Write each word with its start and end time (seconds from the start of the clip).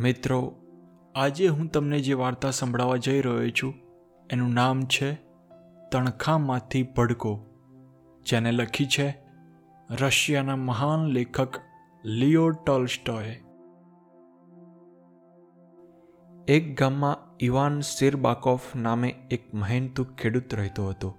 મિત્રો, 0.00 0.56
આજે 1.14 1.48
હું 1.48 1.68
તમને 1.68 2.00
જે 2.00 2.12
વાર્તા 2.12 2.50
સંભળાવવા 2.50 2.96
જઈ 2.96 3.20
રહ્યો 3.20 3.50
છું, 3.50 3.74
એનું 4.30 4.52
નામ 4.52 4.82
છે 4.82 5.14
તણખામાંથી 5.92 6.82
ભડકો, 6.82 7.46
જેને 8.26 8.52
લખી 8.52 8.86
છે 8.86 9.22
રશિયાના 10.00 10.56
મહાન 10.56 11.06
લેખક 11.06 11.60
લિયો 12.04 12.50
ટોલ્સ્ટોએ 12.50 13.34
એક 16.48 16.78
ગામમાં 16.78 17.16
ઇવાન 17.40 17.80
સિરબાકોફ 17.80 18.76
નામે 18.76 19.14
એક 19.30 19.54
મહેનતુ 19.54 20.04
ખેડૂત 20.04 20.54
રહેતો 20.54 20.88
હતો. 20.88 21.18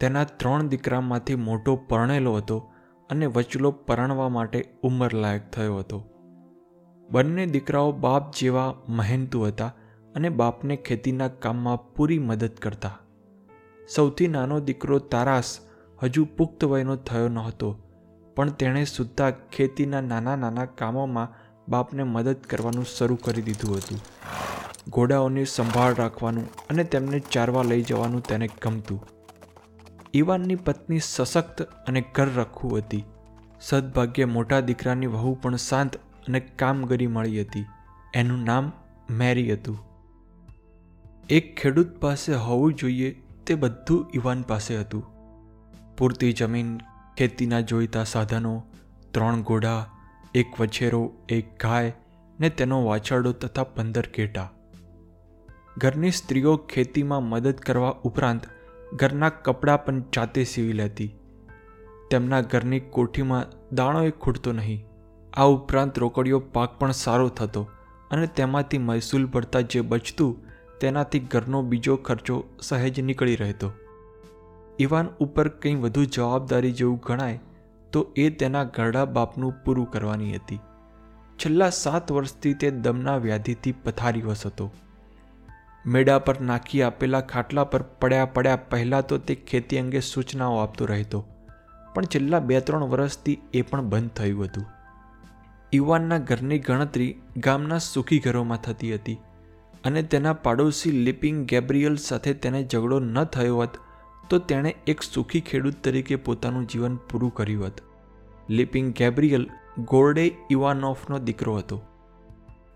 તેના 0.00 0.24
ત્રણ 0.24 0.68
દીકરામાંથી 0.68 1.34
મોટો 1.34 1.76
પરણેલો 1.76 2.36
હતો 2.36 2.72
અને 3.10 3.26
વચલો 3.26 3.70
પરણવા 3.70 4.28
માટે 4.28 4.74
ઉંમરલાયક 4.82 5.50
થયો 5.50 5.78
હતો. 5.78 6.17
બંને 7.10 7.44
દીકરાઓ 7.46 7.92
બાપ 8.04 8.24
જેવા 8.38 8.70
મહેનતુ 8.88 9.44
હતા 9.44 9.72
અને 10.14 10.28
બાપને 10.38 10.74
ખેતીના 10.86 11.28
કામમાં 11.42 11.84
પૂરી 11.94 12.18
મદદ 12.18 12.54
કરતા. 12.64 12.96
સૌથી 13.88 14.28
નાનો 14.28 14.56
દીકરો 14.60 14.98
તારાસ 15.12 15.50
હજુ 15.98 16.24
પુખ્ત 16.36 16.64
વયનો 16.64 16.96
થયો 17.08 17.28
નહોતો, 17.28 17.70
પણ 18.36 18.50
તેણે 18.50 18.82
સુદ્ધા 18.84 19.30
ખેતીના 19.54 20.00
નાના 20.00 20.36
નાના 20.36 20.66
કામોમાં 20.80 21.32
બાપને 21.68 22.04
મદદ 22.04 22.40
કરવાનું 22.50 22.88
શરૂ 22.94 23.16
કરી 23.16 23.42
દીધું 23.42 23.78
હતું. 23.78 24.00
ઘોડાઓની 24.90 25.44
સંભાળ 25.44 25.94
રાખવાનું 25.94 26.50
અને 26.70 26.84
તેમને 26.84 27.20
ચારવા 27.30 27.62
લઈ 27.62 27.82
જવાનું 27.82 28.26
તેને 28.28 28.48
ગમતું. 28.62 29.00
ઈવાનની 30.14 30.58
પત્ની 30.66 31.00
સશક્ત 31.04 31.62
અને 31.62 32.04
ઘર 32.14 32.28
રખવું 32.36 32.78
હતી. 32.78 33.04
સદભાગ્ય 33.60 34.24
મોટા 34.36 34.60
દીકરાની 34.60 35.06
વહુ 35.06 35.34
પણ 35.42 35.56
શાંત 35.56 35.98
અને 36.28 36.40
કામગીરી 36.40 37.06
મળી 37.06 37.40
હતી. 37.40 37.66
એનું 38.14 38.44
નામ 38.44 38.72
મેરી 39.10 39.52
હતું. 39.52 39.78
એક 41.28 41.56
ખેડૂત 41.56 41.88
પાસે 42.00 42.34
હોવું 42.34 42.74
જોઈએ 42.74 43.22
તે 43.46 43.54
બધું 43.54 44.10
ઇવાન 44.14 44.42
પાસે 44.42 44.76
હતું. 44.76 45.06
પૂરતી 45.96 46.32
જમીન, 46.32 46.78
ખેતીના 47.16 47.60
જોઈતા 47.60 48.04
સાધનો, 48.04 48.62
ત્રણ 49.10 49.42
ઘોડા, 49.42 49.86
એક 50.34 50.60
વછેરો, 50.60 51.12
એક 51.28 51.62
ગાય 51.62 51.92
ને 52.40 52.50
તેનો 52.50 52.84
વાછરડો 52.84 53.32
તથા 53.32 53.64
પંદર 53.64 54.06
ઘેટા. 54.16 54.52
ઘરની 55.78 56.10
સ્ત્રીઓ 56.10 56.56
ખેતીમાં 56.56 57.22
મદદ 57.22 57.54
કરવા 57.54 57.90
ઉપરાંત 57.90 58.46
ઘરના 58.92 59.28
કપડાં 59.28 59.84
પણ 59.84 60.00
જાતે 60.00 60.44
સીવી 60.44 60.72
લેતી. 60.72 61.14
તેમના 62.10 62.40
ઘરની 62.40 62.80
કોઠીમાં 62.80 63.46
દાણોએ 63.72 64.10
ખૂટતો 64.10 64.52
નહીં. 64.52 64.87
આ 65.38 65.48
ઉપરાંત 65.48 65.98
રોકડીયો 66.02 66.38
પાક 66.54 66.70
પણ 66.78 66.94
સારો 67.00 67.26
થતો 67.38 67.60
અને 68.10 68.26
તેમાંથી 68.38 68.80
મહેસૂલ 68.84 69.26
ભરતા 69.26 69.60
જે 69.72 69.80
બચતું 69.90 70.30
તેનાથી 70.80 71.20
ઘરનો 71.32 71.58
બીજો 71.70 71.94
ખર્ચો 72.06 72.36
સહેજ 72.62 72.96
નીકળી 73.00 73.36
રહેતો. 73.36 73.68
ઇવાન 74.78 75.10
ઉપર 75.20 75.48
કંઈ 75.60 75.78
વધુ 75.82 76.02
જવાબદારી 76.14 76.72
જેવું 76.78 76.98
ગણાય 77.06 77.38
તો 77.92 78.00
એ 78.16 78.26
તેના 78.40 78.64
ઘરડા 78.76 79.04
બાપનું 79.16 79.54
પૂરું 79.64 79.86
કરવાની 79.90 80.32
હતી. 80.32 80.58
છેલ્લા 81.38 81.68
સાત 81.76 82.12
વર્ષથી 82.12 82.54
તે 82.54 82.70
દમના 82.78 83.16
વ્યાધિથી 83.16 83.74
પથારીવશ 83.84 84.42
હતો. 84.46 84.66
મેડા 85.84 86.18
પર 86.18 86.36
નાખી 86.42 86.82
આપેલા 86.82 87.22
ખાટલા 87.32 87.64
પર 87.64 87.82
પડ્યા 88.00 88.32
પડ્યા 88.34 88.64
પહેલાં 88.70 89.06
તો 89.06 89.20
તે 89.28 89.38
ખેતી 89.50 89.80
અંગે 89.82 90.02
સૂચનાઓ 90.06 90.58
આપતો 90.58 90.90
રહેતો, 90.92 91.20
પણ 91.94 92.10
છેલ્લા 92.14 92.42
બે 92.48 92.60
ત્રણ 92.60 92.90
વર્ષથી 92.94 93.38
એ 93.54 93.62
પણ 93.62 93.88
બંધ 93.88 94.12
થયું 94.12 94.44
હતું. 94.44 94.66
યુવાનના 95.74 96.18
ઘરની 96.18 96.58
ગણતરી 96.58 97.08
ગામના 97.36 97.78
સુખી 97.78 98.18
ઘરોમાં 98.18 98.58
થતી 98.58 98.94
હતી 98.94 99.18
અને 99.84 100.02
તેના 100.02 100.32
પાડોશી 100.32 100.90
લિપિંગ 100.90 101.44
ગેબ્રિયલ 101.46 101.96
સાથે 101.96 102.32
તેને 102.32 102.62
ઝઘડો 102.62 103.00
ન 103.00 103.24
થયો 103.24 103.56
હોત, 103.56 103.74
તો 104.30 104.38
તેણે 104.38 104.74
એક 104.86 105.02
સુખી 105.02 105.40
ખેડૂત 105.40 105.76
તરીકે 105.82 106.16
પોતાનું 106.16 106.68
જીવન 106.68 106.96
પૂરું 106.96 107.34
કર્યું 107.34 107.66
હતું. 107.66 107.86
લિપિંગ 108.50 108.94
ગેબ્રિયલ 108.94 109.46
ગોરડે 109.84 110.24
ઇવાનોફનો 110.50 111.18
દીકરો 111.18 111.56
હતો. 111.56 111.82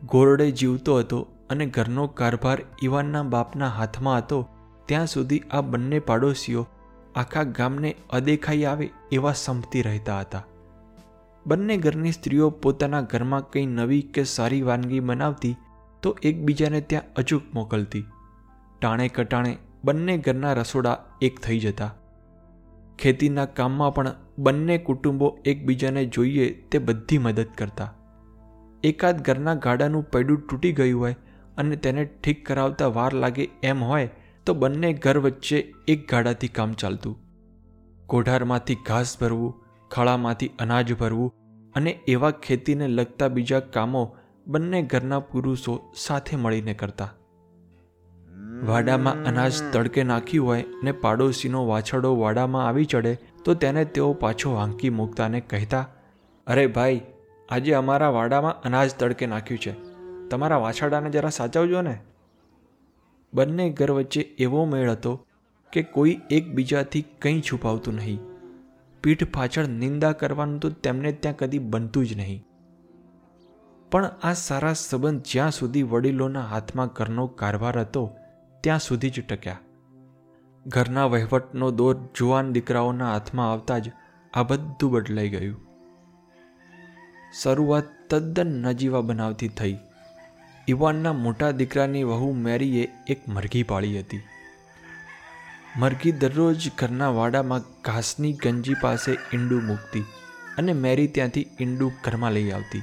ગોરડે 0.07 0.51
જીવતો 0.51 0.99
હતો 0.99 1.27
અને 1.51 1.67
ઘરનો 1.67 2.07
કારભાર 2.07 2.59
ઇવાનના 2.83 3.23
બાપના 3.23 3.69
હાથમાં 3.69 4.19
હતો, 4.19 4.49
ત્યાં 4.87 5.07
સુધી 5.07 5.43
આ 5.51 5.61
બંને 5.61 5.99
પાડોશીઓ 5.99 6.69
આખા 7.17 7.43
ગામને 7.43 7.97
અદેખાઈ 8.11 8.65
આવે 8.65 8.91
એવા 9.13 9.33
સંપતી 9.33 9.83
રહેતા 9.83 10.21
હતા. 10.21 10.47
બંને 11.47 11.77
ઘરની 11.77 12.13
સ્ત્રીઓ 12.13 12.51
પોતાના 12.51 13.01
ઘરમાં 13.01 13.51
કંઈ 13.51 13.67
નવી 13.67 14.03
કે 14.03 14.25
સારી 14.25 14.63
વાનગી 14.63 15.01
બનાવતી 15.01 15.57
તો 16.03 16.17
એકબીજાને 16.23 16.81
ત્યાં 16.81 17.03
અચૂક 17.17 17.43
મોકલતી. 17.55 18.05
ટાણે 18.81 19.09
કટાણે 19.09 19.57
બંને 19.85 20.19
ઘરના 20.19 20.53
રસોડા 20.53 20.99
એક 21.23 21.41
થઈ 21.41 21.59
જતા. 21.59 21.95
ખેતીના 22.99 23.45
કામમાં 23.45 23.95
પણ 23.95 24.15
બંને 24.39 24.79
કુટુંબો 24.79 25.39
એકબીજાને 25.45 26.05
જોઈએ 26.05 26.63
તે 26.71 26.79
બધી 26.79 27.19
મદદ 27.19 27.47
કરતા. 27.59 27.95
એકાદ 28.85 29.25
ઘરના 29.25 29.55
ગાડાનું 29.55 30.03
પૈડું 30.03 30.47
તૂટી 30.51 30.73
ગયું 30.73 31.01
હોય 31.01 31.17
અને 31.57 31.77
તેને 31.77 32.05
ઠીક 32.05 32.47
કરાવતા 32.47 32.87
વાર 32.87 33.15
લાગે 33.15 33.49
એમ 33.63 33.85
હોય 33.85 34.11
તો 34.47 34.55
બંને 34.55 34.93
ઘર 34.93 35.19
વચ્ચે 35.19 35.75
એક 35.89 36.11
ગાડાથી 36.11 36.49
કામ 36.49 36.73
ચાલતું. 36.73 37.19
કોઢારમાંથી 38.07 38.75
ઘાસ 38.75 39.17
ભરવું 39.21 39.55
ખળામાંથી 39.93 40.51
અનાજ 40.59 40.93
ભરવું 40.93 41.35
અને 41.75 41.91
એવા 41.91 42.31
ખેતીને 42.31 42.89
લગતા 42.89 43.29
બીજા 43.29 43.61
કામો 43.61 44.17
બંને 44.47 44.83
ઘરના 44.83 45.21
પુરુષો 45.21 45.93
સાથે 45.97 46.37
મળીને 46.37 46.75
કરતા. 46.75 47.15
વાડામાં 48.65 49.25
અનાજ 49.25 49.53
તડકે 49.73 50.03
નાખ્યું 50.03 50.47
હોય 50.47 50.65
ને 50.83 50.93
પાડોશીનો 50.93 51.67
વાછડો 51.67 52.17
વાડામાં 52.17 52.67
આવી 52.67 52.85
ચડે, 52.85 53.19
તો 53.45 53.55
તેને 53.55 53.85
તેઓ 53.85 54.13
પાછો 54.13 54.55
હાંકી 54.55 54.91
મૂકતાને 54.91 55.41
કહેતા, 55.41 55.89
અરે 56.47 56.67
ભાઈ, 56.67 57.01
આજે 57.49 57.73
અમારા 57.73 58.09
વાડામાં 58.09 58.63
અનાજ 58.63 58.95
તડકે 58.99 59.27
નાખ્યું 59.27 59.61
છે. 59.61 59.75
તમારા 60.29 60.57
વાછડાને 60.57 61.11
જરા 61.11 61.29
સાચવજો 61.29 61.83
ને. 61.83 62.01
બંને 63.35 63.71
ઘર 63.71 63.91
વચ્ચે 63.91 64.21
એવો 64.21 64.65
મેળ 64.65 64.91
હતો 64.91 65.27
કે 65.73 65.83
કોઈ 65.83 66.21
એકબીજાથી 66.31 67.03
કંઈ 67.03 67.41
છુપાવતું 67.41 67.95
નહીં. 67.95 68.32
પીઠ 69.03 69.25
પાછળ 69.25 69.67
નિંદા 69.67 70.13
કરવાનું 70.13 70.61
તો 70.61 70.71
તેમને 70.71 71.13
ત્યાં 71.13 71.37
કદી 71.37 71.59
બનતું 71.59 72.07
જ 72.07 72.17
નહીં. 72.17 72.45
પણ 73.91 74.05
આ 74.23 74.33
સારા 74.33 74.73
સંબંધ 74.73 75.23
જ્યાં 75.33 75.51
સુધી 75.51 75.83
વડીલોના 75.83 76.41
હાથમાં 76.41 76.87
ઘરનો 76.87 77.27
કારભાર 77.27 77.81
હતો, 77.81 78.17
ત્યાં 78.61 78.79
સુધી 78.79 79.11
જ 79.11 79.21
ટક્યા. 79.21 79.59
ઘરના 80.67 81.05
વહીવટનો 81.05 81.71
દોર 81.71 82.09
જુવાન 82.17 82.53
દીકરાઓના 82.53 83.13
હાથમાં 83.13 83.53
આવતા 83.53 83.79
જ 83.79 83.93
આ 84.35 84.43
બધું 84.43 84.91
બદલાઈ 84.91 85.29
ગયું. 85.29 85.61
શરૂઆત 87.43 87.85
તદ્દન 88.11 88.47
નજીવા 88.47 89.01
બનાવતી 89.01 89.49
થઈ. 89.49 89.79
ઇવાનના 90.69 91.13
મોટા 91.13 91.51
દીકરાની 91.51 92.05
વહુ 92.05 92.33
મેરીએ 92.33 92.89
એક 93.07 93.29
મરઘી 93.29 93.63
પાળી 93.63 94.01
હતી. 94.01 94.21
મરઘી 95.81 96.11
દરરોજ 96.13 96.65
ઘરના 96.79 97.13
વાડામાં 97.17 97.69
ઘાસની 97.85 98.33
ગંજી 98.41 98.75
પાસે 98.81 99.13
ઈંડું 99.13 99.63
મૂકતી 99.69 100.03
અને 100.59 100.73
મેરી 100.81 101.07
ત્યાંથી 101.09 101.45
ઈંડું 101.61 101.95
ઘરમાં 102.05 102.35
લઈ 102.37 102.51
આવતી. 102.51 102.83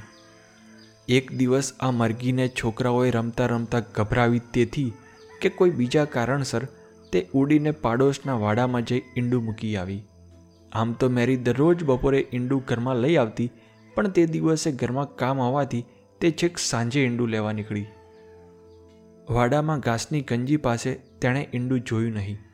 એક 1.08 1.30
દિવસ 1.32 1.68
આ 1.80 1.90
મરઘીને 1.90 2.46
છોકરાઓએ 2.60 3.12
રમતા 3.16 3.46
રમતા 3.46 3.82
ગભરાવી 3.98 4.42
તેથી 4.56 4.88
કે 5.40 5.52
કોઈ 5.60 5.76
બીજા 5.78 6.04
કારણસર 6.16 6.66
તે 7.12 7.24
ઉડીને 7.34 7.74
પાડોશના 7.84 8.38
વાડામાં 8.44 8.90
જઈ 8.90 9.00
ઈંડું 9.16 9.46
મૂકી 9.46 9.72
આવી. 9.76 10.00
આમ 10.72 10.98
તો 10.98 11.12
મેરી 11.20 11.40
દરરોજ 11.46 11.86
બપોરે 11.92 12.26
ઈંડું 12.26 12.66
ઘરમાં 12.66 13.02
લઈ 13.06 13.16
આવતી, 13.16 13.48
પણ 13.96 14.12
તે 14.18 14.28
દિવસે 14.34 14.70
ઘરમાં 14.82 15.16
કામ 15.16 15.46
આવવાથી 15.46 15.86
તે 16.20 16.34
છેક 16.42 16.64
સાંજે 16.66 17.06
ઈંડું 17.06 17.34
લેવા 17.38 17.56
નીકળી. 17.62 17.88
વાડામાં 19.30 19.88
ઘાસની 19.88 20.28
ગંજી 20.28 20.62
પાસે 20.68 20.92
તેણે 21.20 21.48
ઈંડું 21.54 21.88
જોયું 21.88 22.22
નહીં. 22.22 22.46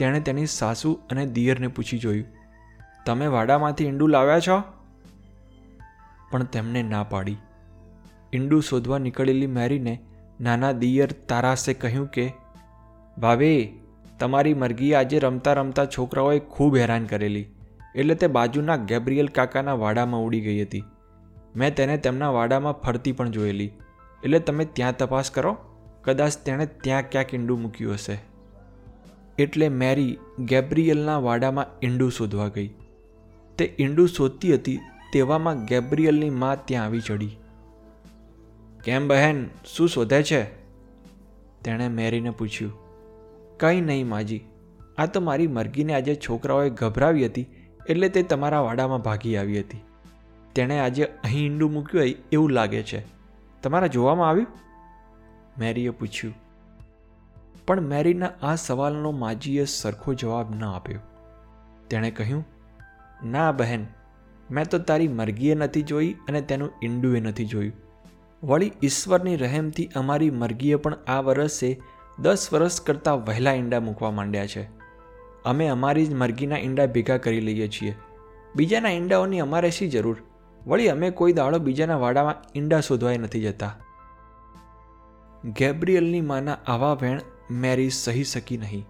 તેણે 0.00 0.20
તેની 0.26 0.50
સાસુ 0.52 0.90
અને 1.10 1.22
દિયરને 1.36 1.68
પૂછી 1.68 1.98
જોયું, 1.98 2.28
તમે 3.06 3.26
વાડામાંથી 3.34 3.86
ઈંડું 3.86 4.10
લાવ્યા 4.10 4.44
છો? 4.46 4.56
પણ 6.30 6.44
તેમણે 6.54 6.82
ના 6.84 7.02
પાડી. 7.04 7.38
ઈંડું 8.32 8.62
શોધવા 8.62 8.98
નીકળેલી 8.98 9.50
મેરીને 9.56 9.94
નાના 10.40 10.72
દિયર 10.82 11.10
તારાસે 11.28 11.72
કહ્યું 11.74 12.08
કે 12.08 12.26
ભાવે 13.16 13.50
તમારી 14.20 14.54
મરઘી 14.54 14.92
આજે 14.94 15.18
રમતા 15.18 15.52
રમતા 15.52 15.86
છોકરાઓએ 15.96 16.38
ખૂબ 16.50 16.76
હેરાન 16.76 17.06
કરેલી, 17.06 17.46
એટલે 17.94 18.14
તે 18.14 18.26
બાજુના 18.28 18.78
ગેબ્રિયલ 18.88 19.30
કાકાના 19.36 19.76
વાડામાં 19.82 20.24
ઉડી 20.26 20.40
ગઈ 20.40 20.62
હતી. 20.62 20.84
મેં 21.56 21.74
તેને 21.74 21.96
તેમના 21.98 22.30
વાડામાં 22.30 22.80
ફરતી 22.84 23.12
પણ 23.12 23.30
જોયેલી, 23.30 23.70
એટલે 24.22 24.40
તમે 24.40 24.64
ત્યાં 24.72 24.96
તપાસ 24.96 25.30
કરો. 25.30 25.52
કદાચ 26.04 26.36
તેણે 26.46 26.66
ત્યાં 26.84 27.08
ક્યાંક 27.10 27.34
ઈંડું 27.34 27.62
મૂક્યું 27.62 27.94
હશે. 27.94 28.16
એટલે 29.40 29.68
મેરી 29.68 30.18
ગેબ્રિયલના 30.38 31.18
વાડામાં 31.18 31.66
ઈંડું 31.82 32.12
શોધવા 32.12 32.48
ગઈ. 32.48 32.70
તે 33.58 33.76
ઈંડું 33.78 34.08
શોધતી 34.08 34.54
હતી, 34.54 34.78
તેવામાં 35.12 35.64
ગેબ્રિયલની 35.64 36.30
મા 36.30 36.54
ત્યાં 36.54 36.84
આવી 36.84 37.00
ચડી 37.00 37.36
કેમ 38.84 39.08
બહેન, 39.08 39.46
શું 39.64 39.88
શોધે 39.88 40.22
છે? 40.22 40.44
તેણે 41.62 41.88
મેરીને 41.88 42.30
પૂછ્યું. 42.30 42.72
કંઈ 43.56 43.80
નહીં 43.80 44.08
માજી. 44.08 44.40
આ 44.98 45.06
તો 45.06 45.20
મારી 45.20 45.46
મરઘીને 45.46 45.94
આજે 45.94 46.14
છોકરાઓએ 46.14 46.70
ગભરાવી 46.70 47.26
હતી, 47.26 47.46
એટલે 47.88 48.08
તે 48.08 48.22
તમારા 48.22 48.60
વાડામાં 48.60 49.00
ભાગી 49.00 49.36
આવી 49.36 49.60
હતી. 49.60 49.80
તેણે 50.54 50.80
આજે 50.80 51.04
અહીં 51.04 51.46
ઈંડું 51.46 51.72
મૂક્યું 51.72 52.02
હોય 52.02 52.14
એવું 52.32 52.50
લાગે 52.50 52.82
છે. 52.82 53.02
તમારા 53.62 53.86
જોવામાં 53.86 54.28
આવ્યું? 54.28 54.46
મેરીએ 55.58 55.90
પૂછ્યું. 55.90 56.49
પણ 57.70 57.80
મેરીના 57.80 58.30
આ 58.42 58.54
સવાલનો 58.54 59.10
માજીએ 59.10 59.64
સરખો 59.64 60.14
જવાબ 60.14 60.54
ન 60.54 60.64
આપ્યો. 60.64 61.00
તેણે 61.90 62.10
કહ્યું, 62.10 62.46
ના 63.24 63.52
બહેન, 63.52 63.86
મેં 64.50 64.68
તો 64.68 64.78
તારી 64.78 65.08
મરઘીએ 65.08 65.54
નથી 65.54 65.82
જોઈ 65.82 66.12
અને 66.12 66.40
તેનું 66.40 66.70
ઈંડુએ 66.82 67.20
નથી 67.20 67.44
જોયું. 67.44 67.72
વળી 68.42 68.72
ઈશ્વરની 68.82 69.36
રહેમથી 69.36 69.90
અમારી 69.96 70.30
મરઘીએ 70.30 70.74
પણ 70.74 70.94
આ 71.06 71.20
વર્ષે 71.20 71.80
દસ 72.18 72.48
વર્ષ 72.52 72.80
કરતાં 72.80 73.24
વહેલા 73.24 73.52
ઈંડા 73.52 73.80
મૂકવા 73.80 74.10
માંડ્યા 74.10 74.46
છે. 74.46 74.70
અમે 75.44 75.68
અમારી 75.68 76.06
જ 76.06 76.14
મરઘીના 76.14 76.58
ઈંડા 76.58 76.86
ભેગા 76.86 77.16
કરી 77.16 77.40
લઈએ 77.40 77.68
છીએ. 77.68 77.96
બીજાના 78.56 78.88
ઈંડાઓની 78.88 79.40
અમારે 79.40 79.70
શી 79.70 79.88
જરૂર? 79.88 80.16
વળી 80.66 80.88
અમે 80.88 81.10
કોઈ 81.10 81.32
દાડો 81.32 81.58
બીજાના 81.58 81.96
વાડામાં 81.96 82.34
ઈંડા 82.56 82.80
શોધવાય 82.80 83.18
નથી 83.18 83.40
જતા. 83.40 83.76
ગેબ્રિયલની 85.44 86.20
માના 86.20 86.58
આવા 86.66 86.94
વેણ 86.94 87.20
મેરી 87.50 87.90
સહી 87.90 88.24
શકી 88.24 88.56
નહીં. 88.56 88.86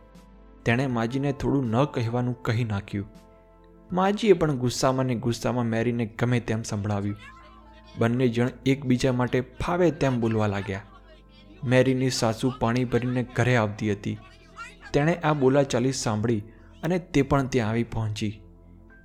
તેણે 0.65 0.87
માજીને 0.87 1.33
થોડું 1.33 1.67
ન 1.67 1.85
કહેવાનું 1.85 2.43
કહી 2.43 2.65
નાખ્યું. 2.65 3.07
માજીએ 3.93 4.33
પણ 4.33 4.57
ગુસ્સામાં 4.57 5.07
ને 5.07 5.15
ગુસ્સામાં 5.15 5.65
મેરીને 5.65 6.07
ગમે 6.19 6.41
તેમ 6.41 6.63
સંભળાવ્યું. 6.63 7.17
બંને 7.99 8.29
જણ 8.29 8.49
એકબીજા 8.67 9.13
માટે 9.13 9.41
ફાવે 9.41 9.91
તેમ 9.91 10.21
બોલવા 10.21 10.47
લાગ્યા. 10.47 10.83
મેરીની 11.65 12.11
સાસુ 12.11 12.53
પાણી 12.59 12.85
ભરીને 12.85 13.27
ઘરે 13.37 13.57
આવતી 13.57 13.93
હતી. 13.93 14.19
તેણે 14.93 15.15
આ 15.15 15.33
બોલાચાલી 15.33 15.93
સાંભળી 15.93 16.43
અને 16.83 16.99
તે 16.99 17.23
પણ 17.23 17.47
ત્યાં 17.47 17.71
આવી 17.71 17.85
પહોંચી. 17.85 18.43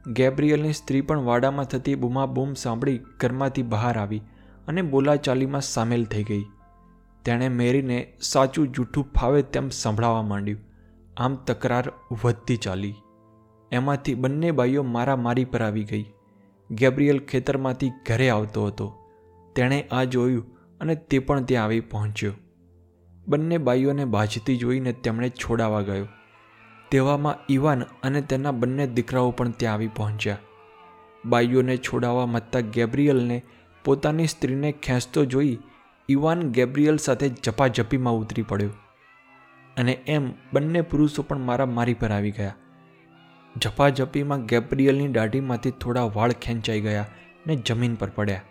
ગેબ્રિયલની 0.08 0.74
સ્ત્રી 0.74 1.02
પણ 1.02 1.20
વાડામાં 1.20 1.66
થતી 1.66 1.96
બૂમાબૂમ 1.96 2.54
સાંભળી 2.54 3.00
ઘરમાંથી 3.20 3.64
બહાર 3.64 3.98
આવી 3.98 4.22
અને 4.68 4.82
બોલાચાલીમાં 4.82 5.62
સામેલ 5.62 6.06
થઈ 6.06 6.24
ગઈ. 6.24 6.46
તેણે 7.26 7.50
મેરીને 7.50 8.14
સાચું 8.22 8.68
જૂઠું 8.68 9.04
ફાવે 9.04 9.42
તેમ 9.42 9.70
સંભળાવવા 9.70 10.22
માંડ્યું. 10.22 10.60
આમ 11.18 11.36
તકરાર 11.36 11.92
વધતી 12.24 12.58
ચાલી. 12.58 12.96
એમાંથી 13.72 14.14
બંને 14.14 14.52
બાઈઓ 14.52 14.84
મારા 14.84 15.16
મારી 15.16 15.46
પર 15.46 15.62
આવી 15.62 15.84
ગઈ. 15.84 16.06
ગેબ્રિયલ 16.72 17.20
ખેતરમાંથી 17.20 17.90
ઘરે 17.90 18.30
આવતો 18.30 18.66
હતો. 18.66 18.96
તેણે 19.56 19.88
આ 19.92 20.04
જોયું 20.04 20.46
અને 20.82 20.96
તે 20.96 21.20
પણ 21.20 21.44
ત્યાં 21.44 21.66
આવી 21.66 21.80
પહોંચ્યો. 21.80 22.34
બંને 23.28 23.58
બાઈઓને 23.58 24.06
બાજતી 24.06 24.58
જોઈને 24.58 24.94
તેમણે 24.94 25.30
છોડાવા 25.30 25.82
ગયો. 25.82 26.08
તેવામાં 26.92 27.36
ઇવાન 27.50 27.82
અને 27.82 28.22
તેના 28.22 28.52
બંને 28.52 28.88
દીકરાઓ 28.88 29.32
પણ 29.32 29.50
ત્યાં 29.50 29.74
આવી 29.74 29.88
પહોંચ્યા. 29.88 30.38
બાઈઓને 31.26 31.78
છોડાવવા 31.78 32.26
મથતા 32.26 32.60
ગેબ્રિયલને 32.60 33.44
પોતાની 33.86 34.28
સ્ત્રીને 34.28 34.72
ખેંચતો 34.72 35.26
જોઈ 35.26 35.58
ઈવાન 36.10 36.52
ગેબ્રિયલ 36.52 36.98
સાથે 36.98 37.30
ઝપાઝપીમાં 37.30 38.14
ઉતરી 38.14 38.42
પડ્યો. 38.42 38.70
અને 39.78 39.92
એમ 39.92 40.32
બંને 40.54 40.82
પુરુષો 40.82 41.22
પણ 41.22 41.40
મારા 41.40 41.66
મારી 41.66 41.94
પર 41.94 42.12
આવી 42.12 42.32
ગયા. 42.32 42.56
ઝપાઝપીમાં 43.64 44.46
ગેબ્રિયલની 44.46 45.08
દાઢીમાંથી 45.08 45.72
થોડા 45.72 46.04
વાળ 46.04 46.32
ખેંચાઈ 46.32 46.82
ગયા 46.82 47.06
ને 47.48 47.56
જમીન 47.56 47.96
પર 47.96 48.10
પડ્યા. 48.10 48.42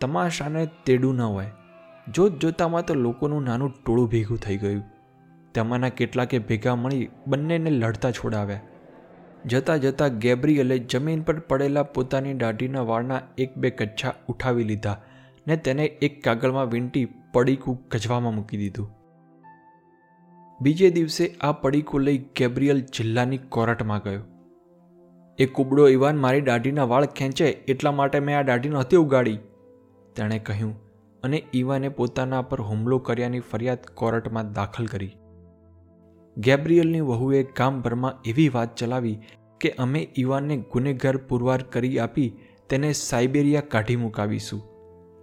તમાશાને 0.00 0.68
તેડું 0.86 1.14
ન 1.14 1.20
હોય. 1.20 1.50
જોત 2.14 2.38
જોતામાં 2.38 2.84
તો 2.84 2.94
લોકોનું 2.94 3.44
નાનું 3.44 3.74
ટોળું 3.86 4.08
ભેગું 4.08 4.38
થઈ 4.38 4.56
ગયું. 4.56 4.82
તેમાંના 5.54 5.88
કેટલાકે 5.88 6.38
ભેગા 6.38 6.74
મળી 6.74 7.10
બંનેને 7.26 7.70
લડતા 7.70 8.10
છોડાવ્યા. 8.10 8.60
જતાં 9.46 9.78
જતાં 9.78 10.18
ગેબ્રિયલે 10.18 10.78
જમીન 10.78 11.22
પર 11.22 11.38
પડેલા 11.38 11.82
પોતાની 11.82 12.34
દાઢીના 12.34 12.80
વાળના 12.80 13.20
એક 13.38 13.54
બે 13.56 13.70
કચ્છા 13.70 14.14
ઉઠાવી 14.28 14.64
લીધા 14.64 15.02
ને 15.46 15.56
તેને 15.64 15.86
એક 16.06 16.20
કાગળમાં 16.24 16.70
વીંટી 16.74 17.06
પડીકું 17.34 17.80
ગજવામાં 17.92 18.36
મૂકી 18.36 18.60
દીધું. 18.60 18.92
બીજે 20.60 20.88
દિવસે 20.96 21.24
આ 21.40 21.52
પડીકું 21.62 22.06
લઈ 22.06 22.20
ગેબ્રિયલ 22.36 22.80
જિલ્લાની 22.94 23.42
કોર્ટમાં 23.56 24.04
ગયો. 24.04 24.22
એ 25.38 25.46
કુબડો 25.56 25.84
ઇવાન 25.94 26.22
મારી 26.24 26.46
દાઢીના 26.48 26.88
વાળ 26.92 27.06
ખેંચે 27.18 27.46
એટલા 27.68 27.94
માટે 27.98 28.18
મેં 28.26 28.38
આ 28.38 28.46
દાઢી 28.50 28.74
નહોતી 28.74 29.02
ઉગાડી, 29.04 29.38
તેણે 30.16 30.38
કહ્યું 30.48 30.74
અને 31.22 31.38
ઈવાને 31.54 31.88
પોતાના 31.98 32.42
પર 32.50 32.60
હુમલો 32.68 32.98
કર્યાની 33.06 33.44
ફરિયાદ 33.50 33.88
કોર્ટમાં 34.00 34.52
દાખલ 34.58 34.86
કરી. 34.86 35.12
ગેબ્રિયલની 36.36 37.06
વહુએ 37.08 37.40
ગામભરમાં 37.58 38.20
એવી 38.30 38.50
વાત 38.54 38.76
ચલાવી 38.76 39.16
કે 39.60 39.74
અમે 39.78 40.00
ઇવાનને 40.22 40.56
ગુનેગાર 40.72 41.16
પુરવાર 41.28 41.60
કરી 41.72 41.98
આપી 41.98 42.30
તેને 42.70 42.90
સાઇબેરિયા 43.00 43.70
કાઢી 43.74 44.00
મુકાવીશું. 44.02 44.62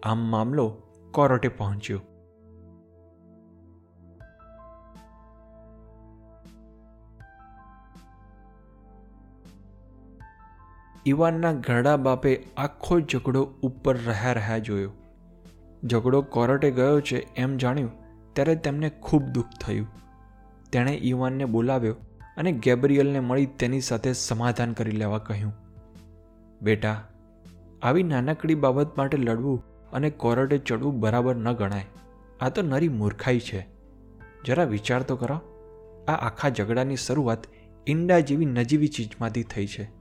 આમ 0.03 0.18
મામલો 0.18 0.83
કોર્ટે 1.12 1.48
પહોંચ્યો. 1.48 2.00
ઈવાનના 11.07 11.53
ઘરડા 11.53 11.98
બાપે 11.98 12.44
આખો 12.57 13.00
ઝઘડો 13.00 13.44
ઉપર 13.62 13.98
રહ્યા 13.98 14.33
રહ્યા 14.33 14.57
જોયો. 14.57 14.92
ઝઘડો 15.86 16.21
કોર્ટે 16.21 16.71
ગયો 16.71 17.01
છે 17.01 17.33
એમ 17.33 17.57
જાણ્યું, 17.57 17.92
ત્યારે 18.33 18.56
તેમને 18.56 18.89
ખૂબ 18.89 19.24
દુઃખ 19.24 19.45
થયું. 19.62 19.88
તેણે 20.71 20.92
ઈવાનને 20.92 21.45
બોલાવ્યો 21.45 21.95
અને 22.38 22.51
ગેબ્રિયલને 22.51 23.19
મળી 23.19 23.45
તેની 23.45 23.81
સાથે 23.81 24.13
સમાધાન 24.13 24.74
કરી 24.74 24.92
લેવા 24.92 25.18
કહ્યું. 25.18 25.53
બેટા, 26.62 27.07
આવી 27.81 28.03
નાનકડી 28.03 28.56
બાબત 28.56 28.98
માટે 28.98 29.18
લડવું 29.18 29.71
અને 29.94 30.10
કોરટે 30.10 30.58
ચડવું 30.58 31.00
બરાબર 31.00 31.36
ન 31.36 31.52
ગણાય. 31.52 31.86
આ 32.42 32.50
તો 32.50 32.62
નરી 32.62 32.88
મૂર્ખાઈ 32.88 33.40
છે. 33.40 33.68
જરા 34.46 34.64
વિચાર 34.64 35.02
તો 35.02 35.16
કરો. 35.16 35.36
આ 36.08 36.12
આખા 36.12 36.50
ઝઘડાની 36.50 36.96
શરૂઆત 36.96 37.48
ઈંડા 37.88 38.20
જેવી 38.20 38.46
નજીવી 38.46 38.88
ચીજમાંથી 38.88 39.44
થઈ 39.44 39.68
છે. 39.68 39.92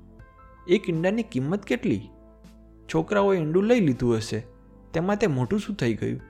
એક 0.68 0.88
ઈંડાની 0.88 1.22
કિંમત 1.22 1.62
કેટલી? 1.62 2.08
છોકરાઓએ 2.94 3.38
ઈંડું 3.38 3.64
લઈ 3.64 3.80
લીધું 3.80 4.16
હશે. 4.16 4.46
તેમાં 4.92 5.16
તે 5.16 5.26
મોટું 5.26 5.60
શું 5.60 5.76
થઈ 5.76 5.94
ગયું? 5.94 6.20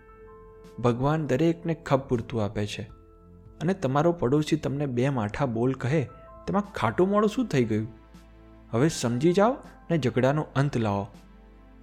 ભગવાન 0.83 1.27
દરેકને 1.27 1.75
ખપ 1.75 2.09
પૂરતું 2.09 2.45
આપે 2.45 2.67
છે. 2.67 2.83
અને 3.61 3.75
તમારો 3.75 4.13
પડોશી 4.13 4.57
તમને 4.57 4.87
બે 4.87 5.09
માઠા 5.09 5.47
બોલ 5.47 5.73
કહે, 5.73 6.05
તેમાં 6.47 6.73
ખાટું 6.73 7.09
મોડું 7.09 7.31
શું 7.31 7.47
થઈ 7.47 7.65
ગયું? 7.65 7.89
હવે 8.71 8.89
સમજી 8.89 9.33
જાઓ 9.33 9.57
ને 9.91 9.99
ઝઘડાનો 9.99 10.47
અંત 10.57 10.77
લાવો. 10.77 11.07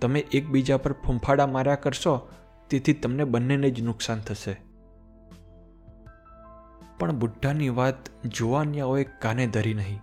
તમે 0.01 0.19
એકબીજા 0.19 0.77
પર 0.77 0.93
ફૂંફાડા 0.93 1.47
માર્યા 1.47 1.75
કરશો, 1.75 2.29
તેથી 2.69 2.93
તમને 2.93 3.23
બંનેને 3.23 3.69
જ 3.69 3.81
નુકસાન 3.81 4.19
થશે. 4.19 4.61
પણ 6.99 7.11
બુઢ્ઢાની 7.11 7.69
વાત 7.69 8.25
જુવાનિયાઓએ 8.25 9.03
કાને 9.03 9.47
ધરી 9.47 9.73
નહીં? 9.73 9.99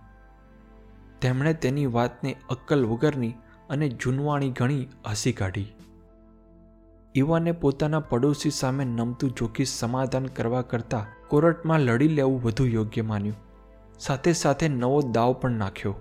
તેમણે 1.21 1.53
તેની 1.53 1.85
વાતને 1.85 2.35
અક્કલ 2.49 2.85
વગરની 2.85 3.33
અને 3.69 3.89
જૂનવાણી 3.89 4.51
ઘણી 4.51 4.87
હસી 5.11 5.33
કાઢી. 5.33 5.75
ઈવાને 7.15 7.51
પોતાના 7.51 7.99
પડોશી 7.99 8.49
સામે 8.49 8.85
નમતું 8.85 9.31
જોખી 9.31 9.65
સમાધાન 9.65 10.25
કરવા 10.25 10.61
કરતાં 10.61 11.27
કોર્ટમાં 11.27 11.79
લડી 11.79 12.07
લેવું 12.07 12.43
વધુ 12.43 12.65
યોગ્ય 12.65 13.01
માન્યું. 13.01 13.35
સાથે 13.99 14.33
સાથે 14.33 14.67
નવો 14.67 15.01
દાવ 15.01 15.33
પણ 15.33 15.51
નાખ્યો. 15.51 15.95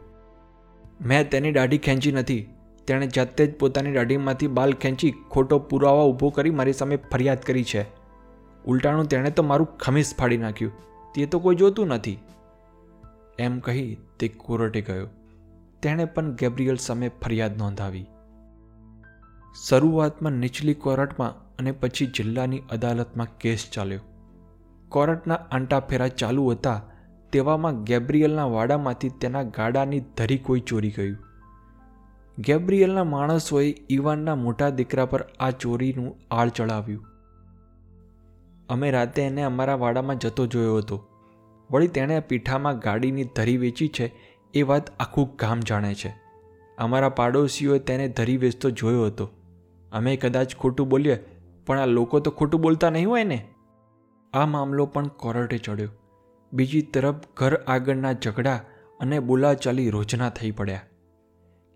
મેં 1.00 1.30
તેની 1.30 1.52
દાઢી 1.52 1.78
ખેંચી 1.78 2.12
નથી 2.12 2.53
તેણે 2.86 3.06
જાતે 3.06 3.46
જ 3.46 3.54
પોતાની 3.54 3.92
દાઢીમાંથી 3.92 4.46
બાલ 4.46 4.72
ખેંચી 4.72 5.14
ખોટો 5.30 5.58
પુરાવા 5.58 6.02
ઊભો 6.02 6.30
કરી 6.30 6.50
મારી 6.50 6.72
સામે 6.72 6.96
ફરિયાદ 6.96 7.42
કરી 7.42 7.64
છે. 7.64 7.86
ઉલટાણું 8.64 9.08
તેણે 9.08 9.30
તો 9.30 9.42
મારું 9.42 9.78
ખમીસ 9.78 10.14
ફાડી 10.18 10.36
નાખ્યું. 10.36 10.72
તે 11.14 11.26
તો 11.26 11.38
કોઈ 11.38 11.54
જોતું 11.54 11.86
નથી. 11.86 12.18
એમ 13.38 13.58
કહી 13.58 13.96
તે 14.18 14.28
કોર્ટે 14.28 14.80
ગયો. 14.80 15.08
તેણે 15.82 16.04
પણ 16.04 16.34
ગેબ્રિયલ 16.34 16.76
સામે 16.76 17.08
ફરિયાદ 17.08 17.56
નોંધાવી. 17.56 18.06
શરૂઆતમાં 19.68 20.32
નીચલી 20.32 20.74
કોર્ટમાં 20.74 21.56
અને 21.56 21.72
પછી 21.72 22.06
જિલ્લાની 22.06 22.62
અદાલતમાં 22.70 23.26
કેસ 23.38 23.70
ચાલ્યો. 23.72 24.00
કોર્ટના 24.88 25.34
આંટાફેરા 25.34 26.08
ચાલુ 26.08 26.46
હતા 26.46 26.82
તેવામાં 27.32 27.84
ગેબ્રિયલના 27.84 28.44
વાડામાંથી 28.44 29.08
તેના 29.08 29.42
ગાડાની 29.42 30.00
ધરી 30.00 30.38
કોઈ 30.38 30.60
ચોરી 30.60 30.90
ગયું. 30.90 31.33
ગેબ્રિયલના 32.38 33.04
માણસોએ 33.04 33.74
ઈવાનના 33.90 34.34
મોટા 34.34 34.70
દીકરા 34.70 35.06
પર 35.06 35.24
આ 35.40 35.50
ચોરીનું 35.50 36.16
આળ 36.30 36.48
ચડાવ્યું. 36.48 37.04
અમે 38.68 38.90
રાતે 38.90 39.22
એને 39.22 39.42
અમારા 39.42 39.74
વાડામાં 39.74 40.18
જતો 40.18 40.46
જોયો 40.46 40.76
હતો. 40.76 41.08
વળી 41.70 41.88
તેણે 41.88 42.20
પીઠામાં 42.20 42.78
ગાડીની 42.78 43.24
ધરી 43.24 43.56
વેચી 43.56 43.88
છે 43.88 44.12
એ 44.54 44.62
વાત 44.62 45.00
આખું 45.00 45.36
ગામ 45.36 45.60
જાણે 45.60 45.94
છે. 45.94 46.14
અમારા 46.78 47.08
પાડોશીઓએ 47.08 47.78
તેને 47.78 48.08
ધરી 48.08 48.36
વેચતો 48.36 48.70
જોયો 48.70 49.06
હતો. 49.06 49.30
અમે 49.92 50.16
કદાચ 50.16 50.56
ખોટું 50.56 50.88
બોલીએ, 50.88 51.18
પણ 51.66 51.78
આ 51.78 51.86
લોકો 51.86 52.20
તો 52.20 52.30
ખોટું 52.30 52.60
બોલતા 52.60 52.90
નહીં 52.90 53.08
હોય 53.08 53.24
ને? 53.24 53.48
આ 54.32 54.46
મામલો 54.46 54.86
પણ 54.86 55.06
કોર્ટે 55.06 55.58
ચડ્યો. 55.58 55.88
બીજી 56.52 56.82
તરફ 56.82 57.14
ઘર 57.36 57.54
આગળના 57.54 58.12
ઝઘડા 58.12 58.60
અને 59.00 59.20
બોલાચાલી 59.20 59.90
રોજના 59.90 60.30
થઈ 60.30 60.50
પડ્યા. 60.50 60.80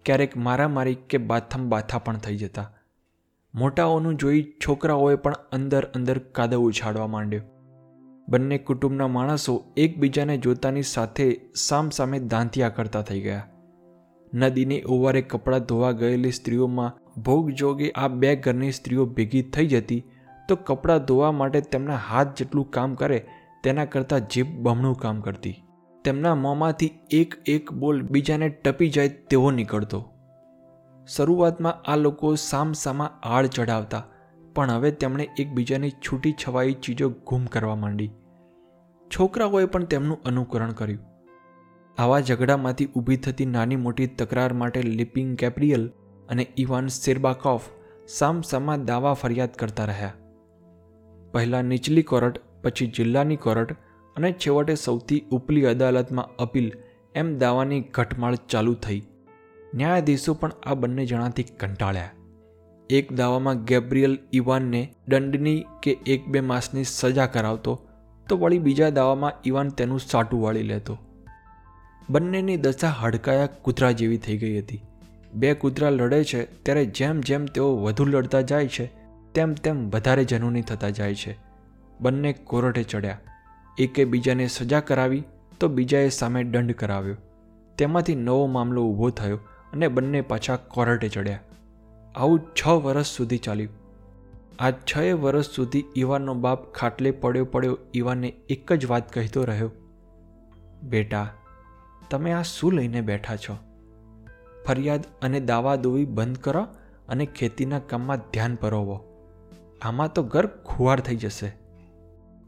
ક્યારેક 0.05 0.37
મારામારી 0.37 0.95
કે 0.95 1.19
બાથમ 1.19 1.69
બાથા 1.69 1.99
પણ 1.99 2.19
થઈ 2.19 2.37
જતા. 2.37 2.73
મોટાઓનું 3.55 4.17
જોઈ 4.17 4.43
છોકરાઓએ 4.67 5.15
પણ 5.15 5.33
અંદર 5.53 5.85
અંદર 5.95 6.19
કાદવ 6.19 6.61
ઉછાળવા 6.61 7.07
માંડ્યો. 7.07 7.43
બંને 8.29 8.59
કુટુંબના 8.59 9.09
માણસો 9.09 9.65
એકબીજાને 9.77 10.39
જોતાની 10.39 10.83
સાથે 10.83 11.41
સામસામે 11.55 12.19
દાંતિયા 12.19 12.69
કરતા 12.69 13.03
થઈ 13.03 13.21
ગયા. 13.21 13.47
નદીની 14.35 14.83
ઓવારે 14.89 15.23
કપડાં 15.23 15.61
ધોવા 15.61 15.93
ગયેલી 15.93 16.31
સ્ત્રીઓમાં 16.31 17.23
ભોગ 17.23 17.51
જોગે 17.51 17.91
આ 17.91 18.09
બે 18.09 18.37
ઘરની 18.37 18.73
સ્ત્રીઓ 18.73 19.07
ભેગી 19.07 19.43
થઈ 19.43 19.67
જતી, 19.67 20.05
તો 20.49 20.57
કપડાં 20.57 20.99
ધોવા 20.99 21.33
માટે 21.33 21.61
તેમના 21.61 21.97
હાથ 21.97 22.37
જેટલું 22.39 22.71
કામ 22.71 22.95
કરે, 22.95 23.25
તેના 23.65 23.85
કરતાં 23.85 24.21
જીભ 24.21 24.47
બમણું 24.47 24.99
કામ 24.99 25.21
કરતી. 25.21 25.57
તેમના 26.09 26.35
મોંમાંથી 26.43 26.93
એક 27.15 27.35
એક 27.49 27.73
બોલ 27.81 28.07
બીજાને 28.09 28.49
ટપી 28.51 28.91
જાય 28.91 29.17
તેવો 29.31 29.51
નીકળતો. 29.53 30.01
શરૂઆતમાં 31.09 31.83
આ 31.87 31.97
લોકો 31.97 32.31
સામસામા 32.43 33.11
આળ 33.31 33.47
ચઢાવતા, 33.49 34.05
પણ 34.55 34.71
હવે 34.71 34.91
તેમણે 35.03 35.27
એકબીજાની 35.39 35.91
છૂટી 36.07 36.35
છવાઈ 36.43 36.77
ચીજો 36.85 37.09
ગુમ 37.27 37.45
કરવા 37.47 37.77
માંડી. 37.77 38.11
છોકરાઓએ 39.11 39.67
પણ 39.67 39.85
તેમનું 39.85 40.23
અનુકરણ 40.25 40.73
કર્યું. 40.73 41.05
આવા 41.99 42.21
ઝઘડામાંથી 42.21 42.87
ઊભી 42.97 43.17
થતી 43.17 43.47
નાની 43.47 43.77
મોટી 43.77 44.09
તકરાર 44.19 44.53
માટે 44.53 44.83
લિપિંગ 44.83 45.31
કેપ્રિયલ 45.37 45.85
અને 46.29 46.45
ઇવાન 46.57 46.91
સેરબાકોફ 46.97 47.69
સામસામા 48.09 48.77
દાવા 48.85 49.15
ફરિયાદ 49.15 49.57
કરતા 49.57 49.85
રહ્યા. 49.85 50.15
પહેલાં 51.33 51.71
નીચલી 51.73 52.03
કોર્ટ, 52.03 52.39
પછી 52.63 52.91
જિલ્લાની 52.97 53.37
કોર્ટ 53.37 53.73
અને 54.19 54.33
છેવટે 54.33 54.75
સૌથી 54.75 55.25
ઉપલી 55.31 55.65
અદાલતમાં 55.65 56.37
અપીલ, 56.37 56.73
એમ 57.15 57.39
દાવાની 57.39 57.81
ઘટમાળ 57.81 58.35
ચાલુ 58.35 58.75
થઈ. 58.75 59.03
ન્યાયાધીશો 59.75 60.35
પણ 60.35 60.53
આ 60.67 60.75
બંને 60.75 61.07
જણાથી 61.07 61.43
કંટાળ્યા. 61.43 62.11
એક 62.91 63.13
દાવામાં 63.13 63.65
ગેબ્રિયલ 63.65 64.19
ઇવાનને 64.33 64.95
દંડની 65.09 65.65
કે 65.83 65.91
એક 65.91 66.27
બે 66.27 66.41
માસની 66.41 66.85
સજા 66.85 67.27
કરાવતો, 67.27 67.89
તો 68.29 68.37
વળી 68.37 68.59
બીજા 68.59 68.91
દાવામાં 68.91 69.33
ઇવાન 69.45 69.69
તેનું 69.69 70.01
સાટું 70.01 70.43
વાળી 70.43 70.63
લેતો. 70.63 70.99
બંનેની 72.11 72.57
દશા 72.57 72.89
હડકાયા 72.89 73.47
કૂતરા 73.47 73.91
જેવી 73.91 74.19
થઈ 74.19 74.39
ગઈ 74.39 74.59
હતી. 74.59 74.83
બે 75.33 75.55
કૂતરા 75.55 75.91
લડે 75.91 76.25
છે, 76.25 76.45
ત્યારે 76.63 76.85
જેમ 76.85 77.21
જેમ 77.21 77.45
તેઓ 77.45 77.77
વધુ 77.77 78.05
લડતા 78.05 78.41
જાય 78.41 78.69
છે, 78.69 78.87
તેમ 79.35 79.53
તેમ 79.53 79.91
વધારે 79.91 80.25
જનૂની 80.25 80.63
થતા 80.63 80.89
જાય 80.89 81.15
છે. 81.15 81.39
બંને 82.01 82.33
કોર્ટે 82.33 82.83
ચડ્યા. 82.83 83.19
એકે 83.79 84.05
બીજાને 84.05 84.47
સજા 84.47 84.81
કરાવી, 84.81 85.25
તો 85.61 85.69
બીજાએ 85.69 86.09
સામે 86.09 86.45
દંડ 86.45 86.73
કરાવ્યો. 86.73 87.17
તેમાંથી 87.79 88.15
નવો 88.15 88.47
મામલો 88.47 88.85
ઊભો 88.85 89.11
થયો 89.11 89.37
અને 89.73 89.89
બંને 89.89 90.21
પાછા 90.21 90.57
કોર્ટે 90.57 91.09
ચડ્યા. 91.09 91.39
આવું 92.17 92.41
છ 92.41 92.69
વર્ષ 92.69 93.07
સુધી 93.07 93.39
ચાલ્યું. 93.39 93.73
આ 94.59 94.71
છ 94.71 94.99
વર્ષ 95.21 95.51
સુધી 95.51 95.85
ઈવાનનો 95.97 96.35
બાપ 96.35 96.73
ખાટલે 96.73 97.11
પડ્યો 97.11 97.45
પડ્યો 97.45 97.79
ઈવાનને 97.95 98.29
એક 98.29 98.73
જ 98.73 98.87
વાત 98.87 99.13
કહેતો 99.13 99.45
રહ્યો. 99.45 99.71
બેટા, 100.83 101.31
તમે 102.11 102.33
આ 102.33 102.43
શું 102.43 102.73
લઈને 102.73 103.01
બેઠા 103.01 103.37
છો? 103.37 103.57
ફરિયાદ 104.67 105.05
અને 105.23 105.41
દાવા 105.41 105.77
દોવી 105.77 106.05
બંધ 106.05 106.39
કરો 106.39 106.67
અને 107.09 107.27
ખેતીના 107.27 107.79
કામમાં 107.79 108.17
ધ્યાન 108.17 108.55
પરોવો. 108.55 109.05
આમાં 109.83 110.13
તો 110.13 110.23
ઘર 110.23 110.47
ખુવાર 110.47 111.01
થઈ 111.01 111.17
જશે. 111.17 111.68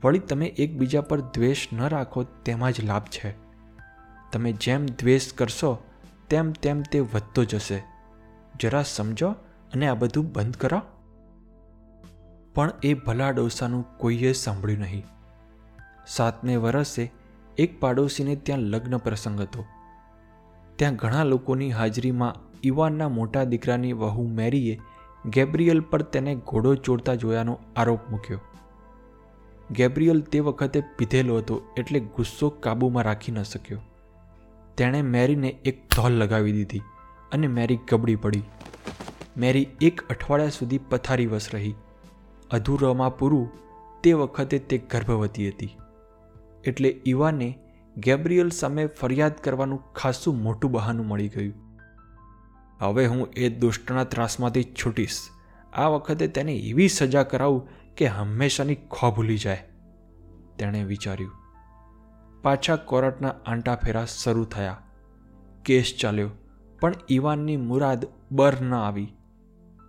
વળી 0.04 0.18
તમે 0.18 0.46
એકબીજા 0.46 1.00
પર 1.00 1.20
દ્વેષ 1.20 1.68
ન 1.72 1.88
રાખો, 1.88 2.22
તેમાં 2.22 2.72
જ 2.72 2.84
લાભ 2.84 3.02
છે. 3.02 3.34
તમે 4.32 4.52
જેમ 4.52 4.86
દ્વેષ 4.86 5.32
કરશો, 5.32 5.82
તેમ 6.28 6.52
તેમ 6.52 6.82
તે 6.82 7.00
વધતો 7.00 7.44
જશે. 7.44 7.82
જરા 8.60 8.82
સમજો 8.82 9.28
અને 9.72 9.86
આ 9.86 9.94
બધું 9.94 10.32
બંધ 10.32 10.56
કરો. 10.56 10.82
પણ 12.54 12.70
એ 12.82 12.94
ભલા 12.94 13.30
ડોસાનું 13.30 13.86
કોઈએ 13.98 14.32
સાંભળ્યું 14.32 14.80
નહીં. 14.80 15.06
સાતમે 16.06 16.56
વર્ષે 16.56 17.10
એક 17.58 17.80
પાડોશીને 17.80 18.36
ત્યાં 18.36 18.58
લગ્ન 18.58 18.96
પ્રસંગ 18.96 19.40
હતો. 19.40 19.64
ત્યાં 20.76 20.94
ઘણા 20.94 21.22
લોકોની 21.22 21.70
હાજરીમાં 21.70 22.34
ઇવાનના 22.62 23.08
મોટા 23.08 23.44
દીકરાની 23.44 23.92
વહુ 23.92 24.28
મેરીએ 24.28 24.80
ગેબ્રિયલ 25.26 25.80
પર 25.80 26.02
તેને 26.02 26.34
ઘોડો 26.34 26.74
ચોરતા 26.74 27.14
જોયાનો 27.14 27.58
આરોપ 27.76 28.10
મૂક્યો. 28.10 28.40
ગેબ્રિયલ 29.70 30.20
તે 30.20 30.40
વખતે 30.40 30.82
પીધેલો 30.96 31.36
હતો 31.36 31.62
એટલે 31.76 32.00
ગુસ્સો 32.00 32.50
કાબૂમાં 32.50 33.04
રાખી 33.04 33.32
ન 33.32 33.42
શક્યો. 33.42 33.80
તેણે 34.76 35.02
મેરીને 35.02 35.48
એક 35.48 35.88
ધોલ 35.88 36.12
લગાવી 36.12 36.52
દીધી 36.52 36.78
અને 37.32 37.46
મેરી 37.46 37.78
ગબડી 37.88 38.16
પડી. 38.16 38.42
મેરી 39.36 39.66
એક 39.80 40.00
અઠવાડિયા 40.08 40.48
સુધી 40.48 40.78
પથારીવશ 40.78 41.48
રહી. 41.52 41.74
અધૂરમાં 42.50 43.18
પૂરું 43.18 43.50
તે 44.02 44.12
વખતે 44.12 44.58
તે 44.58 44.78
ગર્ભવતી 44.78 45.48
હતી. 45.48 45.76
એટલે 46.64 47.00
ઈવાને 47.06 47.58
ગેબ્રિયલ 47.96 48.50
સામે 48.50 48.86
ફરિયાદ 48.86 49.36
કરવાનું 49.36 49.92
ખાસું 49.92 50.42
મોટું 50.42 50.70
બહાનું 50.70 51.06
મળી 51.06 51.28
ગયું. 51.28 51.54
હવે 52.78 53.06
હું 53.06 53.28
એ 53.36 53.48
દુષ્ટના 53.48 54.04
ત્રાસમાંથી 54.04 54.64
છૂટીશ. 54.64 55.18
આ 55.72 55.86
વખતે 55.86 56.26
તેને 56.26 56.54
એવી 56.54 56.88
સજા 56.88 57.22
કરાવું 57.22 57.68
કે 57.96 58.06
હંમેશાની 58.06 58.74
ખો 58.74 59.10
ભૂલી 59.10 59.38
જાય, 59.38 59.68
તેણે 60.58 60.84
વિચાર્યું. 60.84 61.32
પાછા 62.42 62.76
કોર્ટના 62.76 63.34
આંટાફેરા 63.46 64.04
શરૂ 64.04 64.44
થયા. 64.44 64.76
કેસ 65.64 65.94
ચાલ્યો, 66.00 66.30
પણ 66.80 66.94
ઈવાનની 67.10 67.56
મુરાદ 67.56 68.06
બર 68.32 68.60
ન 68.60 68.74
આવી. 68.74 69.08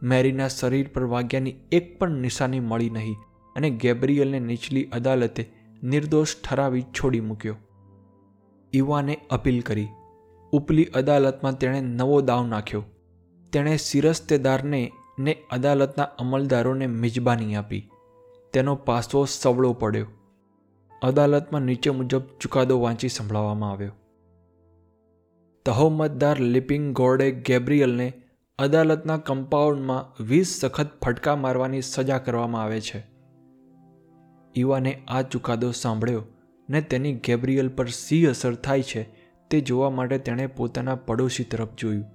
મેરીના 0.04 0.48
શરીર 0.48 0.90
પર 0.94 1.04
વાગ્યાની 1.04 1.56
એક 1.72 2.00
પણ 2.00 2.12
નિશાની 2.12 2.60
મળી 2.60 2.90
નહીં 2.90 3.16
અને 3.56 3.70
ગેબ્રિયલને 3.70 4.40
નીચલી 4.40 4.84
અદાલતે 4.84 5.52
નિર્દોષ 5.84 6.36
ઠરાવી 6.42 6.82
છોડી 6.82 7.20
મૂક્યો. 7.20 7.58
ઈવાને 8.74 9.18
અપીલ 9.30 9.62
કરી. 9.62 9.88
ઉપલી 10.54 10.86
અદાલતમાં 10.86 11.58
તેણે 11.58 11.82
નવો 11.82 12.22
દાવ 12.22 12.48
નાખ્યો. 12.48 12.84
તેણે 13.54 13.78
શિરસ્તેદારને 13.78 14.92
ને 15.20 15.38
અદાલતના 15.52 16.04
અમલદારોને 16.04 16.88
મિજબાની 16.88 17.56
આપી. 17.56 17.90
તેનો 18.54 18.76
પાસવો 18.76 19.26
સવળો 19.26 19.74
પડ્યો. 19.74 20.08
અદાલતમાં 21.02 21.62
નીચે 21.62 21.90
મુજબ 21.90 22.22
ચુકાદો 22.42 22.80
વાંચી 22.80 23.10
સંભળાવવામાં 23.10 23.72
આવ્યો. 23.72 23.92
તહોમતદાર 25.66 26.40
લિપિંગ 26.40 26.96
ગોર્ડે 26.96 27.32
ગેબ્રિયલને 27.32 28.14
અદાલતના 28.60 29.18
કમ્પાઉન્ડમાં 29.18 30.24
વીસ 30.24 30.48
સખત 30.48 31.04
ફટકા 31.04 31.36
મારવાની 31.36 31.82
સજા 31.82 32.18
કરવામાં 32.18 32.64
આવે 32.64 32.82
છે. 32.82 33.04
ઈવાને 34.56 35.02
આ 35.08 35.22
ચુકાદો 35.22 35.72
સાંભળ્યો 35.72 36.24
ને 36.70 36.82
તેની 36.82 37.14
ગેબ્રિયલ 37.14 37.70
પર 37.70 37.88
સી 37.88 38.26
અસર 38.26 38.56
થાય 38.56 38.82
છે 38.82 39.04
તે 39.50 39.62
જોવા 39.62 39.90
માટે 39.90 40.18
તેણે 40.18 40.48
પોતાના 40.48 40.96
પડોશી 40.96 41.44
તરફ 41.44 41.68
જોયું. 41.78 42.06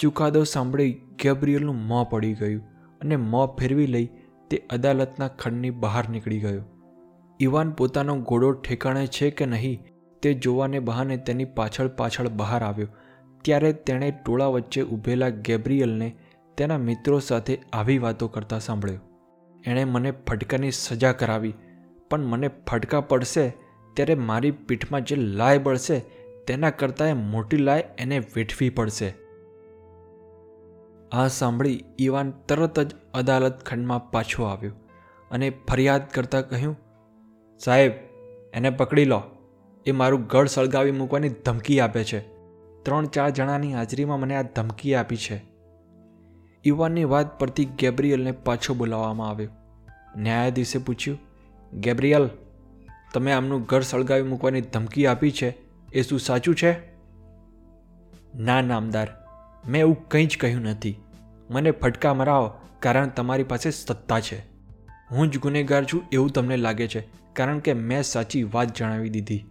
ચુકાદો 0.00 0.44
સાંભળી 0.44 1.00
ગેબ્રિયલનું 1.20 1.84
મોં 1.86 2.08
પડી 2.10 2.34
ગયું 2.34 2.62
અને 3.00 3.16
મોં 3.26 3.54
ફેરવી 3.56 3.86
લઈ 3.86 4.08
તે 4.50 4.60
અદાલતના 4.70 5.28
ખંડની 5.40 5.76
બહાર 5.82 6.04
નીકળી 6.08 6.40
ગયો. 6.40 6.64
ઇવાન 7.40 7.70
પોતાનો 7.70 8.16
ઘોડો 8.22 8.48
ઠેકાણે 8.52 9.04
છે 9.06 9.30
કે 9.30 9.46
નહીં 9.46 9.86
તે 10.22 10.34
જોવાને 10.34 10.78
બહાને 10.80 11.16
તેની 11.16 11.52
પાછળ 11.56 11.88
પાછળ 11.98 12.28
બહાર 12.28 12.62
આવ્યો. 12.62 12.90
ત્યારે 13.44 13.72
તેણે 13.72 14.10
ટોળા 14.10 14.46
વચ્ચે 14.46 14.82
ઊભેલા 14.82 15.28
ગેબ્રિયલને 15.46 16.08
તેના 16.58 16.78
મિત્રો 16.78 17.18
સાથે 17.18 17.54
આવી 17.72 17.98
વાતો 17.98 18.28
કરતા 18.28 18.58
સાંભળ્યો. 18.58 19.00
એણે 19.66 19.84
મને 19.84 20.10
ફટકાની 20.26 20.70
સજા 20.70 21.12
કરાવી, 21.12 21.54
પણ 22.10 22.24
મને 22.24 22.50
ફટકા 22.68 23.00
પડશે 23.00 23.44
ત્યારે 23.96 24.14
મારી 24.14 24.50
પીઠમાં 24.50 25.04
જે 25.04 25.16
લાય 25.16 25.58
બળશે 25.58 25.98
તેના 26.46 26.70
કરતાં 26.70 27.24
મોટી 27.30 27.56
લાય 27.56 27.84
એને 27.98 28.18
વેઠવી 28.36 28.70
પડશે. 28.70 29.08
આ 31.12 31.28
સાંભળી 31.28 31.84
ઈવાન 31.98 32.30
તરત 32.30 32.80
જ 32.80 32.94
અદાલત 33.14 33.66
ખંડમાં 33.66 34.10
પાછો 34.10 34.44
આવ્યો 34.44 34.72
અને 35.30 35.50
ફરિયાદ 35.50 36.10
કરતાં 36.10 36.48
કહ્યું, 36.48 36.78
સાહેબ, 37.58 37.92
એને 38.52 38.70
પકડી 38.70 39.04
લો. 39.04 39.22
એ 39.86 39.92
મારું 39.92 40.26
ગળ 40.26 40.46
સળગાવી 40.46 40.90
મૂકવાની 40.90 41.28
ધમકી 41.28 41.80
આપે 41.80 42.04
છે. 42.04 42.20
ત્રણ 42.82 43.06
ચાર 43.06 43.30
જણાની 43.30 43.74
હાજરીમાં 43.74 44.20
મને 44.20 44.36
આ 44.36 44.42
ધમકી 44.42 44.94
આપી 44.94 45.16
છે. 45.16 45.42
ઈવાનની 46.66 47.04
વાત 47.04 47.38
પરથી 47.38 47.64
ગેબ્રિયલને 47.64 48.32
પાછો 48.32 48.74
બોલાવવામાં 48.74 49.28
આવ્યો. 49.28 49.50
ન્યાયાધીશે 50.16 50.78
પૂછ્યું, 50.78 51.18
ગેબ્રિયલ, 51.72 52.28
તમે 53.14 53.32
આમનું 53.32 53.62
ઘર 53.62 53.80
સળગાવી 53.80 54.22
મૂકવાની 54.22 54.60
ધમકી 54.60 55.06
આપી 55.06 55.30
છે? 55.30 55.58
એ 55.92 56.02
શું 56.02 56.20
સાચું 56.20 56.54
છે? 56.54 56.72
ના, 58.34 58.60
નામદાર. 58.60 59.19
મેં 59.68 59.80
એવું 59.80 60.08
કંઈ 60.08 60.26
જ 60.26 60.38
કહ્યું 60.38 60.62
નથી. 60.62 60.96
મને 61.50 61.70
ફટકા 61.70 62.14
મરાવો, 62.14 62.50
કારણ 62.80 63.08
તમારી 63.08 63.42
પાસે 63.42 63.70
સત્તા 63.70 64.20
છે. 64.20 64.38
હું 65.10 65.30
જ 65.30 65.38
ગુનેગાર 65.38 65.84
છું 65.84 66.02
એવું 66.12 66.30
તમને 66.30 66.56
લાગે 66.56 66.88
છે, 66.88 67.08
કારણ 67.32 67.58
કે 67.58 67.72
મેં 67.72 68.02
સાચી 68.02 68.42
વાત 68.42 68.76
જણાવી 68.76 69.10
દીધી. 69.10 69.46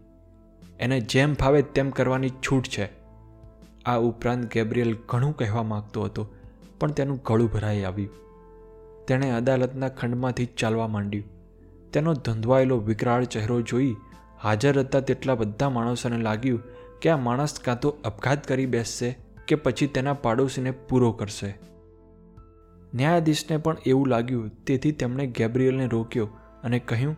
એને 0.79 0.99
જેમ 0.99 1.33
ફાવે 1.33 1.61
તેમ 1.61 1.89
કરવાની 1.89 2.29
છૂટ 2.29 2.67
છે. 2.67 2.89
આ 3.85 3.97
ઉપરાંત 3.97 4.53
ગેબ્રિયલ 4.53 4.97
ઘણું 5.05 5.37
કહેવા 5.37 5.63
માગતો 5.63 6.01
હતો, 6.01 6.33
પણ 6.79 6.91
તેનું 6.91 7.21
ગળું 7.25 7.51
ભરાઈ 7.51 7.83
આવ્યું. 7.83 8.09
તેણે 9.07 9.29
અદાલતના 9.29 9.89
ખંડમાંથી 9.89 10.45
ચાલવા 10.45 10.87
માંડ્યું. 10.87 11.39
તેનો 11.91 12.13
ધંધવાયેલો 12.13 12.77
વિકરાળ 12.77 13.23
ચહેરો 13.23 13.61
જોઈ 13.61 13.95
હાજર 14.43 14.79
હતા 14.79 14.99
તેટલા 14.99 15.35
બધા 15.35 15.69
માણસોને 15.69 16.17
લાગ્યું 16.17 16.61
કે 17.01 17.09
આ 17.09 17.17
માણસ 17.17 17.59
કાં 17.59 17.79
તો 17.79 17.89
અપઘાત 17.89 18.47
કરી 18.47 18.65
બેસશે 18.65 19.17
કે 19.50 19.56
પછી 19.56 19.88
તેના 19.88 20.13
પાડોશીને 20.13 20.72
પૂરો 20.72 21.12
કરશે. 21.12 21.60
ન્યાયાધીશને 22.96 23.58
પણ 23.58 23.77
એવું 23.86 24.08
લાગ્યું, 24.08 24.50
તેથી 24.50 24.91
તેમણે 24.91 25.27
ગેબ્રિયલને 25.27 25.88
રોક્યો 25.88 26.29
અને 26.63 26.79
કહ્યું, 26.79 27.18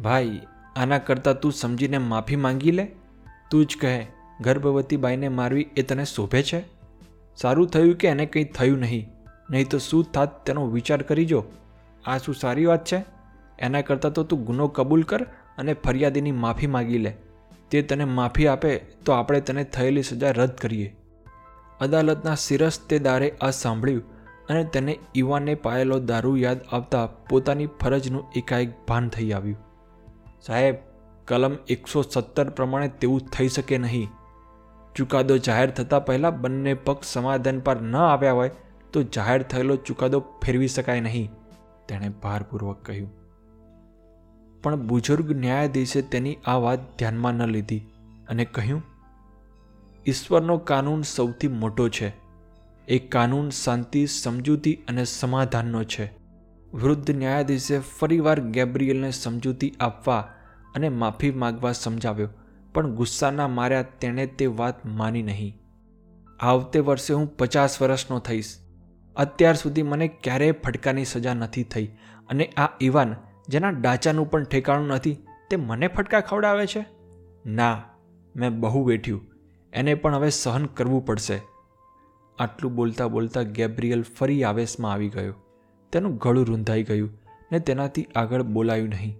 ભાઈ, 0.00 0.40
આના 0.76 0.98
કરતાં 0.98 1.40
તું 1.40 1.52
સમજીને 1.52 1.98
માફી 1.98 2.36
માંગી 2.36 2.70
લે. 2.70 2.92
તું 3.50 3.66
જ 3.66 3.76
કહે 3.80 4.06
ગર્ભવતી 4.40 4.96
બાઈને 4.96 5.28
મારવી 5.28 5.68
એ 5.76 5.82
તને 5.82 6.04
શોભે 6.04 6.42
છે? 6.42 6.64
સારું 7.36 7.66
થયું 7.66 7.94
કે 7.94 8.08
એને 8.08 8.26
કંઈ 8.26 8.44
થયું 8.44 8.78
નહીં? 8.78 9.08
નહીં 9.50 9.68
તો 9.68 9.78
શું 9.78 10.04
થાત 10.04 10.46
તેનો 10.46 10.66
વિચાર 10.66 11.02
કરી 11.02 11.24
જો. 11.24 11.44
આ 12.04 12.18
શું 12.18 12.34
સારી 12.34 12.64
વાત 12.64 12.84
છે? 12.84 13.04
એના 13.58 13.80
કરતાં 13.80 14.12
તો 14.12 14.22
તું 14.22 14.44
ગુનો 14.44 14.68
કબૂલ 14.68 15.02
કર 15.02 15.22
અને 15.58 15.74
ફરિયાદીની 15.74 16.32
માફી 16.32 16.66
માગી 16.66 16.98
લે. 16.98 17.16
તે 17.70 17.82
તને 17.82 18.04
માફી 18.04 18.46
આપે 18.46 18.78
તો 18.78 19.12
આપણે 19.12 19.40
તને 19.40 19.64
થયેલી 19.64 20.02
સજા 20.02 20.30
રદ 20.30 20.50
કરીએ. 20.50 20.97
અદાલતના 21.80 22.36
દારે 22.98 23.28
આ 23.40 23.50
સાંભળ્યું 23.50 24.04
અને 24.48 24.64
તેને 24.64 24.98
ઈવાને 25.16 25.54
પાયેલો 25.54 25.98
દારૂ 25.98 26.36
યાદ 26.36 26.60
આવતા 26.72 27.06
પોતાની 27.06 27.66
ફરજનું 27.66 28.24
એકાએક 28.36 28.86
ભાન 28.88 29.08
થઈ 29.08 29.32
આવ્યું. 29.32 29.58
સાહેબ, 30.42 30.76
કલમ 31.28 31.56
એકસો 31.68 32.02
સત્તર 32.02 32.48
પ્રમાણે 32.50 32.88
તેવું 32.88 33.20
થઈ 33.20 33.48
શકે 33.48 33.78
નહીં. 33.78 34.08
ચુકાદો 34.96 35.38
જાહેર 35.38 35.70
થતાં 35.70 36.06
પહેલાં 36.06 36.40
બંને 36.40 36.74
પક્ષ 36.74 37.12
સમાધાન 37.12 37.60
પર 37.60 37.80
ન 37.80 37.96
આવ્યા 37.96 38.32
હોય 38.32 38.50
તો 38.92 39.02
જાહેર 39.02 39.42
થયેલો 39.42 39.76
ચુકાદો 39.76 40.20
ફેરવી 40.20 40.68
શકાય 40.68 41.00
નહીં, 41.00 41.30
તેણે 41.88 42.08
ભારપૂર્વક 42.08 42.82
કહ્યું. 42.82 43.10
પણ 44.62 44.76
બુઝુર્ગ 44.76 45.32
ન્યાયાધીશે 45.32 46.02
તેની 46.02 46.38
આ 46.46 46.54
વાત 46.54 46.78
ધ્યાનમાં 46.98 47.34
ન 47.34 47.46
લીધી 47.46 47.82
અને 48.28 48.44
કહ્યું 48.44 48.82
ઈશ્વરનો 50.08 50.58
કાનૂન 50.58 51.02
સૌથી 51.02 51.48
મોટો 51.48 51.88
છે. 51.88 52.12
એ 52.88 52.98
કાનૂન 52.98 53.50
શાંતિ, 53.50 54.06
સમજૂતી 54.06 54.74
અને 54.88 55.04
સમાધાનનો 55.04 55.84
છે. 55.84 56.12
વૃદ્ધ 56.74 57.10
ન્યાયાધીશે 57.10 57.78
ફરીવાર 57.78 58.40
ગેબ્રિયલને 58.40 59.10
સમજૂતી 59.10 59.74
આપવા 59.80 60.20
અને 60.74 60.88
માફી 60.88 61.30
માગવા 61.30 61.72
સમજાવ્યો, 61.72 62.28
પણ 62.74 62.94
ગુસ્સાના 62.94 63.48
માર્યા 63.48 63.82
તેણે 63.82 64.26
તે 64.26 64.46
વાત 64.46 64.86
માની 64.86 65.22
નહીં. 65.22 65.60
આવતે 66.40 66.80
વર્ષે 66.80 67.14
હું 67.14 67.36
પચાસ 67.36 67.82
વર્ષનો 67.82 68.18
થઈશ. 68.18 68.56
અત્યાર 69.16 69.54
સુધી 69.54 69.82
મને 69.82 70.08
ક્યારેય 70.08 70.52
ફટકાની 70.52 71.04
સજા 71.04 71.34
નથી 71.34 71.62
થઈ 71.62 71.86
અને 72.28 72.46
આ 72.46 72.68
ઇવાન 72.80 73.16
જેના 73.48 73.70
ડાચાનું 73.70 74.30
પણ 74.30 74.44
ઠેકાણું 74.44 74.88
નથી, 74.88 75.16
તે 75.50 75.56
મને 75.56 75.88
ફટકા 75.88 76.20
ખવડાવે 76.20 76.66
છે? 76.66 76.86
ના, 77.46 77.82
મેં 78.36 78.60
બહુ 78.60 78.84
વેઠ્યું. 78.84 79.27
એને 79.72 79.94
પણ 79.94 80.14
હવે 80.14 80.30
સહન 80.30 80.66
કરવું 80.66 81.06
પડશે. 81.06 81.40
આટલું 82.38 82.74
બોલતા 82.74 83.08
બોલતા 83.08 83.42
ગેબ્રિયલ 83.42 84.02
ફરી 84.02 84.44
આવેશમાં 84.44 84.92
આવી 84.92 85.08
ગયો. 85.08 85.34
તેનું 85.92 86.16
ગળું 86.16 86.46
રૂંધાઈ 86.46 86.82
ગયું 86.82 87.10
ને 87.52 87.58
તેનાથી 87.58 88.06
આગળ 88.16 88.42
બોલાયું 88.42 88.88
નહીં. 88.88 89.16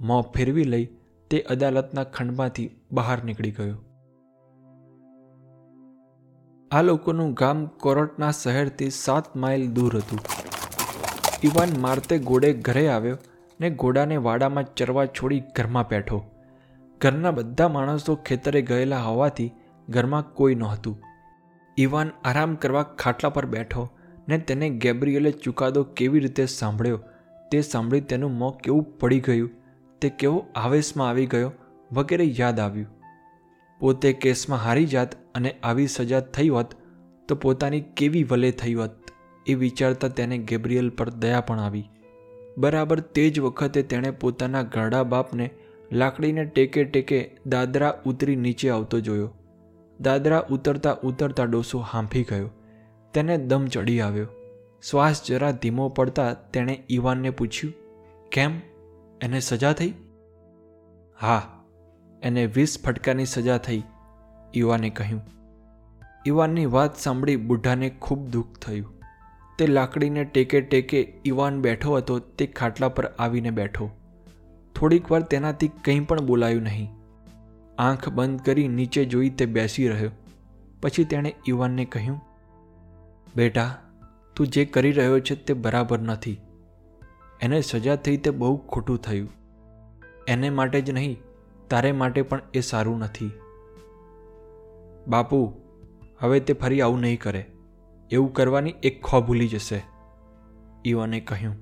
મોં 0.00 0.22
ફેરવી 0.22 0.64
લઈ 0.64 0.88
તે 1.30 1.40
અદાલતના 1.40 2.04
ખંડમાંથી 2.04 2.70
બહાર 2.92 3.24
નીકળી 3.24 3.50
ગયો. 3.50 3.76
આ 6.70 6.82
લોકોનું 6.82 7.32
ગામ 7.32 7.66
કોરટના 7.66 8.30
શહેરથી 8.30 8.90
સાત 8.90 9.36
માઇલ 9.36 9.70
દૂર 9.70 9.96
હતું. 9.96 10.18
ઇવાન 11.44 11.68
મારતે 11.80 12.18
ઘોડે 12.18 12.52
ઘરે 12.52 12.88
આવ્યો 12.88 13.18
ને 13.60 13.70
ઘોડાને 13.70 14.16
વાડામાં 14.16 14.74
ચરવા 14.74 15.06
છોડી 15.06 15.40
ઘરમાં 15.40 15.88
બેઠો. 15.88 16.24
ઘરના 17.00 17.30
બધા 17.30 17.68
માણસો 17.68 18.14
ખેતરે 18.14 18.62
ગયેલા 18.62 18.98
હોવાથી 18.98 19.52
ઘરમાં 19.88 20.32
કોઈ 20.32 20.54
નહોતું. 20.54 20.96
ઇવાન 21.76 22.10
આરામ 22.24 22.54
કરવા 22.54 22.82
ખાટલા 22.82 23.28
પર 23.28 23.46
બેઠો 23.46 23.90
ને 24.28 24.38
તેને 24.38 24.70
ગેબ્રિયલે 24.70 25.30
ચુકાદો 25.30 25.82
કેવી 25.82 26.20
રીતે 26.20 26.46
સાંભળ્યો 26.46 26.98
તે 27.52 27.60
સાંભળી 27.60 28.00
તેનું 28.00 28.38
મોં 28.38 28.58
કેવું 28.58 28.98
પડી 28.98 29.20
ગયું, 29.20 29.50
તે 30.02 30.08
કેવો 30.08 30.46
આવેશમાં 30.56 31.08
આવી 31.08 31.26
ગયો 31.26 31.52
વગેરે 31.92 32.24
યાદ 32.24 32.60
આવ્યું. 32.60 32.88
પોતે 33.80 34.12
કેસમાં 34.12 34.58
હારી 34.58 34.86
જાત 34.86 35.14
અને 35.34 35.54
આવી 35.62 35.86
સજા 35.86 36.20
થઈ 36.20 36.48
હોત 36.48 36.74
તો 37.28 37.34
પોતાની 37.34 37.80
કેવી 37.80 38.24
વલે 38.24 38.50
થઈ 38.50 38.74
હોત 38.74 39.12
એ 39.46 39.54
વિચારતા 39.54 40.08
તેને 40.08 40.38
ગેબ્રિયલ 40.38 40.90
પર 40.90 41.10
દયા 41.10 41.40
પણ 41.40 41.60
આવી. 41.60 41.86
બરાબર 42.58 43.00
તે 43.00 43.30
જ 43.30 43.40
વખતે 43.40 43.82
તેણે 43.82 44.10
પોતાના 44.10 44.62
ઘરડા 44.62 45.02
બાપને 45.02 45.50
લાકડીને 45.92 46.44
ટેકે 46.44 46.84
ટેકે 46.84 47.18
દાદરા 47.46 47.98
ઉતરી 48.06 48.36
નીચે 48.36 48.70
આવતો 48.70 49.00
જોયો. 49.00 49.35
દાદરા 50.00 50.46
ઉતરતા 50.50 50.96
ઉતરતા 51.02 51.44
ડોસો 51.44 51.78
હાંફી 51.78 52.22
ગયો. 52.22 52.50
તેને 53.14 53.38
દમ 53.38 53.66
ચડી 53.66 54.00
આવ્યો. 54.00 54.26
શ્વાસ 54.90 55.22
જરા 55.26 55.50
ધીમો 55.50 55.88
પડતા 55.88 56.32
તેણે 56.32 56.82
ઈવાનને 56.90 57.30
પૂછ્યું, 57.30 57.74
કેમ? 58.30 58.60
એને 59.20 59.40
સજા 59.40 59.72
થઈ? 59.72 59.94
હા, 61.20 61.64
એને 62.22 62.46
વીસ 62.46 62.82
ફટકાની 62.84 63.26
સજા 63.26 63.58
થઈ, 63.58 63.82
ઈવાને 64.54 64.90
કહ્યું. 64.90 65.22
ઈવાનની 66.26 66.66
વાત 66.66 66.96
સાંભળી 66.96 67.36
બુઢાને 67.36 67.90
ખૂબ 67.90 68.28
દુઃખ 68.28 68.58
થયું. 68.58 68.94
તે 69.58 69.66
લાકડીને 69.66 70.24
ટેકે 70.24 70.60
ટેકે 70.60 71.18
ઈવાન 71.26 71.60
બેઠો 71.60 71.96
હતો, 71.96 72.18
તે 72.18 72.46
ખાટલા 72.46 72.88
પર 72.88 73.06
આવીને 73.06 73.50
બેઠો. 73.50 73.90
થોડીક 74.74 75.10
વાર 75.12 75.22
તેનાથી 75.22 75.68
કંઈ 75.68 76.00
પણ 76.00 76.26
બોલાયું 76.26 76.62
નહીં. 76.62 76.95
આંખ 77.78 78.08
બંધ 78.08 78.40
કરી 78.40 78.68
નીચે 78.68 79.04
જોઈ 79.04 79.30
તે 79.30 79.46
બેસી 79.46 79.88
રહ્યો. 79.88 80.10
પછી 80.82 81.04
તેણે 81.04 81.34
ઈવાનને 81.48 81.84
કહ્યું, 81.84 82.20
બેટા, 83.36 83.82
તું 84.36 84.46
જે 84.46 84.64
કરી 84.64 84.92
રહ્યો 84.92 85.20
છે 85.20 85.34
તે 85.34 85.54
બરાબર 85.54 85.98
નથી. 85.98 86.40
એને 87.40 87.60
સજા 87.60 87.96
થઈ 87.96 88.16
તે 88.16 88.30
બહુ 88.30 88.56
ખોટું 88.56 88.98
થયું. 88.98 89.28
એને 90.26 90.50
માટે 90.50 90.80
જ 90.80 90.90
નહીં, 90.90 91.18
તારે 91.70 91.92
માટે 91.92 92.22
પણ 92.22 92.40
એ 92.54 92.60
સારું 92.60 92.98
નથી. 92.98 93.30
બાપુ, 95.08 95.54
હવે 96.18 96.40
તે 96.40 96.52
ફરી 96.52 96.80
આવું 96.80 97.00
નહીં 97.00 97.20
કરે. 97.20 97.46
એવું 98.10 98.32
કરવાની 98.32 98.74
એક 98.82 99.02
ખો 99.02 99.20
ભૂલી 99.20 99.48
જશે. 99.48 99.82
ઈવાને 100.84 101.20
કહ્યું, 101.20 101.56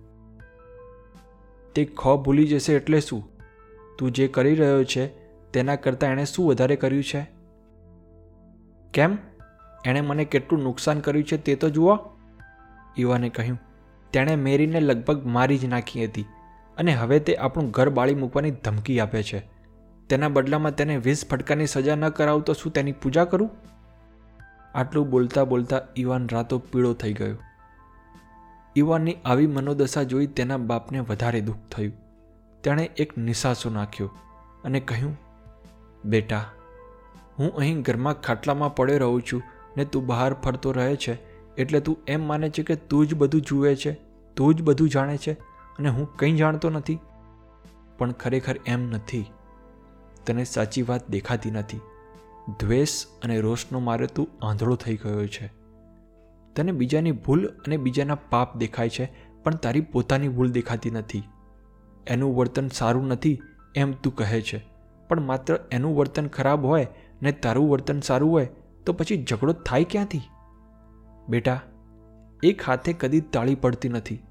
તે 1.74 1.84
ખો 1.84 2.16
ભૂલી 2.22 2.46
જશે 2.46 2.74
એટલે 2.74 3.00
શું? 3.00 3.22
તું 3.98 4.12
જે 4.12 4.28
કરી 4.28 4.54
રહ્યો 4.54 4.84
છે 4.84 5.23
તેના 5.54 5.76
કરતાં 5.76 6.10
એણે 6.10 6.24
શું 6.24 6.48
વધારે 6.48 6.76
કર્યું 6.76 7.04
છે? 7.04 7.30
કેમ? 8.92 9.18
એણે 9.84 10.00
મને 10.00 10.24
કેટલું 10.24 10.62
નુકસાન 10.62 11.00
કર્યું 11.00 11.24
છે 11.24 11.36
તે 11.36 11.54
તો 11.54 11.70
જુઓ. 11.70 11.98
યુવાને 12.98 13.28
કહ્યું, 13.28 13.60
તેણે 14.12 14.36
મેરીને 14.36 14.80
લગભગ 14.80 15.26
મારી 15.26 15.58
જ 15.58 15.64
નાખી 15.64 16.04
હતી 16.04 16.24
અને 16.76 16.92
હવે 16.92 17.20
તે 17.20 17.36
આપણું 17.36 17.70
ઘર 17.70 17.88
બાળી 17.88 18.14
મૂકવાની 18.14 18.50
ધમકી 18.50 19.00
આપે 19.00 19.22
છે. 19.22 19.38
તેના 20.08 20.28
બદલામાં 20.28 20.74
તેને 20.74 20.96
વીસ 20.96 21.28
ફટકાની 21.28 21.66
સજા 21.66 21.94
ન 21.94 22.08
કરાવું 22.08 22.44
તો 22.44 22.52
શું 22.52 22.72
તેની 22.72 22.92
પૂજા 22.92 23.24
કરું? 23.24 23.50
આટલું 24.74 25.10
બોલતા 25.10 25.44
બોલતા 25.44 25.82
ઈવાન 25.96 26.28
રાતો 26.32 26.58
પીળો 26.58 26.94
થઈ 26.94 27.12
ગયો. 27.12 27.36
ઈવાનની 28.76 29.16
આવી 29.24 29.46
મનોદશા 29.46 30.02
જોઈ 30.02 30.26
તેના 30.26 30.56
બાપને 30.56 31.00
વધારે 31.00 31.40
દુઃખ 31.40 31.56
થયું. 31.70 31.92
તેણે 32.62 32.90
એક 32.96 33.18
નિશાસો 33.18 33.70
નાખ્યો 33.70 34.10
અને 34.64 34.80
કહ્યું 34.80 35.23
બેટા, 36.04 36.44
હું 37.38 37.56
અહીં 37.56 37.82
ઘરમાં 37.82 38.20
ખાટલામાં 38.20 38.74
પડ્યો 38.74 38.98
રહું 38.98 39.22
છું 39.22 39.42
ને 39.76 39.84
તું 39.84 40.06
બહાર 40.06 40.34
ફરતો 40.34 40.72
રહે 40.72 40.96
છે, 40.96 41.14
એટલે 41.56 41.80
તું 41.80 41.96
એમ 42.06 42.26
માને 42.26 42.48
છે 42.48 42.62
કે 42.62 42.76
તું 42.76 43.06
જ 43.06 43.14
બધું 43.14 43.40
જુએ 43.40 43.74
છે, 43.74 43.92
તું 44.36 44.54
જ 44.54 44.62
બધું 44.62 44.88
જાણે 44.88 45.16
છે 45.16 45.32
અને 45.78 45.88
હું 45.88 46.16
કંઈ 46.16 46.32
જાણતો 46.32 46.70
નથી. 46.70 46.98
પણ 47.98 48.12
ખરેખર 48.12 48.56
એમ 48.66 48.90
નથી. 48.90 49.24
તને 50.26 50.44
સાચી 50.44 50.82
વાત 50.82 51.10
દેખાતી 51.10 51.50
નથી. 51.50 51.80
દ્વેષ 52.60 53.06
અને 53.22 53.40
રોષનો 53.40 53.80
મારે 53.80 54.06
તું 54.06 54.46
આંધળો 54.46 54.76
થઈ 54.76 54.96
ગયો 54.96 55.26
છે. 55.26 55.46
તને 56.56 56.72
બીજાની 56.72 57.12
ભૂલ 57.12 57.46
અને 57.46 57.76
બીજાના 57.76 58.14
પાપ 58.14 58.56
દેખાય 58.56 58.88
છે, 58.88 59.12
પણ 59.44 59.54
તારી 59.54 59.80
પોતાની 59.80 60.28
ભૂલ 60.28 60.50
દેખાતી 60.50 60.90
નથી. 60.90 61.22
એનું 62.06 62.36
વર્તન 62.36 62.68
સારું 62.68 63.06
નથી 63.06 63.42
એમ 63.74 63.92
તું 63.92 64.16
કહે 64.16 64.40
છે. 64.42 64.73
પણ 65.08 65.20
માત્ર 65.20 65.58
એનું 65.70 65.96
વર્તન 65.96 66.26
ખરાબ 66.26 66.64
હોય 66.64 66.86
ને 67.22 67.32
તારું 67.32 67.70
વર્તન 67.70 68.00
સારું 68.00 68.32
હોય, 68.32 68.48
તો 68.86 68.92
પછી 68.92 69.24
ઝઘડો 69.30 69.52
થાય 69.52 69.84
ક્યાંથી? 69.84 70.20
બેટા, 71.28 71.60
એક 72.42 72.62
હાથે 72.62 72.92
કદી 72.92 73.20
તાળી 73.20 73.54
પડતી 73.54 73.88
નથી. 73.88 74.22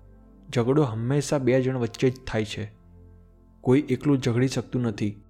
ઝઘડો 0.55 0.83
હંમેશા 0.83 1.37
બે 1.37 1.61
જણ 1.61 1.77
વચ્ચે 1.77 2.09
જ 2.09 2.13
થાય 2.27 2.45
છે. 2.45 2.71
કોઈ 3.61 3.85
એકલું 3.89 4.17
ઝઘડી 4.17 4.47
શકતું 4.47 4.81
નથી. 4.81 5.23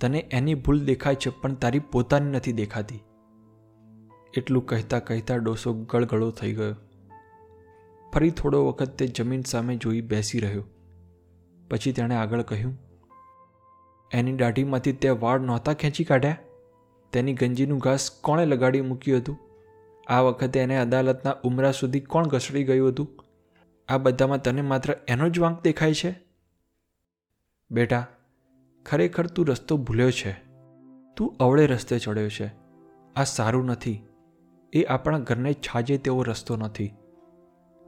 તને 0.00 0.18
એની 0.30 0.54
ભૂલ 0.54 0.84
દેખાય 0.84 1.14
છે, 1.14 1.30
પણ 1.30 1.54
તારી 1.54 1.78
પોતાની 1.78 2.30
નથી 2.30 2.52
દેખાતી. 2.52 3.00
એટલું 4.36 4.66
કહેતા 4.66 4.98
કહેતા 4.98 5.36
ડોસો 5.36 5.72
ગળગળો 5.72 6.30
થઈ 6.30 6.52
ગયો. 6.52 6.76
ફરી 8.14 8.30
થોડો 8.30 8.66
વખત 8.66 8.88
તે 8.88 9.06
જમીન 9.06 9.42
સામે 9.42 9.76
જોઈ 9.76 10.00
બેસી 10.00 10.38
રહ્યો. 10.38 10.64
પછી 11.70 11.92
તેણે 11.92 12.14
આગળ 12.14 12.42
કહ્યું 12.42 12.78
એની 14.12 14.32
દાઢીમાંથી 14.32 14.92
તે 14.92 15.08
વાળ 15.08 15.40
નહોતા 15.40 15.72
ખેંચી 15.72 16.04
કાઢ્યા. 16.04 16.36
તેની 17.12 17.32
ગંજીનું 17.32 17.78
ઘાસ 17.78 18.10
કોણે 18.10 18.46
લગાડી 18.46 18.80
મૂક્યું 18.80 19.18
હતું? 19.18 19.38
આ 20.06 20.20
વખતે 20.20 20.60
એને 20.60 20.78
અદાલતના 20.78 21.36
ઉમરા 21.44 21.70
સુધી 21.70 22.00
કોણ 22.00 22.26
ઘસડી 22.26 22.64
ગયું 22.64 22.88
હતું? 22.88 23.24
આ 23.88 23.98
બધામાં 23.98 24.42
તને 24.42 24.62
માત્ર 24.62 24.96
એનો 25.08 25.28
જ 25.28 25.38
વાંક 25.38 25.62
દેખાય 25.62 25.94
છે? 25.94 26.14
બેટા, 27.70 28.06
ખરેખર 28.86 29.26
તું 29.26 29.46
રસ્તો 29.46 29.76
ભૂલ્યો 29.76 30.10
છે. 30.10 30.32
તું 31.16 31.36
અવળે 31.40 31.66
રસ્તે 31.66 31.98
ચડ્યો 31.98 32.28
છે. 32.28 32.52
આ 33.16 33.24
સારું 33.24 33.64
નથી. 33.64 34.02
એ 34.72 34.84
આપણા 34.84 35.18
ઘરને 35.18 35.52
છાજે 35.52 35.98
તેવો 35.98 36.22
રસ્તો 36.22 36.56
નથી. 36.56 36.94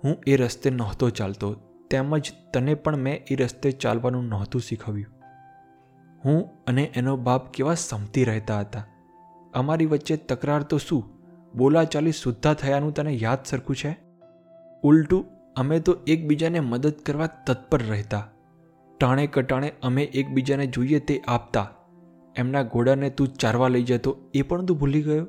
હું 0.04 0.22
એ 0.26 0.36
રસ્તે 0.36 0.70
નહોતો 0.70 1.10
ચાલતો. 1.10 1.54
તેમજ 1.90 2.32
તને 2.54 2.74
પણ 2.74 2.96
મેં 2.96 3.24
એ 3.30 3.34
રસ્તે 3.34 3.70
ચાલવાનું 3.70 4.24
નહોતું 4.24 4.60
શીખવ્યું. 4.60 5.15
હું 6.26 6.64
અને 6.66 6.84
એનો 6.84 7.16
બાપ 7.16 7.52
કેવા 7.52 7.74
સમતી 7.74 8.24
રહેતા 8.24 8.60
હતા? 8.60 8.84
અમારી 9.54 9.86
વચ્ચે 9.86 10.16
તકરાર 10.16 10.62
તો 10.62 10.78
શું? 10.78 11.04
બોલાચાલી 11.54 12.12
સુદ્ધા 12.12 12.54
થયાનું 12.54 12.94
તને 12.94 13.12
યાદ 13.12 13.38
સરખું 13.44 13.76
છે? 13.76 13.98
ઉલટું, 14.82 15.24
અમે 15.56 15.80
તો 15.80 15.96
એકબીજાને 16.06 16.60
મદદ 16.60 16.90
કરવા 16.90 17.26
તત્પર 17.26 17.82
રહેતા. 17.82 18.28
ટાણે 18.98 19.26
કટાણે 19.26 19.72
અમે 19.82 20.02
એકબીજાને 20.02 20.66
જોઈએ 20.66 20.98
તે 20.98 21.22
આપતા. 21.28 21.70
એમના 22.36 22.62
ઘોડાને 22.62 23.10
તું 23.10 23.28
ચારવા 23.28 23.68
લઈ 23.68 23.82
જતો, 23.82 24.16
એ 24.34 24.42
પણ 24.42 24.64
તું 24.64 24.78
ભૂલી 24.78 25.02
ગયો? 25.02 25.26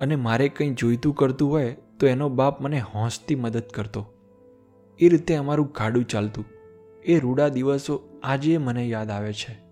અને 0.00 0.16
મારે 0.16 0.48
કંઈ 0.48 0.74
જોઈતું 0.74 1.14
કરતું 1.14 1.50
હોય, 1.50 1.76
તો 2.00 2.06
એનો 2.06 2.28
બાપ 2.28 2.62
મને 2.62 2.80
હોંશથી 2.80 3.34
મદદ 3.34 3.62
કરતો. 3.74 4.14
એ 4.98 5.08
રીતે 5.08 5.34
અમારું 5.34 5.66
ગાડું 5.66 6.04
ચાલતું. 6.04 6.44
એ 7.04 7.18
રૂડા 7.18 7.48
દિવસો 7.48 8.20
આજે 8.22 8.58
મને 8.58 8.86
યાદ 8.86 9.10
આવે 9.10 9.32
છે. 9.32 9.65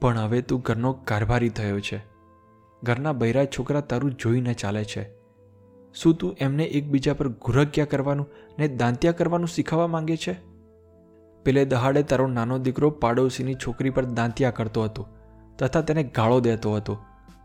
પણ 0.00 0.18
હવે 0.18 0.42
તું 0.42 0.60
ઘરનો 0.60 0.92
કારભારી 0.92 1.48
થયો 1.48 1.80
છે. 1.80 2.04
ઘરના 2.82 3.12
બૈરા 3.12 3.44
છોકરા 3.44 3.80
તારું 3.80 4.14
જોઈને 4.14 4.54
ચાલે 4.54 4.84
છે. 4.84 5.18
શું 5.94 6.14
તું 6.14 6.36
એમને 6.40 6.64
એકબીજા 6.64 7.14
પર 7.14 7.28
ગુરક્યા 7.28 7.84
કરવાનું 7.84 8.26
ને 8.58 8.68
દાંત્યા 8.68 9.12
કરવાનું 9.12 9.48
શીખવવા 9.48 9.86
માંગે 9.86 10.16
છે? 10.16 10.36
પેલે 11.44 11.64
દહાડે 11.64 12.02
તારો 12.02 12.26
નાનો 12.26 12.58
દીકરો 12.58 12.90
પાડોશીની 12.90 13.54
છોકરી 13.54 13.90
પર 13.90 14.04
દાંત્યા 14.04 14.50
કરતો 14.50 14.84
હતો 14.84 15.06
તથા 15.58 15.80
તેને 15.80 16.02
ગાળો 16.02 16.40
દેતો 16.40 16.74
હતો 16.74 16.98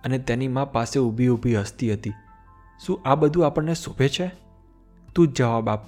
અને 0.03 0.19
તેની 0.19 0.47
મા 0.47 0.65
પાસે 0.65 0.99
ઊભી 0.99 1.27
ઊભી 1.27 1.55
હસતી 1.55 1.93
હતી. 1.93 2.11
શું 2.85 3.01
આ 3.05 3.15
બધું 3.15 3.45
આપણને 3.45 3.73
શોભે 3.73 4.09
છે? 4.09 4.31
તું 5.15 5.27
જવાબ 5.27 5.69
આપ. 5.69 5.85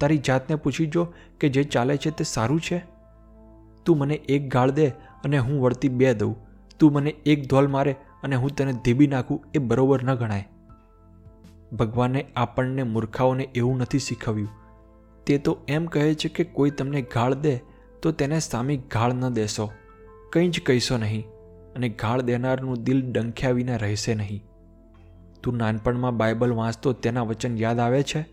તારી 0.00 0.18
જાતને 0.18 0.56
પૂછી 0.56 0.86
જો 0.86 1.14
કે 1.40 1.48
જે 1.48 1.64
ચાલે 1.64 1.96
છે 1.96 2.10
તે 2.10 2.24
સારું 2.24 2.60
છે? 2.60 2.84
તું 3.84 3.98
મને 3.98 4.14
એક 4.14 4.48
ગાળ 4.48 4.70
દે 4.70 4.92
અને 5.24 5.38
હું 5.38 5.62
વળતી 5.62 5.88
બે 5.88 6.14
દઉં. 6.14 6.36
તું 6.78 6.92
મને 6.92 7.10
એક 7.10 7.48
ધોલ 7.48 7.68
મારે 7.68 7.96
અને 8.22 8.36
હું 8.36 8.50
તને 8.56 8.72
ધીબી 8.72 9.06
નાખું 9.06 9.44
એ 9.54 9.58
બરોબર 9.58 10.02
ન 10.02 10.14
ગણાય. 10.14 10.48
ભગવાને 11.72 12.26
આપણને 12.36 12.82
મૂર્ખાઓને 12.82 13.48
એવું 13.54 13.78
નથી 13.78 13.98
શીખવ્યું. 13.98 14.48
તે 15.26 15.38
તો 15.38 15.58
એમ 15.68 15.86
કહે 15.86 16.14
છે 16.14 16.28
કે 16.28 16.44
કોઈ 16.44 16.70
તમને 16.70 17.02
ગાળ 17.02 17.34
દે 17.34 17.56
તો 18.02 18.12
તેને 18.12 18.40
સામી 18.40 18.76
ગાળ 18.76 19.12
ન 19.12 19.28
દેશો. 19.28 19.72
કંઈ 20.32 20.48
જ 20.48 20.60
કહીશો 20.66 20.96
નહીં 20.96 21.26
અને 21.76 21.88
ગાળ 21.88 22.20
દેનારનું 22.20 22.82
દિલ 22.82 23.12
ડંખ્યા 23.12 23.50
વિના 23.50 23.76
રહેશે 23.76 24.14
નહીં. 24.14 24.44
તું 25.42 25.56
નાનપણમાં 25.56 26.16
બાઇબલ 26.16 26.52
વાંચતો 26.52 26.92
તેના 26.92 27.22
વચન 27.22 27.58
યાદ 27.58 27.78
આવે 27.78 28.02
છે? 28.02 28.26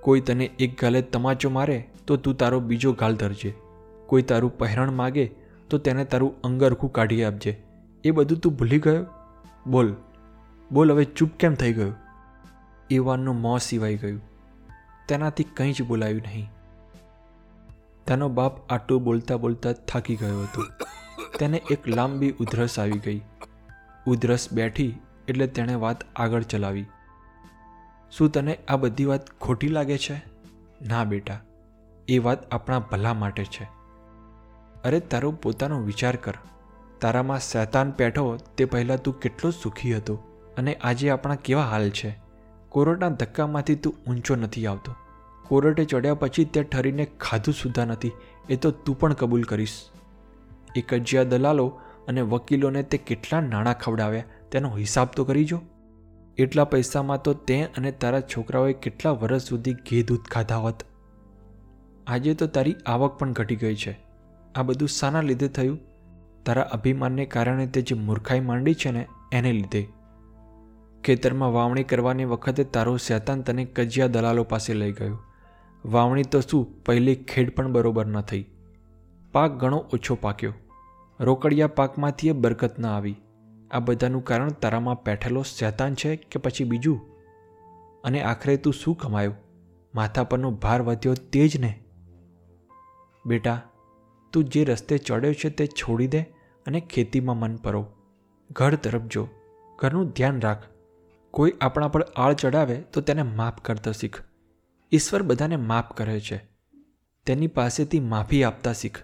કોઈ 0.00 0.20
તને 0.20 0.44
એક 0.44 0.80
ગાલે 0.80 1.02
તમાચો 1.02 1.50
મારે 1.50 1.88
તો 2.06 2.16
તું 2.16 2.36
તારો 2.36 2.60
બીજો 2.60 2.92
ગાલ 2.92 3.16
ધરજે. 3.16 3.54
કોઈ 4.06 4.22
તારું 4.22 4.58
પહેરણ 4.58 4.90
માગે 4.90 5.43
તો 5.74 5.78
તેને 5.78 6.04
તારું 6.04 6.42
અંગરખું 6.42 6.92
કાઢી 6.92 7.24
આપજે. 7.24 7.62
એ 8.04 8.10
બધું 8.10 8.38
તું 8.38 8.52
ભૂલી 8.52 8.78
ગયો? 8.78 9.06
બોલ. 9.66 9.94
બોલ, 10.72 10.92
હવે 10.92 11.04
ચૂપ 11.04 11.30
કેમ 11.30 11.54
થઈ 11.54 11.72
ગયો? 11.72 11.92
ઇવાનનું 12.90 13.40
મોં 13.40 13.58
સિવાઈ 13.58 13.96
ગયું. 13.96 14.20
તેનાથી 15.08 15.44
કંઈ 15.44 15.72
જ 15.72 15.82
બોલાયું 15.82 16.20
નહીં. 16.24 16.50
તેનો 18.06 18.28
બાપ 18.28 18.70
આટલું 18.70 19.04
બોલતા 19.04 19.36
બોલતા 19.36 19.72
થાકી 19.72 20.16
ગયો 20.16 20.42
હતો. 20.42 20.62
તેને 21.38 21.56
એક 21.56 21.88
લાંબી 21.88 22.30
ઉધરસ 22.30 22.78
આવી 22.78 22.98
ગઈ. 22.98 23.22
ઉધરસ 24.06 24.52
બેઠી 24.52 24.98
એટલે 25.28 25.46
તેણે 25.46 25.74
વાત 25.74 25.96
આગળ 26.16 26.42
ચલાવી. 26.42 26.86
શું 28.10 28.32
તને 28.32 28.58
આ 28.68 28.76
બધી 28.76 29.04
વાત 29.04 29.30
ખોટી 29.40 29.68
લાગે 29.68 29.98
છે? 29.98 30.22
ના 30.88 31.04
બેટા. 31.04 31.40
એ 32.08 32.18
વાત 32.18 32.54
આપણા 32.54 32.78
ભલા 32.78 33.14
માટે 33.14 33.44
છે. 33.44 33.83
અરે 34.84 35.00
તારો 35.00 35.32
પોતાનો 35.32 35.80
વિચાર 35.80 36.16
કર. 36.16 36.34
તારામાં 37.00 37.38
શૈતાન 37.38 37.90
પેઠો 37.90 38.36
તે 38.36 38.64
પહેલાં 38.64 39.02
તું 39.02 39.20
કેટલો 39.20 39.50
સુખી 39.50 39.96
હતો 39.96 40.14
અને 40.56 40.74
આજે 40.74 41.10
આપણા 41.10 41.34
કેવા 41.34 41.62
હાલ 41.62 41.90
છે? 41.90 42.18
કોરોટના 42.68 43.08
ધક્કામાંથી 43.08 43.74
તું 43.74 43.94
ઊંચો 44.10 44.36
નથી 44.36 44.66
આવતો. 44.66 44.94
કોરટે 45.48 45.84
ચડ્યા 45.84 46.14
પછી 46.14 46.44
તે 46.44 46.62
ઠરીને 46.62 47.04
ખાધું 47.20 47.54
સુધા 47.54 47.84
નથી, 47.84 48.12
એ 48.48 48.56
તો 48.56 48.70
તું 48.70 48.98
પણ 48.98 49.12
કબૂલ 49.12 49.42
કરીશ. 49.42 49.80
એ 50.76 50.80
કજિયા 50.80 51.22
દલાલો 51.22 51.80
અને 52.08 52.20
વકીલોને 52.20 52.82
તે 52.82 52.98
કેટલા 52.98 53.40
નાણાં 53.40 53.74
ખવડાવ્યા, 53.74 54.24
તેનો 54.50 54.76
હિસાબ 54.76 55.08
તો 55.08 55.24
કરી 55.24 55.44
જો. 55.44 55.60
એટલા 56.38 56.64
પૈસામાં 56.64 57.22
તો 57.22 57.34
તે 57.34 57.62
અને 57.62 57.92
તારા 57.92 58.20
છોકરાઓએ 58.20 58.72
કેટલા 58.72 59.10
વર્ષ 59.10 59.42
સુધી 59.42 59.72
ઘે 59.72 60.02
દૂધ 60.02 60.20
ખાધા 60.20 60.56
હોત. 60.56 60.82
આજે 62.06 62.34
તો 62.34 62.46
તારી 62.46 62.74
આવક 62.86 63.18
પણ 63.18 63.32
ઘટી 63.32 63.56
ગઈ 63.56 63.76
છે. 63.76 64.03
આ 64.54 64.62
બધું 64.62 64.88
શાના 64.88 65.20
લીધે 65.20 65.48
થયું? 65.48 65.78
તારા 66.44 66.62
અભિમાનને 66.62 67.26
કારણે 67.26 67.66
તે 67.66 67.82
જે 67.82 67.94
મૂર્ખાઈ 67.94 68.40
માંડી 68.40 68.74
છે 68.74 68.90
ને, 68.90 69.08
એને 69.32 69.52
લીધે. 69.52 69.88
ખેતરમાં 71.04 71.52
વાવણી 71.52 71.84
કરવાની 71.84 72.24
વખતે 72.24 72.64
તારો 72.64 72.96
શેતાન 72.96 73.42
તને 73.42 73.64
કજિયા 73.64 74.06
દલાલો 74.06 74.44
પાસે 74.44 74.74
લઈ 74.74 74.92
ગયો. 74.92 75.22
વાવણી 75.84 76.22
તો 76.22 76.40
શું, 76.40 76.84
પહેલી 76.84 77.14
ખેડ 77.14 77.56
પણ 77.56 77.72
બરોબર 77.72 78.06
ન 78.06 78.20
થઈ. 78.20 78.46
પાક 79.32 79.50
ઘણો 79.50 79.76
ઓછો 79.76 80.14
પાક્યો. 80.14 80.54
રોકડિયા 81.20 81.66
પાકમાંથી 81.66 82.28
એ 82.28 82.32
બરકત 82.32 82.78
ન 82.78 82.86
આવી. 82.86 83.16
આ 83.70 83.78
બધાનું 83.78 84.24
કારણ 84.24 84.48
તારામાં 84.48 85.02
પેઠેલો 85.02 85.42
શેતાન 85.42 85.94
છે 85.94 86.16
કે 86.16 86.38
પછી 86.38 86.64
બીજું? 86.64 87.00
અને 88.04 88.22
આખરે 88.22 88.56
તું 88.56 88.72
શું 88.72 88.96
કમાયો? 88.96 89.34
માથા 89.94 90.24
પરનો 90.24 90.50
ભાર 90.50 90.82
વધ્યો 90.82 91.14
તે 91.14 91.48
જ 91.48 91.60
ને? 91.60 91.84
બેટા 93.26 93.60
તું 94.34 94.44
જે 94.44 94.64
રસ્તે 94.64 94.98
ચડ્યો 94.98 95.32
છે 95.32 95.50
તે 95.50 95.66
છોડી 95.66 96.06
દે 96.06 96.20
અને 96.66 96.80
ખેતીમાં 96.80 97.36
મન 97.36 97.56
પરો 97.56 97.92
ઘર 98.50 98.74
તરફ 98.74 99.02
જો. 99.02 99.28
ઘરનું 99.78 100.08
ધ્યાન 100.08 100.40
રાખ. 100.40 100.64
કોઈ 101.30 101.52
આપણા 101.60 101.88
પર 101.88 102.02
આળ 102.02 102.34
ચડાવે 102.34 102.74
તો 102.74 103.00
તેને 103.00 103.22
માફ 103.22 103.60
કરતા 103.60 103.92
શીખ. 103.92 104.18
ઈશ્વર 104.92 105.22
બધાને 105.22 105.56
માફ 105.56 105.92
કરે 105.92 106.20
છે. 106.20 106.48
તેની 107.26 107.46
પાસેથી 107.46 108.00
માફી 108.00 108.44
આપતા 108.44 108.72
શીખ. 108.72 108.98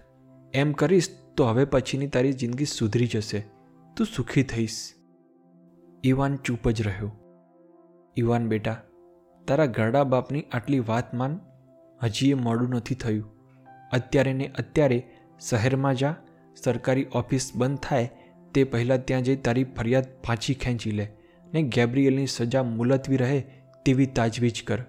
એમ 0.53 0.71
કરીશ 0.71 1.09
તો 1.37 1.45
હવે 1.45 1.65
પછીની 1.65 2.07
તારી 2.07 2.33
જિંદગી 2.33 2.65
સુધરી 2.65 3.07
જશે. 3.07 3.39
તું 3.97 4.07
સુખી 4.15 4.43
થઈશ. 4.43 4.93
ઈવાન 6.03 6.35
ચૂપ 6.35 6.69
જ 6.69 6.81
રહ્યો. 6.81 7.11
ઈવાન 8.17 8.47
બેટા, 8.47 8.81
તારા 9.47 9.65
ઘરડા 9.65 10.03
બાપની 10.03 10.41
આટલી 10.41 10.79
વાત 10.79 11.13
માન 11.13 11.39
હજી 12.03 12.29
એ 12.29 12.33
મોડું 12.33 12.69
નથી 12.69 12.95
થયું. 12.95 13.31
અત્યારે 13.91 14.33
ને 14.33 14.47
અત્યારે 14.47 15.10
શહેરમાં 15.49 15.95
જા, 15.95 16.15
સરકારી 16.63 17.05
ઓફિસ 17.15 17.51
બંધ 17.55 17.79
થાય, 17.79 18.11
તે 18.53 18.63
પહેલાં 18.63 19.05
ત્યાં 19.05 19.21
જઈ 19.21 19.35
તારી 19.35 19.63
ફરિયાદ 19.63 20.03
પાછી 20.03 20.53
ખેંચી 20.53 20.91
લે 20.91 21.11
ને 21.53 21.61
ગેબ્રિયલની 21.61 22.27
સજા 22.27 22.63
મુલતવી 22.63 23.17
રહે 23.17 23.41
તેવી 23.85 24.05
તાજવીજ 24.05 24.63
કર. 24.67 24.79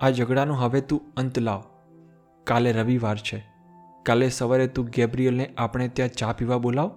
આ 0.00 0.10
ઝઘડાનો 0.10 0.54
હવે 0.54 0.80
તું 0.80 1.02
અંત 1.16 1.38
લાવ. 1.38 1.64
કાલે 2.44 2.72
રવિવાર 2.72 3.18
છે. 3.18 3.44
કાલે 4.02 4.28
સવારે 4.28 4.66
તું 4.66 4.86
ગેબ્રિયલને 4.86 5.50
આપણે 5.58 5.88
ત્યાં 5.88 6.08
ચા 6.08 6.32
પીવા 6.32 6.58
બોલાવ. 6.58 6.90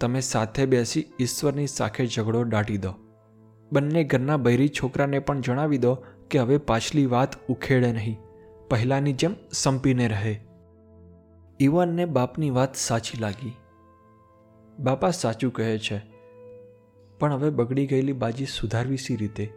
તમે 0.00 0.20
સાથે 0.20 0.66
બેસી 0.66 1.04
ઈશ્વરની 1.20 1.66
સાખે 1.66 2.06
ઝઘડો 2.06 2.44
દાટી 2.44 2.78
દો. 2.78 2.94
બંને 3.72 4.04
ઘરના 4.04 4.36
બૈરી 4.36 4.68
છોકરાને 4.68 5.18
પણ 5.18 5.40
જણાવી 5.40 5.78
દો 5.78 5.94
કે 6.30 6.38
હવે 6.38 6.58
પાછલી 6.58 7.06
વાત 7.06 7.48
ઉખેડે 7.48 7.92
નહીં. 7.92 8.18
પહેલાંની 8.70 9.12
જેમ 9.12 9.34
સંપીને 9.52 10.08
રહે. 10.08 10.45
ઈવાનને 11.60 12.04
બાપની 12.04 12.50
વાત 12.50 12.76
સાચી 12.76 13.18
લાગી. 13.18 13.52
બાપા 14.78 15.10
સાચું 15.10 15.52
કહે 15.52 15.78
છે, 15.78 16.00
પણ 17.18 17.32
હવે 17.32 17.50
બગડી 17.50 17.86
ગયેલી 17.86 18.12
બાજી 18.12 18.46
સુધારવી 18.46 18.96
સી 18.96 19.16
રીતે? 19.16 19.52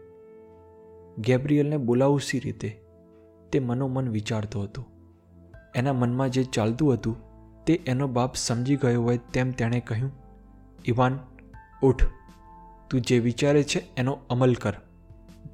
ગેબ્રિયલને 1.18 1.78
બોલાવું 1.78 2.22
સી 2.22 2.40
રીતે? 2.40 2.70
તે 3.52 3.60
મનોમન 3.60 4.10
વિચારતો 4.10 4.62
હતો. 4.62 4.86
એના 5.76 5.94
મનમાં 5.94 6.30
જે 6.30 6.44
ચાલતું 6.44 6.94
હતું, 6.94 7.18
તે 7.66 7.74
એનો 7.86 8.08
બાપ 8.08 8.36
સમજી 8.36 8.76
ગયો 8.76 9.04
હોય 9.04 9.20
તેમ 9.34 9.52
તેણે 9.52 9.80
કહ્યું 9.80 10.12
ઇવાન 10.86 11.20
ઉઠ. 11.84 12.04
તું 12.90 13.02
જે 13.02 13.20
વિચારે 13.20 13.64
છે 13.64 13.96
એનો 13.96 14.20
અમલ 14.30 14.54
કર. 14.54 14.74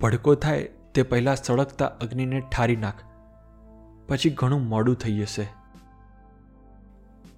ભડકો 0.02 0.36
થાય 0.36 0.70
તે 0.94 1.04
પહેલાં 1.04 1.36
સળગતા 1.36 1.86
અગ્નિને 1.86 2.40
ઠારી 2.40 2.76
નાખ. 2.76 3.04
પછી 4.08 4.30
ઘણું 4.30 4.62
મોડું 4.62 4.96
થઈ 4.96 5.18
જશે. 5.18 5.65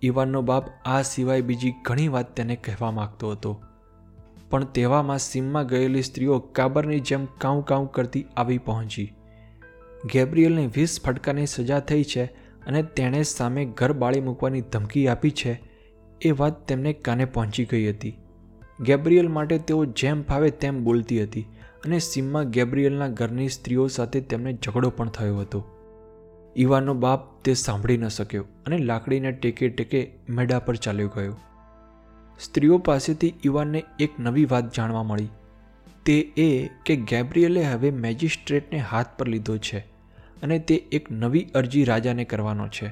ઇવાનનો 0.02 0.42
બાપ 0.42 0.64
આ 0.86 1.02
સિવાય 1.02 1.42
બીજી 1.42 1.74
ઘણી 1.86 2.08
વાત 2.08 2.36
તેને 2.36 2.56
કહેવા 2.56 2.92
માગતો 2.92 3.32
હતો. 3.32 3.64
પણ 4.50 4.64
તેવામાં 4.64 5.18
સીમમાં 5.18 5.66
ગયેલી 5.66 6.02
સ્ત્રીઓ 6.02 6.40
કાબરની 6.40 7.00
જેમ 7.00 7.26
કાઉ 7.26 7.64
કાઉ 7.64 7.88
કરતી 7.92 8.26
આવી 8.38 8.58
પહોંચી. 8.58 9.14
ગેબ્રિયલને 10.14 10.68
વીસ 10.68 11.02
ફટકાની 11.04 11.46
સજા 11.46 11.80
થઈ 11.80 12.04
છે 12.04 12.24
અને 12.68 12.84
તેણે 12.84 13.24
સામે 13.24 13.66
ઘર 13.66 13.94
બાળી 13.94 14.22
મૂકવાની 14.22 14.62
ધમકી 14.62 15.08
આપી 15.08 15.32
છે 15.32 15.62
એ 16.22 16.32
વાત 16.32 16.68
તેમને 16.68 16.94
કાને 16.94 17.26
પહોંચી 17.26 17.66
ગઈ 17.66 17.90
હતી. 17.90 18.18
ગેબ્રિયલ 18.80 19.28
માટે 19.28 19.58
તેઓ 19.58 19.86
જેમ 19.86 20.24
ફાવે 20.24 20.50
તેમ 20.50 20.84
બોલતી 20.84 21.24
હતી 21.24 21.42
અને 21.86 22.00
સીમમાં 22.00 22.50
ગેબ્રિયલના 22.50 23.08
ઘરની 23.08 23.50
સ્ત્રીઓ 23.50 23.88
સાથે 23.88 24.22
તેમને 24.22 24.58
ઝઘડો 24.66 24.90
પણ 24.90 25.10
થયો 25.10 25.38
હતો. 25.38 25.77
ઈવાનનો 26.58 26.94
બાપ 26.94 27.42
તે 27.44 27.54
સાંભળી 27.54 27.98
ન 27.98 28.08
શક્યો 28.08 28.46
અને 28.66 28.78
લાકડીને 28.78 29.32
ટેકે 29.32 29.70
ટેકે 29.70 30.14
મેડા 30.30 30.60
પર 30.60 30.76
ચાલ્યો 30.76 31.08
ગયો. 31.08 31.38
સ્ત્રીઓ 32.40 32.78
પાસેથી 32.78 33.34
ઈવાનને 33.46 33.84
એક 34.00 34.10
નવી 34.20 34.46
વાત 34.46 34.76
જાણવા 34.76 35.04
મળી. 35.04 35.28
તે 36.06 36.20
એ 36.38 36.70
કે 36.86 36.96
ગેબ્રિયલે 36.96 37.64
હવે 37.64 37.92
મેજિસ્ટ્રેટને 37.92 38.80
હાથ 38.80 39.06
પર 39.18 39.28
લીધો 39.28 39.58
છે 39.58 39.80
અને 40.44 40.60
તે 40.60 40.76
એક 40.76 41.12
નવી 41.12 41.48
અરજી 41.56 41.84
રાજાને 41.84 42.24
કરવાનો 42.24 42.68
છે. 42.68 42.88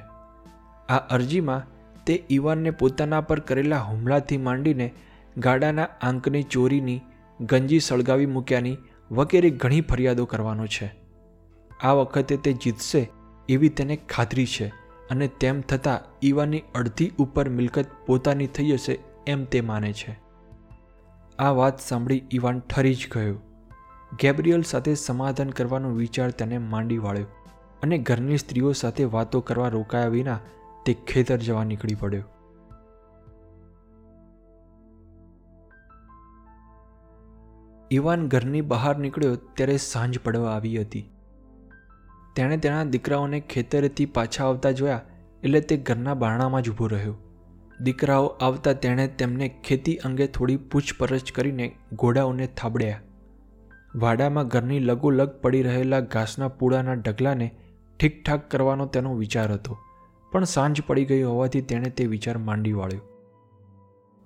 આ 0.88 0.96
અરજીમાં 0.96 1.66
તે 2.04 2.24
ઈવાનને 2.30 2.70
પોતાના 2.70 3.20
પર 3.20 3.40
કરેલા 3.40 3.78
હુમલાથી 3.78 4.36
માંડીને 4.36 4.92
ગાડાના 5.36 5.88
આંકની 6.02 6.42
ચોરીની, 6.42 7.00
ગંજી 7.40 7.80
સળગાવી 7.80 8.26
મૂક્યાની 8.26 8.76
વગેરે 9.10 9.50
ઘણી 9.50 9.80
ફરિયાદો 9.80 10.24
કરવાનો 10.24 10.66
છે. 10.66 10.94
આ 11.80 11.92
વખતે 11.92 12.36
તે 12.36 12.52
જીતશે 12.52 13.10
એવી 13.48 13.68
તેને 13.68 13.96
ખાતરી 13.96 14.46
છે 14.46 14.68
અને 15.10 15.28
તેમ 15.28 15.60
થતાં 15.60 16.26
ઈવાની 16.26 16.62
અડધી 16.74 17.10
ઉપર 17.18 17.48
મિલકત 17.48 17.86
પોતાની 18.06 18.46
થઈ 18.46 18.70
જશે 18.70 18.98
એમ 19.26 19.44
તે 19.44 19.60
માને 19.60 19.92
છે. 19.92 20.18
આ 21.38 21.50
વાત 21.50 21.80
સાંભળી 21.80 22.22
ઈવાન 22.32 22.60
ઠરી 22.60 22.94
જ 22.94 23.08
ગયો. 23.12 23.34
ગેબ્રિયલ 24.20 24.62
સાથે 24.62 24.94
સમાધાન 24.94 25.50
કરવાનો 25.50 25.90
વિચાર 25.90 26.30
તેને 26.30 26.58
માંડી 26.58 26.98
વાળ્યો 26.98 27.26
અને 27.82 27.98
ઘરની 27.98 28.36
સ્ત્રીઓ 28.36 28.72
સાથે 28.72 29.04
વાતો 29.04 29.40
કરવા 29.40 29.68
રોકાયા 29.68 30.08
વિના 30.08 30.38
તે 30.86 30.94
ખેતર 30.94 31.36
જવા 31.36 31.64
નીકળી 31.64 31.94
પડ્યો. 31.94 32.22
ઈવાન 37.92 38.28
ઘરની 38.28 38.60
બહાર 38.60 38.98
નીકળ્યો 38.98 39.36
ત્યારે 39.36 39.76
સાંજ 39.76 40.18
પડવા 40.18 40.50
આવી 40.50 40.80
હતી. 40.80 41.15
તેણે 42.36 42.56
તેના 42.64 42.84
દીકરાઓને 42.94 43.38
ખેતરેથી 43.52 44.06
પાછા 44.16 44.46
આવતા 44.46 44.72
જોયા 44.80 45.04
એટલે 45.42 45.60
તે 45.70 45.76
ઘરના 45.88 46.16
બારણામાં 46.22 46.66
જ 46.66 46.72
ઊભો 46.72 46.88
રહ્યો. 46.92 47.14
દીકરાઓ 47.80 48.26
આવતા 48.46 48.74
તેણે 48.84 49.06
તેમને 49.20 49.46
ખેતી 49.66 49.96
અંગે 50.06 50.26
થોડી 50.34 50.60
પૂછપરછ 50.70 51.30
કરીને 51.36 51.66
ઘોડાઓને 51.94 52.46
થાબડ્યા. 52.56 53.00
વાડામાં 53.96 54.50
ઘરની 54.52 54.80
લગોલગ 54.80 55.34
પડી 55.42 55.64
રહેલા 55.66 56.00
ઘાસના 56.14 56.50
પૂળાના 56.58 56.96
ઢગલાને 56.98 57.48
ઠીકઠાક 58.00 58.48
કરવાનો 58.50 58.86
તેનો 58.94 59.12
વિચાર 59.16 59.48
હતો, 59.52 59.76
પણ 60.32 60.50
સાંજ 60.54 60.82
પડી 60.88 61.06
ગઈ 61.10 61.22
હોવાથી 61.22 61.64
તેણે 61.70 61.90
તે 61.98 62.06
વિચાર 62.14 62.36
માંડી 62.40 62.74
વાળ્યો. 62.74 63.04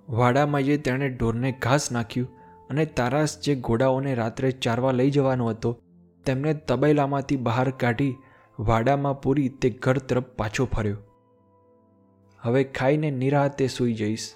વાડામાં 0.09 0.67
જે 0.69 0.77
તેણે 0.87 1.09
ઢોરને 1.11 1.51
ઘાસ 1.65 1.87
નાખ્યું 1.93 2.29
અને 2.71 2.85
તારાસ 2.99 3.37
જે 3.45 3.55
ઘોડાઓને 3.67 4.15
રાત્રે 4.15 4.51
ચારવા 4.65 4.93
લઈ 4.93 5.11
જવાનો 5.11 5.49
હતો 5.51 5.71
તેમને 6.31 6.55
તબેલામાંથી 6.55 7.37
બહાર 7.37 7.71
કાઢી 7.71 8.17
વાડામાં 8.59 9.21
પૂરી 9.21 9.49
તે 9.49 9.71
ઘર 9.71 9.99
તરફ 9.99 10.25
પાછો 10.25 10.65
ફર્યો. 10.65 10.97
હવે 12.39 12.65
ખાઈને 12.65 13.11
નિરાતે 13.11 13.67
સૂઈ 13.67 13.95
જઈશ. 13.95 14.35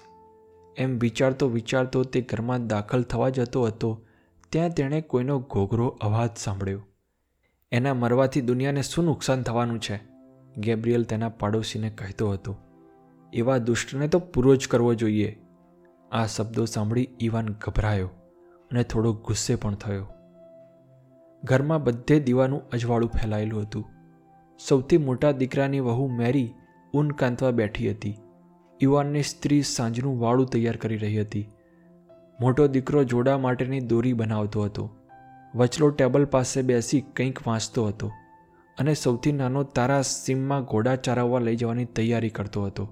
એમ 0.77 0.99
વિચારતો 0.99 1.47
વિચારતો 1.49 2.03
તે 2.03 2.21
ઘરમાં 2.21 2.67
દાખલ 2.67 3.03
થવા 3.03 3.29
જતો 3.29 3.63
હતો, 3.63 4.05
ત્યાં 4.49 4.69
તેણે 4.69 5.01
કોઈનો 5.01 5.39
ઘોઘરો 5.39 5.87
અવાજ 5.87 6.29
સાંભળ્યો. 6.37 6.85
એના 7.71 7.93
મરવાથી 7.93 8.41
દુનિયાને 8.41 8.81
શું 8.81 9.05
નુકસાન 9.05 9.43
થવાનું 9.43 9.79
છે? 9.79 9.99
ગેબ્રિયલ 10.57 11.03
તેના 11.03 11.29
પાડોશીને 11.29 11.89
કહેતો 11.89 12.31
હતો. 12.31 12.55
એવા 13.33 13.57
દુષ્ટને 13.57 14.07
તો 14.07 14.19
પૂરો 14.19 14.55
જ 14.55 14.67
કરવો 14.67 14.93
જોઈએ. 14.93 15.37
આ 16.11 16.25
શબ્દો 16.25 16.65
સાંભળી 16.65 17.07
ઈવાન 17.21 17.47
ગભરાયો 17.47 18.09
અને 18.71 18.83
થોડો 18.83 19.13
ગુસ્સે 19.13 19.55
પણ 19.55 19.75
થયો. 19.75 20.07
ઘરમાં 21.45 21.83
બધે 21.83 22.19
દીવાનું 22.19 22.69
અજવાળું 22.69 23.09
ફેલાયેલું 23.09 23.61
હતું. 23.61 23.85
સૌથી 24.67 24.97
મોટા 24.97 25.31
દીકરાની 25.31 25.79
વહુ 25.79 26.07
મેરી 26.07 26.49
ઊન 26.93 27.09
કાંતવા 27.09 27.51
બેઠી 27.51 27.91
હતી. 27.91 28.15
યુવાનની 28.83 29.23
સ્ત્રી 29.23 29.61
સાંજનું 29.61 30.19
વાળું 30.19 30.47
તૈયાર 30.47 30.77
કરી 30.77 30.97
રહી 30.97 31.21
હતી. 31.21 31.49
મોટો 32.41 32.67
દીકરો 32.67 33.03
જોડા 33.03 33.37
માટેની 33.37 33.79
દોરી 33.79 34.13
બનાવતો 34.13 34.63
હતો. 34.63 34.89
વચલો 35.55 35.89
ટેબલ 35.89 36.25
પાસે 36.25 36.61
બેસી 36.61 37.01
કંઈક 37.01 37.47
વાંચતો 37.47 37.87
હતો 37.87 38.11
અને 38.77 38.93
સૌથી 38.93 39.31
નાનો 39.31 39.63
તારા 39.63 40.01
સીમમાં 40.01 40.63
ઘોડા 40.63 40.95
ચારાવવા 40.95 41.39
લઈ 41.39 41.55
જવાની 41.55 41.85
તૈયારી 41.85 42.29
કરતો 42.29 42.63
હતો. 42.63 42.89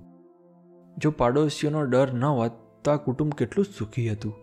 જો 0.97 1.11
પાડોશીઓનો 1.11 1.83
ડર 1.85 2.13
ન 2.13 2.23
હોત 2.23 2.51
તો 2.83 2.91
આ 2.91 2.95
કુટુંબ 2.95 3.33
કેટલું 3.33 3.65
સુખી 3.77 4.09
હતું. 4.09 4.42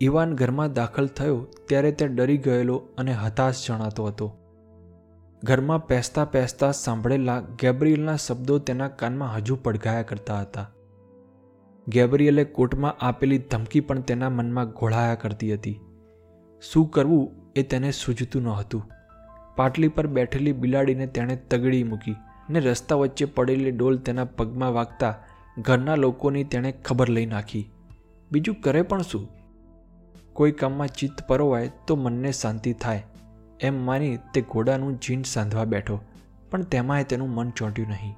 ઇવાન 0.00 0.34
ઘરમાં 0.34 0.72
દાખલ 0.72 1.06
થયો 1.06 1.46
ત્યારે 1.68 1.92
તે 1.92 2.08
ડરી 2.08 2.38
ગયેલો 2.38 2.76
અને 2.98 3.12
હતાશ 3.12 3.68
જણાતો 3.68 4.04
હતો. 4.04 4.38
ઘરમાં 5.44 5.86
પહેસતા 5.86 6.24
પહેસતા 6.24 6.72
સાંભળેલા 6.72 7.40
ગેબ્રિયલના 7.40 8.16
શબ્દો 8.16 8.58
તેના 8.58 8.88
કાનમાં 8.88 9.34
હજુ 9.36 9.56
પડઘાયા 9.56 10.02
કરતા 10.02 10.40
હતા. 10.40 10.70
ગેબ્રિયલે 11.88 12.44
કોર્ટમાં 12.44 12.96
આપેલી 13.00 13.38
ધમકી 13.38 13.80
પણ 13.80 14.00
તેના 14.00 14.30
મનમાં 14.30 14.70
ઘોળાયા 14.70 15.14
કરતી 15.14 15.54
હતી. 15.54 15.80
શું 16.72 16.90
કરવું 16.90 17.32
એ 17.56 17.62
તેને 17.62 17.90
સૂઝતું 17.90 18.42
ન 18.42 18.48
હતું. 18.48 18.90
પાટલી 19.56 19.88
પર 19.88 20.06
બેઠેલી 20.06 20.52
બિલાડીને 20.52 21.06
તેણે 21.06 21.36
તગડી 21.36 21.84
મૂકી 21.84 22.16
ને 22.50 22.60
રસ્તા 22.60 22.94
વચ્ચે 22.94 23.24
પડેલી 23.24 23.70
ડોલ 23.70 23.98
તેના 23.98 24.24
પગમાં 24.24 24.72
વાગતા 24.72 25.14
ઘરના 25.58 25.94
લોકોની 25.94 26.44
તેણે 26.44 26.72
ખબર 26.72 27.08
લઈ 27.08 27.26
નાખી. 27.26 27.70
બીજું 28.32 28.54
કરે 28.54 28.82
પણ 28.82 29.02
શું? 29.02 29.35
કોઈ 30.36 30.54
કામમાં 30.60 30.92
ચિત્ત 30.98 31.22
પરોવાય 31.28 31.72
તો 31.86 31.96
મનને 31.96 32.32
શાંતિ 32.32 32.72
થાય. 32.82 33.02
એમ 33.60 33.76
માની 33.84 34.14
તે 34.34 34.40
ઘોડાનું 34.52 34.94
જીન 35.00 35.22
સાંધવા 35.32 35.64
બેઠો, 35.64 35.96
પણ 36.50 36.70
તેમાંય 36.72 37.08
તેનું 37.10 37.34
મન 37.34 37.50
ચોંટ્યું 37.50 37.88
નહીં. 37.88 38.14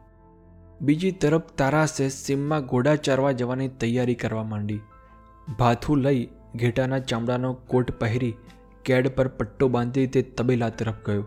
બીજી 0.81 1.13
તરફ 1.23 1.53
તારાસે 1.57 2.09
સીમમાં 2.15 2.67
ઘોડા 2.67 2.97
ચારવા 3.07 3.33
જવાની 3.33 3.69
તૈયારી 3.81 4.15
કરવા 4.15 4.45
માંડી. 4.45 4.81
ભાથું 5.59 5.99
લઈ 5.99 6.21
ઘેટાના 6.57 7.01
ચામડાનો 7.09 7.51
કોટ 7.69 7.91
પહેરી 8.01 8.35
કેડ 8.85 9.09
પર 9.17 9.29
પટ્ટો 9.29 9.69
બાંધી 9.69 10.07
તે 10.07 10.23
તબેલા 10.37 10.71
તરફ 10.79 11.01
ગયો. 11.07 11.25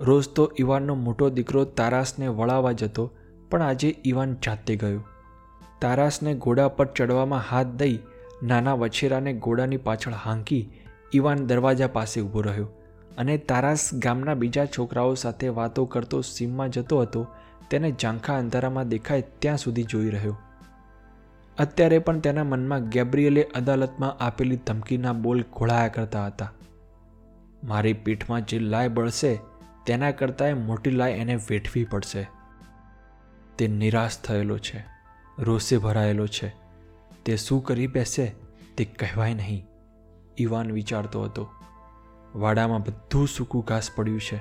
રોજ 0.00 0.28
તો 0.28 0.44
ઈવાનનો 0.60 0.94
મોટો 1.00 1.30
દીકરો 1.30 1.64
તારાસને 1.78 2.28
વળાવવા 2.28 2.72
જતો, 2.72 3.04
પણ 3.50 3.62
આજે 3.62 3.90
ઈવાન 4.06 4.32
જાતે 4.46 4.76
ગયો. 4.76 5.02
તારાસને 5.80 6.34
ઘોડા 6.34 6.68
પર 6.68 6.88
ચડવામાં 6.96 7.44
હાથ 7.50 7.72
દઈ 7.76 7.96
નાના 8.42 8.74
વછેરાને 8.74 9.32
ઘોડાની 9.32 9.76
પાછળ 9.76 10.12
હાંકી 10.12 10.70
ઇવાન 11.12 11.46
દરવાજા 11.46 11.86
પાસે 11.86 12.20
ઊભો 12.20 12.40
રહ્યો 12.40 12.68
અને 13.18 13.38
તારાસ 13.38 13.94
ગામના 13.94 14.34
બીજા 14.34 14.66
છોકરાઓ 14.66 15.14
સાથે 15.14 15.48
વાતો 15.48 15.84
કરતો 15.84 16.20
સીમમાં 16.20 16.70
જતો 16.70 17.00
હતો, 17.00 17.26
તેને 17.70 17.90
ઝાંખા 17.90 18.38
અંધારામાં 18.38 18.88
દેખાય 18.88 19.22
ત્યાં 19.38 19.56
સુધી 19.56 19.82
જોઈ 19.82 20.10
રહ્યો. 20.10 20.38
અત્યારે 21.58 21.98
પણ 21.98 22.18
તેના 22.18 22.44
મનમાં 22.44 22.88
ગેબ્રિયલે 22.88 23.42
અદાલતમાં 23.42 24.24
આપેલી 24.24 24.56
ધમકીના 24.56 25.12
બોલ 25.12 25.44
ઘોળાયા 25.52 25.88
કરતા 25.88 26.26
હતા. 26.26 26.52
મારી 27.64 27.92
પીઠમાં 27.92 28.46
જે 28.46 28.58
લાય 28.58 28.88
બળશે, 28.88 29.38
તેના 29.86 30.10
કરતાં 30.10 30.56
મોટી 30.66 30.90
લાય 30.90 31.12
એને 31.12 31.34
વેઠવી 31.34 31.84
પડશે. 31.84 32.28
તે 33.58 33.68
નિરાશ 33.68 34.18
થયેલો 34.18 34.58
છે, 34.58 34.84
રોષે 35.38 35.78
ભરાયેલો 35.78 36.26
છે. 36.26 36.61
તે 37.26 37.36
શું 37.36 37.64
કરી 37.64 37.86
બેસે 37.86 38.24
તે 38.76 38.84
કહેવાય 38.84 39.34
નહીં. 39.34 39.66
ઈવાન 40.38 40.72
વિચારતો 40.72 41.22
હતો, 41.22 41.48
વાડામાં 42.34 42.82
બધું 42.82 43.28
સૂકું 43.28 43.64
ઘાસ 43.64 43.90
પડ્યું 43.96 44.20
છે. 44.20 44.38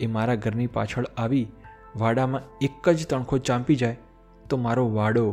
એ 0.00 0.06
મારા 0.06 0.34
ઘરની 0.34 0.66
પાછળ 0.66 1.06
આવી 1.16 1.46
વાડામાં 1.96 2.58
એક 2.60 2.88
જ 2.88 3.06
તણખો 3.06 3.38
ચાંપી 3.38 3.76
જાય, 3.76 3.98
તો 4.50 4.56
મારો 4.56 4.84
વાડો 4.90 5.24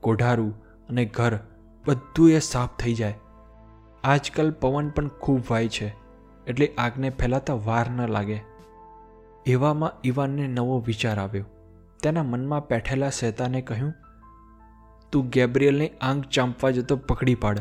કોઢારું 0.00 0.52
અને 0.88 1.04
ઘર 1.04 1.38
બધું 1.86 2.30
એ 2.30 2.38
સાફ 2.38 2.76
થઈ 2.78 2.94
જાય. 2.94 3.18
આજકાલ 4.04 4.50
પવન 4.50 4.88
પણ 4.88 5.08
ખૂબ 5.08 5.42
વાય 5.50 5.68
છે, 5.68 5.88
એટલે 6.46 6.66
આગને 6.78 7.10
ફેલાતા 7.10 7.54
વાર 7.54 7.90
ન 7.90 8.06
લાગે. 8.08 8.40
એવામાં 9.46 9.92
ઈવાનને 10.04 10.46
નવો 10.48 10.78
વિચાર 10.86 11.18
આવ્યો. 11.18 11.44
તેના 12.02 12.22
મનમાં 12.22 12.68
પેઠેલા 12.68 13.10
શેતાને 13.10 13.60
કહ્યું 13.62 13.94
તું 15.12 15.28
ગેબ્રિયલને 15.28 15.92
આંખ 16.00 16.26
ચાંપવા 16.26 16.70
જતો 16.70 16.96
પકડી 16.96 17.34
પાડ. 17.34 17.58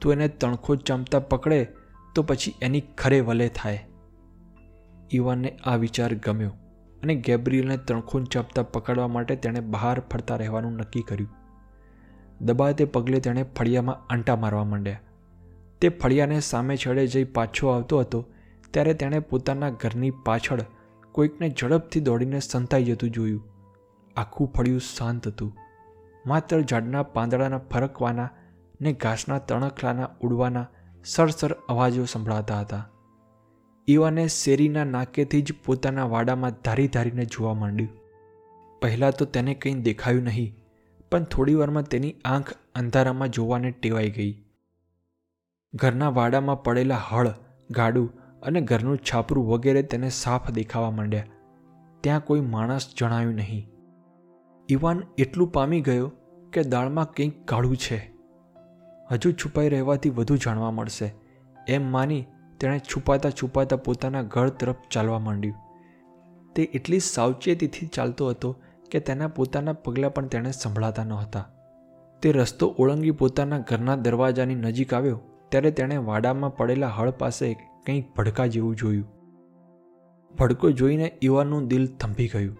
તું 0.00 0.12
એને 0.12 0.28
તણખો 0.28 0.76
ચાંપતા 0.76 1.18
પકડે 1.18 1.66
તો 2.14 2.22
પછી 2.22 2.54
એની 2.62 2.80
ખરે 2.80 3.20
વલે 3.20 3.48
થાય. 3.48 3.86
ઇવાનને 5.10 5.58
આ 5.64 5.76
વિચાર 5.76 6.14
ગમ્યો 6.14 6.50
અને 7.02 7.14
ગેબ્રિયલને 7.14 7.76
તણખૂન 7.76 8.24
ચાંપતા 8.24 8.62
પકડવા 8.62 9.08
માટે 9.08 9.36
તેણે 9.36 9.60
બહાર 9.60 10.00
ફરતા 10.00 10.36
રહેવાનું 10.36 10.72
નક્કી 10.72 11.02
કર્યું. 11.02 11.30
દબાતે 12.40 12.84
પગલે 12.84 13.20
તેણે 13.20 13.42
ફળિયામાં 13.42 14.06
આંટા 14.10 14.36
મારવા 14.36 14.64
માંડ્યા. 14.64 15.00
તે 15.80 15.88
ફળિયાને 15.88 16.40
સામે 16.40 16.76
છેડે 16.76 17.06
જઈ 17.06 17.24
પાછો 17.24 17.68
આવતો 17.68 18.00
હતો 18.00 18.24
ત્યારે 18.70 18.94
તેણે 18.94 19.18
પોતાના 19.18 19.70
ઘરની 19.70 20.10
પાછળ 20.10 20.60
કોઈકને 21.12 21.54
ઝડપથી 21.60 22.00
દોડીને 22.00 22.40
સંતાઈ 22.40 22.84
જતું 22.84 23.10
જોયું. 23.10 23.44
આખું 24.16 24.52
ફળિયું 24.52 24.80
શાંત 24.80 25.28
હતું. 25.28 25.56
માત્ર 26.26 26.60
ઝાડના 26.62 27.02
પાંદડાના 27.14 27.58
ફરકવાના 27.72 28.30
ને 28.80 28.92
ઘાસના 28.92 29.38
તણખલાના 29.38 30.10
ઉડવાના 30.20 30.66
સરસર 31.04 31.52
અવાજો 31.68 32.04
સંભળાતા 32.04 32.60
હતા. 32.60 32.84
ઈવાને 33.88 34.24
શેરીના 34.28 34.84
નાકેથી 34.84 35.42
જ 35.42 35.54
પોતાના 35.64 36.06
વાડામાં 36.06 36.58
ધારી 36.64 36.88
ધારીને 36.88 37.24
જોવા 37.24 37.54
માંડ્યું. 37.54 37.92
પહેલાં 38.82 39.16
તો 39.18 39.24
તેને 39.24 39.54
કંઈ 39.54 39.82
દેખાયું 39.82 40.22
નહીં, 40.22 40.54
પણ 41.10 41.24
થોડીવારમાં 41.24 41.82
તેની 41.84 42.14
આંખ 42.24 42.52
અંધારામાં 42.74 43.28
જોવાને 43.28 43.70
ટેવાઈ 43.70 44.10
ગઈ. 44.10 44.32
ઘરના 45.74 46.08
વાડામાં 46.08 46.62
પડેલા 46.62 47.02
હળ, 47.10 47.32
ગાડું 47.70 48.08
અને 48.42 48.60
ઘરનું 48.60 48.98
છાપરું 48.98 49.46
વગેરે 49.46 49.82
તેને 49.82 50.08
સાફ 50.08 50.50
દેખાવા 50.50 50.90
માંડ્યા. 50.90 51.30
ત્યાં 52.00 52.24
કોઈ 52.24 52.40
માણસ 52.40 52.88
જણાયું 52.98 53.34
નહીં. 53.34 53.68
ઈવાન 54.70 55.02
એટલું 55.18 55.52
પામી 55.52 55.80
ગયો 55.80 56.12
કે 56.52 56.62
દાળમાં 56.62 57.12
કંઈક 57.12 57.46
કાળું 57.46 57.76
છે. 57.76 58.12
હજુ 59.10 59.32
છુપાઈ 59.32 59.68
રહેવાથી 59.68 60.10
વધુ 60.10 60.36
જાણવા 60.36 60.70
મળશે. 60.70 61.14
એમ 61.68 61.92
માની 61.92 62.24
તેણે 62.60 62.78
છુપાતા 62.78 63.30
છુપાતા 63.30 63.76
પોતાના 63.76 64.22
ઘર 64.22 64.48
તરફ 64.48 64.76
ચાલવા 64.90 65.18
માંડ્યું. 65.18 65.54
તે 66.54 66.62
એટલી 66.62 67.00
સાવચેતીથી 67.00 67.86
ચાલતો 67.86 68.28
હતો 68.28 68.60
કે 68.90 69.00
તેના 69.00 69.28
પોતાના 69.28 69.72
પગલાં 69.72 70.14
પણ 70.14 70.26
તેણે 70.26 70.50
સંભળાતા 70.50 71.04
નહોતા. 71.04 71.48
તે 72.22 72.32
રસ્તો 72.32 72.74
ઓળંગી 72.78 73.10
પોતાના 73.10 73.58
ઘરના 73.58 73.96
દરવાજાની 73.96 74.54
નજીક 74.54 74.94
આવ્યો 74.94 75.20
ત્યારે 75.48 75.70
તેણે 75.70 75.96
વાડામાં 75.96 76.56
પડેલા 76.56 76.88
હળ 76.88 77.10
પાસે 77.10 77.54
કંઈક 77.86 78.14
ભડકા 78.16 78.46
જેવું 78.46 78.76
જોયું. 78.76 79.06
ભડકો 80.38 80.70
જોઈને 80.70 81.18
ઈવાનનું 81.22 81.68
દિલ 81.68 81.86
થંભી 81.86 82.28
ગયું. 82.28 82.56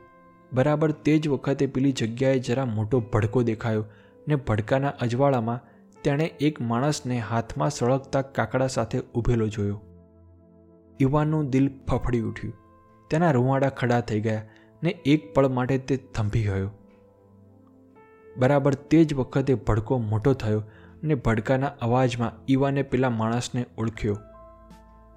બરાબર 0.53 0.91
તે 0.91 1.19
જ 1.19 1.29
વખતે 1.29 1.67
પેલી 1.67 1.93
જગ્યાએ 1.93 2.39
જરા 2.39 2.65
મોટો 2.65 3.01
ભડકો 3.01 3.43
દેખાયો 3.43 3.85
ને 4.29 4.37
ભડકાના 4.37 4.89
અજવાળામાં 4.89 5.61
તેણે 6.03 6.25
એક 6.25 6.61
માણસને 6.61 7.19
હાથમાં 7.19 7.71
સળગતા 7.71 8.23
કાકડા 8.23 8.67
સાથે 8.67 9.01
ઊભેલો 9.15 9.49
જોયો. 9.49 9.83
યુવાનનું 11.01 11.51
દિલ 11.51 11.71
ફફડી 11.89 12.21
ઉઠ્યું. 12.21 12.55
તેના 13.11 13.31
રૂવાડા 13.31 13.69
ખડા 13.69 14.01
થઈ 14.01 14.21
ગયા 14.21 14.43
ને 14.83 14.91
એક 14.91 15.35
પળ 15.35 15.49
માટે 15.49 15.79
તે 15.79 15.97
થંભી 15.97 16.43
ગયો. 16.43 16.71
બરાબર 18.37 18.75
તે 18.75 19.05
જ 19.05 19.15
વખતે 19.15 19.55
ભડકો 19.55 19.99
મોટો 19.99 20.33
થયો 20.33 20.63
ને 21.03 21.15
ભડકાના 21.15 21.67
અવાજમાં 21.67 22.33
ઈવાને 22.49 22.83
પેલા 22.83 23.11
માણસને 23.11 23.67
ઓળખ્યો. 23.79 24.17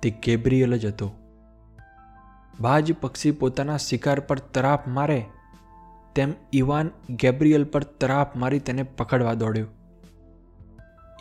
તે 0.02 0.10
ગેબ્રિયલ 0.10 0.78
જ 0.78 0.86
હતો. 0.86 1.13
બાજ 2.62 2.91
પક્ષી 2.94 3.32
પોતાના 3.32 3.78
શિકાર 3.78 4.20
પર 4.20 4.39
તરાપ 4.39 4.88
મારે, 4.88 5.26
તેમ 6.15 6.34
ઈવાન 6.54 6.89
ગેબ્રિયલ 7.10 7.63
પર 7.63 7.84
તરાપ 7.84 8.36
મારી 8.36 8.60
તેને 8.60 8.84
પકડવા 8.84 9.34
દોડ્યો. 9.34 9.68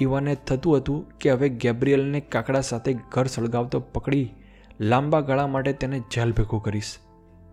ઇવાને 0.00 0.34
થતું 0.34 0.76
હતું 0.76 1.18
કે 1.18 1.30
હવે 1.30 1.48
ગેબ્રિયલને 1.48 2.20
કાકડા 2.20 2.60
સાથે 2.60 2.92
ઘર 3.12 3.26
સળગાવતો 3.26 3.80
પકડી 3.80 4.26
લાંબા 4.80 5.20
ગાળા 5.20 5.46
માટે 5.46 5.72
તેને 5.72 5.98
જેલ 6.10 6.32
ભેગો 6.32 6.58
કરીશ. 6.58 6.92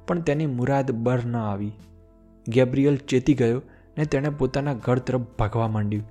પણ 0.08 0.22
તેની 0.22 0.46
મુરાદ 0.46 0.91
બર 0.91 1.26
ન 1.26 1.36
આવી. 1.36 1.72
ગેબ્રિયલ 2.48 2.98
ચેતી 2.98 3.34
ગયો 3.34 3.62
ને 3.98 4.06
તેણે 4.06 4.30
પોતાના 4.30 4.74
ઘર 4.74 5.00
તરફ 5.00 5.22
ભાગવા 5.39 5.67
માંડ્યું. 5.67 6.06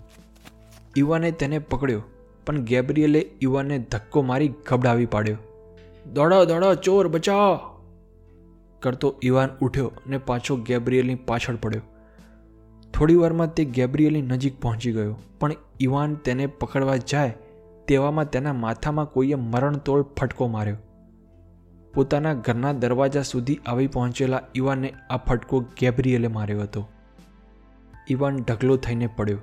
ઇવાને 0.96 1.30
તેને 1.30 1.58
પકડ્યો, 1.58 2.02
પણ 2.46 2.64
ગેબ્રિયલે 2.64 3.20
ઇવાને 3.40 3.78
ધક્કો 3.78 4.22
મારી 4.22 4.52
ગબડાવી 4.70 5.06
પાડ્યો. 5.06 5.36
દોડો 6.06 6.44
દોડો, 6.44 6.74
ચોર, 6.74 7.08
બચાવો. 7.08 7.58
કરતો 8.80 9.14
ઈવાન 9.24 9.48
ઉઠ્યો 9.60 9.92
ને 10.06 10.18
પાછો 10.18 10.56
ગેબ્રિયલની 10.56 11.14
પાછળ 11.14 11.56
પડ્યો. 11.56 11.82
થોડીવારમાં 12.94 13.54
તે 13.54 13.64
ગેબ્રિયલની 13.64 14.22
નજીક 14.22 14.60
પહોંચી 14.60 14.92
ગયો, 14.92 15.16
પણ 15.40 15.52
ઈવાન 15.80 16.14
તેને 16.14 16.46
પકડવા 16.46 16.96
જાય 16.96 17.34
તેવામાં 17.88 18.30
તેના 18.30 18.52
માથામાં 18.52 19.06
કોઈએ 19.06 19.34
મરણતોળ 19.34 20.02
ફટકો 20.02 20.48
માર્યો. 20.48 20.76
પોતાના 21.94 22.34
ઘરના 22.34 22.72
દરવાજા 22.72 23.22
સુધી 23.22 23.60
આવી 23.66 23.86
પહોંચેલા 23.86 24.42
ઈવાનને 24.54 24.94
આ 25.10 25.16
ફટકો 25.16 25.60
ગેબ્રિયલે 25.60 26.28
માર્યો 26.28 26.60
હતો. 26.60 26.88
ઈવાન 28.10 28.36
ઢગલો 28.36 28.76
થઈને 28.76 29.06
પડ્યો. 29.06 29.38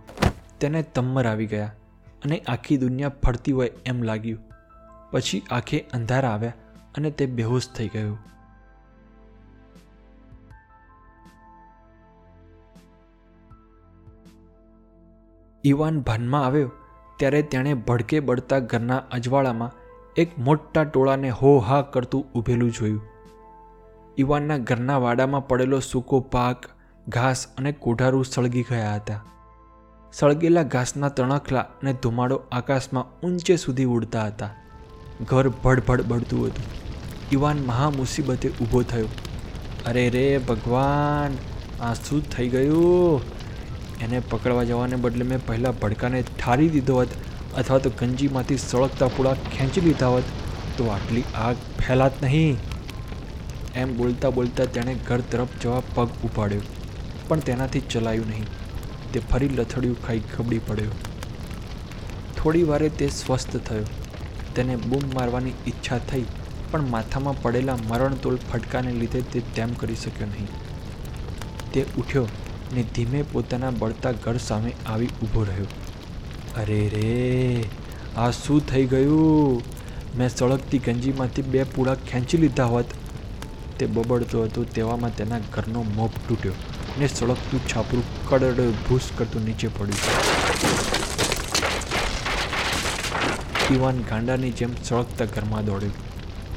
તેને 0.60 0.84
તમ્મર 0.84 1.28
આવી 1.28 1.46
ગયા 1.46 1.72
અને 2.26 2.38
આખી 2.48 2.78
દુનિયા 2.78 3.10
ફરતી 3.10 3.52
હોય 3.52 3.72
એમ 3.86 4.04
લાગ્યું. 4.04 4.46
પછી 5.12 5.43
આંખે 5.52 5.80
અંધારા 5.93 6.30
આવ્યા 6.30 6.54
અને 6.96 7.12
તે 7.12 7.26
બેહોશ 7.26 7.67
થઈ 7.67 7.88
ગયો. 7.88 8.17
ઈવાન 15.65 16.02
ભાનમાં 16.02 16.46
આવ્યો 16.46 16.72
ત્યારે 17.17 17.41
તેણે 17.41 17.74
ભડકે 17.74 18.20
બળતા 18.20 18.60
ઘરના 18.60 18.98
અજવાળામાં 18.98 19.72
એક 20.15 20.39
મોટા 20.39 20.84
ટોળાને 20.84 21.30
હો 21.30 21.58
હા 21.58 21.82
કરતું 21.82 22.26
ઊભેલું 22.36 22.72
જોયું. 22.72 23.02
ઈવાનના 24.20 24.58
ઘરના 24.58 24.98
વાડામાં 24.98 25.48
પડેલો 25.48 25.80
સૂકો 25.80 26.20
પાક, 26.20 26.65
ઘાસ 27.08 27.48
અને 27.58 27.72
કોઢારું 27.72 28.26
સળગી 28.26 28.63
ગયા 28.63 28.96
હતા. 28.96 29.26
સળગેલા 30.13 30.63
ઘાસના 30.63 31.10
તણખલા 31.10 31.62
અને 31.62 31.93
ધુમાડો 31.93 32.41
આકાશમાં 32.52 33.20
ઊંચે 33.20 33.56
સુધી 33.56 33.86
ઉડતા 33.86 34.26
હતા. 34.26 34.50
ઘર 35.21 35.49
ભડભડ 35.49 36.01
બળતું 36.01 36.47
હતું. 36.47 36.65
યુવાન 37.34 37.58
મહા 37.58 37.89
મુસીબતે 37.89 38.49
ઊભો 38.49 38.82
થયો. 38.82 39.08
અરે 39.86 40.10
રે 40.10 40.38
ભગવાન, 40.38 41.38
આ 41.82 41.93
શું 41.93 42.30
થઈ 42.30 42.49
ગયું? 42.49 43.21
એને 44.01 44.19
પકડવા 44.19 44.63
જવાને 44.63 44.95
બદલે 44.95 45.25
મેં 45.25 45.45
પહેલાં 45.45 45.80
ભડકાને 45.80 46.21
ઠારી 46.21 46.69
દીધો 46.69 46.95
હોત 46.95 47.08
અથવા 47.58 47.77
તો 47.77 47.89
ગંજીમાંથી 47.89 48.58
સળગતા 48.58 49.08
પૂળા 49.08 49.34
ખેંચી 49.34 49.82
લીધા 49.82 50.08
હોત, 50.08 50.23
તો 50.77 50.88
આટલી 50.88 51.23
આગ 51.36 51.56
ફેલાત 51.80 52.23
નહીં. 52.23 52.58
એમ 53.75 53.97
બોલતા 53.97 54.30
બોલતા 54.30 54.65
તેણે 54.65 54.95
ઘર 55.08 55.21
તરફ 55.32 55.62
જવા 55.63 55.82
પગ 55.95 56.10
ઉપાડ્યો, 56.23 56.62
પણ 57.27 57.39
તેનાથી 57.39 57.80
ચલાયું 57.80 58.27
નહીં. 58.27 58.45
તે 59.13 59.19
ફરી 59.19 59.49
લથડિયું 59.49 60.03
ખાઈ 60.08 60.19
ખબડી 60.38 60.60
પડ્યો. 60.60 60.91
થોડી 62.38 62.63
વારે 62.63 62.89
તે 62.89 63.08
સ્વસ્થ 63.08 63.58
થયો. 63.58 63.86
તેને 64.58 64.76
બૂમ 64.89 65.08
મારવાની 65.15 65.56
ઈચ્છા 65.72 66.02
થઈ, 66.12 66.26
પણ 66.72 66.89
માથામાં 66.93 67.41
પડેલા 67.43 67.78
મરણતોલ 67.89 68.38
ફટકાને 68.50 68.91
લીધે 69.02 69.22
તે 69.34 69.46
તેમ 69.58 69.74
કરી 69.82 69.98
શક્યો 70.04 70.30
નહીં. 70.34 70.50
તે 71.74 71.86
ઉઠ્યો 72.02 72.28
ને 72.76 72.84
ધીમે 72.96 73.19
પોતાના 73.34 73.73
બળતા 73.81 74.13
ઘર 74.23 74.38
સામે 74.46 74.71
આવી 74.94 75.12
ઊભો 75.23 75.44
રહ્યો. 75.50 75.67
અરે 76.62 76.79
રે, 76.94 77.10
આ 78.17 78.29
શું 78.40 78.63
થઈ 78.71 78.86
ગયું? 78.94 79.62
મેં 80.17 80.29
સળગતી 80.29 80.81
ગંજીમાંથી 80.86 81.50
બે 81.56 81.65
પૂળા 81.75 81.98
ખેંચી 82.08 82.42
લીધા 82.44 82.69
હોત. 82.73 82.96
તે 83.79 83.88
બબડતો 83.96 84.44
હતો 84.46 84.62
તેવામાં 84.77 85.17
તેના 85.17 85.42
ઘરનો 85.56 85.84
મોપ 85.98 86.15
તૂટ્યો 86.27 86.56
ને 87.00 87.08
સળગતું 87.08 87.67
છાપરું 87.73 88.08
કડડ 88.29 88.71
ભૂસ 88.86 89.10
કરતું 89.17 89.46
નીચે 89.50 89.67
પડ્યું. 89.75 90.96
ઈવાન 93.72 93.98
ગાંડાની 94.10 94.52
જેમ 94.52 94.70
સળગતા 94.84 95.26
ઘરમાં 95.26 95.65
દોડ્યો. 95.65 95.90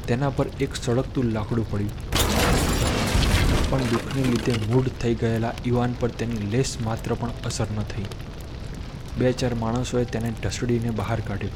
તેના 0.07 0.29
પર 0.29 0.47
એક 0.47 0.75
સળગતું 0.75 1.25
લાકડું 1.25 1.71
પડ્યું. 1.71 2.11
પણ 3.69 3.79
દુઃખને 3.79 4.23
લીધે 4.23 4.53
મૂઢ 4.73 4.87
થઈ 5.01 5.15
ગયેલા 5.15 5.53
ઈવાન 5.65 5.95
પર 5.99 6.07
તેની 6.07 6.37
લેસ 6.51 6.77
માત્ર 6.81 7.13
પણ 7.13 7.29
અસર 7.45 7.67
ન 7.77 7.81
થઈ. 7.81 8.05
બે 9.17 9.31
ચાર 9.31 9.53
માણસોએ 9.55 10.03
તેને 10.03 10.33
ઢસડીને 10.43 10.89
બહાર 10.89 11.19
કાઢ્યો. 11.19 11.49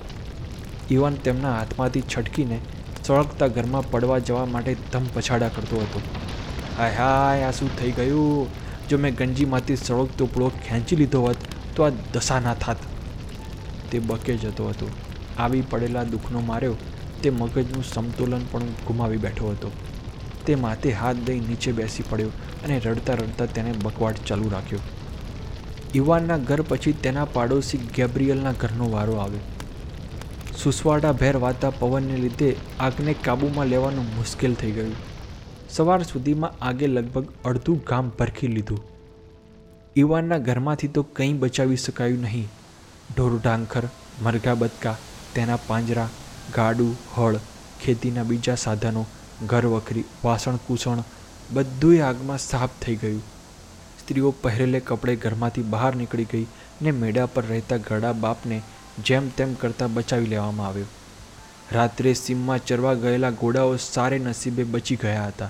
ઇવાન 0.92 1.14
તેમના 1.14 1.58
હાથમાંથી 1.58 2.02
છટકીને 2.02 2.60
સળગતા 3.06 3.48
ઘરમાં 3.48 3.92
પડવા 3.92 4.20
જવા 4.20 4.46
માટે 4.46 4.76
ધમ 4.92 5.04
પછાડા 5.14 5.48
કરતો 5.48 5.78
હતો. 5.78 6.02
હાય 6.78 6.96
હાય, 6.96 7.44
આ 7.44 7.52
શું 7.52 7.80
થઈ 7.80 7.92
ગયું? 7.92 8.48
જો 8.90 8.98
મેં 8.98 9.16
ગંજીમાંથી 9.16 9.76
સળગતો 9.76 10.26
પૂળો 10.26 10.50
ખેંચી 10.50 10.96
લીધો 10.96 11.22
હોત 11.22 11.36
તો 11.76 11.84
આ 11.84 11.90
દશા 12.14 12.40
ના 12.40 12.54
થાત. 12.54 12.78
તે 13.92 14.00
બકે 14.00 14.38
જતો 14.38 14.70
હતો. 14.70 14.90
આવી 15.38 15.62
પડેલા 15.62 16.04
દુઃખનો 16.04 16.40
માર્યો, 16.40 16.76
તે 17.24 17.30
મગજનું 17.30 17.84
સમતોલન 17.84 18.42
પણ 18.52 18.60
ગુમાવી 18.60 19.18
બેઠો 19.18 19.50
હતો. 19.50 19.72
તે 20.46 20.56
માથે 20.56 20.92
હાથ 20.92 21.16
દઈ 21.16 21.40
નીચે 21.40 21.72
બેસી 21.72 22.04
પડ્યો 22.10 22.28
અને 22.64 22.80
રડતા 22.80 23.14
રડતા 23.14 23.46
તેને 23.46 23.72
બકવાટ 23.72 24.16
ચાલુ 24.28 24.50
રાખ્યો. 24.50 24.80
ઇવાનના 25.96 26.38
ઘર 26.38 26.62
પછી 26.62 26.92
તેના 26.92 27.26
પાડોશી 27.26 27.78
ગેબ્રિયલના 27.78 28.52
ઘરનો 28.52 28.90
વારો 28.90 29.14
આવ્યો. 29.14 29.40
સુસવાડા 30.64 31.12
ભેર 31.12 31.38
વાતા 31.38 31.70
પવનને 31.70 32.18
લીધે 32.18 32.56
આગને 32.80 33.14
કાબૂમાં 33.14 33.66
લેવાનું 33.66 34.16
મુશ્કેલ 34.16 34.54
થઈ 34.54 34.72
ગયું. 34.72 34.96
સવાર 35.70 36.04
સુધીમાં 36.04 36.66
આગે 36.66 36.88
લગભગ 36.88 37.26
અડધું 37.46 37.84
ગામ 37.88 38.10
ભરખી 38.10 38.48
લીધું. 38.48 38.84
ઇવાનના 39.96 40.38
ઘરમાંથી 40.38 40.88
તો 40.88 41.04
કંઈ 41.04 41.34
બચાવી 41.34 41.76
શકાયું 41.76 42.22
નહીં. 42.22 42.48
ઢોરઢાંખર, 43.18 43.84
મરઘા 44.24 44.54
બતકા 44.54 44.96
તેના 45.36 45.58
પાંજરા, 45.68 46.10
ગાડું, 46.56 46.98
હળ, 47.18 47.40
ખેતીના 47.84 48.24
બીજા 48.24 48.56
સાધનો 48.56 49.06
ઘર 49.46 49.66
વખરી 49.66 50.04
વાસણ 50.24 50.56
કૂસણ 50.56 51.04
બધુંય 51.52 52.00
આગમાં 52.00 52.38
સાફ 52.38 52.70
થઈ 52.82 52.96
ગયું. 52.96 53.24
સ્ત્રીઓ 54.00 54.32
પહેરેલે 54.32 54.80
કપડે 54.80 55.16
ઘરમાંથી 55.16 55.62
બહાર 55.62 55.96
નીકળી 55.96 56.26
ગઈ 56.26 56.46
ને 56.82 56.92
મેળા 56.92 57.26
પર 57.26 57.44
રહેતા 57.46 57.78
ગળા 57.78 58.14
બાપને 58.14 58.62
જેમ 59.06 59.30
તેમ 59.30 59.54
કરતાં 59.54 59.94
બચાવી 59.94 60.26
લેવામાં 60.26 60.68
આવ્યો. 60.68 60.86
રાત્રે 61.72 62.14
સીમમાં 62.14 62.66
ચરવા 62.66 62.94
ગયેલા 62.94 63.30
ઘોડાઓ 63.30 63.76
સારે 63.76 64.20
નસીબે 64.20 64.64
બચી 64.64 64.96
ગયા 64.96 65.28
હતા. 65.28 65.50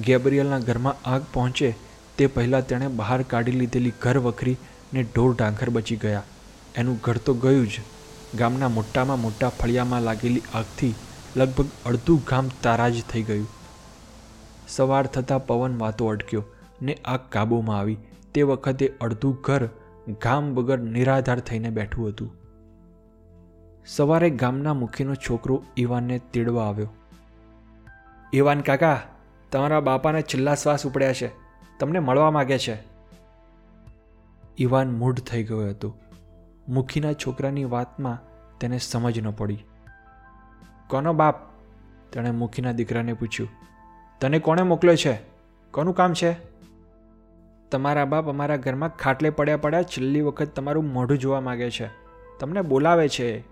ગેબ્રિયલના 0.00 0.58
ઘરમાં 0.58 1.08
આગ 1.08 1.22
પહોંચે 1.32 1.74
તે 2.18 2.26
પહેલાં 2.26 2.66
તેણે 2.66 2.88
બહાર 2.88 3.22
કાઢી 3.22 3.52
લીધેલી 3.52 3.92
ઘર 4.02 4.18
વખરી 4.18 4.56
ને 4.94 5.02
ઢોર 5.02 5.34
ઢાંખર 5.34 5.70
બચી 5.70 5.96
ગયા. 5.96 6.22
એનું 6.74 7.00
ઘર 7.04 7.16
તો 7.16 7.34
ગયું 7.34 7.68
જ. 7.68 7.80
ગામના 8.38 8.68
મોટામાં 8.68 9.20
મોટા 9.20 9.48
ફળિયામાં 9.48 10.02
લાગેલી 10.02 10.42
આગથી 10.54 10.94
લગભગ 11.36 11.66
અડધું 11.86 12.22
ગામ 12.30 12.50
તારાજ 12.62 13.02
થઈ 13.02 13.22
ગયું. 13.22 13.48
સવાર 14.68 15.06
થતાં 15.06 15.46
પવન 15.46 15.78
વાતો 15.78 16.06
અટક્યો 16.06 16.44
ને 16.82 16.94
આગ 16.94 17.20
કાબૂમાં 17.28 17.78
આવી. 17.78 17.98
તે 18.34 18.42
વખતે 18.42 18.94
અડધું 19.00 19.38
ઘર 19.40 19.68
ગામ 20.22 20.54
વગર 20.54 20.78
નિરાધાર 20.78 21.40
થઈને 21.40 21.70
બેઠું 21.70 22.08
હતું. 22.08 22.36
સવારે 23.86 24.30
ગામના 24.30 24.74
મુખીનો 24.74 25.14
છોકરો 25.14 25.62
ઈવાનને 25.76 26.18
તેડવા 26.18 26.68
આવ્યો. 26.68 26.88
ઈવાન 28.34 28.60
કાકા, 28.60 29.02
તમારા 29.52 29.80
બાપાને 29.80 30.22
છેલ્લા 30.22 30.54
શ્વાસ 30.54 30.86
ઉપડ્યા 30.86 31.12
છે. 31.12 31.30
તમને 31.80 31.98
મળવા 31.98 32.30
માગે 32.30 32.58
છે. 32.58 32.78
ઈવાન 34.58 34.90
મૂઢ 34.90 35.18
થઈ 35.18 35.44
ગયો 35.44 35.68
હતો. 35.68 35.98
મુખીના 36.68 37.12
છોકરાની 37.12 37.64
વાતમાં 37.64 38.18
તેને 38.58 38.78
સમજ 38.78 39.20
ન 39.20 39.30
પડી. 39.30 39.64
કોનો 40.88 41.12
બાપ? 41.12 41.34
તેણે 42.12 42.30
મુખીના 42.30 42.72
દીકરાને 42.72 43.12
પૂછ્યું. 43.12 43.50
તને 44.20 44.38
કોણે 44.38 44.62
મોકલ્યો 44.62 44.96
છે? 44.96 45.20
કોનું 45.70 45.94
કામ 45.94 46.14
છે? 46.14 46.36
તમારા 47.70 48.04
બાપ 48.04 48.28
અમારા 48.28 48.56
ઘરમાં 48.56 48.88
ખાટલે 48.88 49.30
પડ્યા 49.30 49.56
પડ્યા 49.56 49.82
છેલ્લી 49.82 50.20
વખત 50.20 50.46
તમારું 50.46 50.92
મોઢું 50.92 51.18
જોવા 51.18 51.40
માગે 51.40 51.70
છે. 51.70 51.90
તમને 52.40 52.62
બોલાવે 52.62 53.08
છે. 53.08 53.44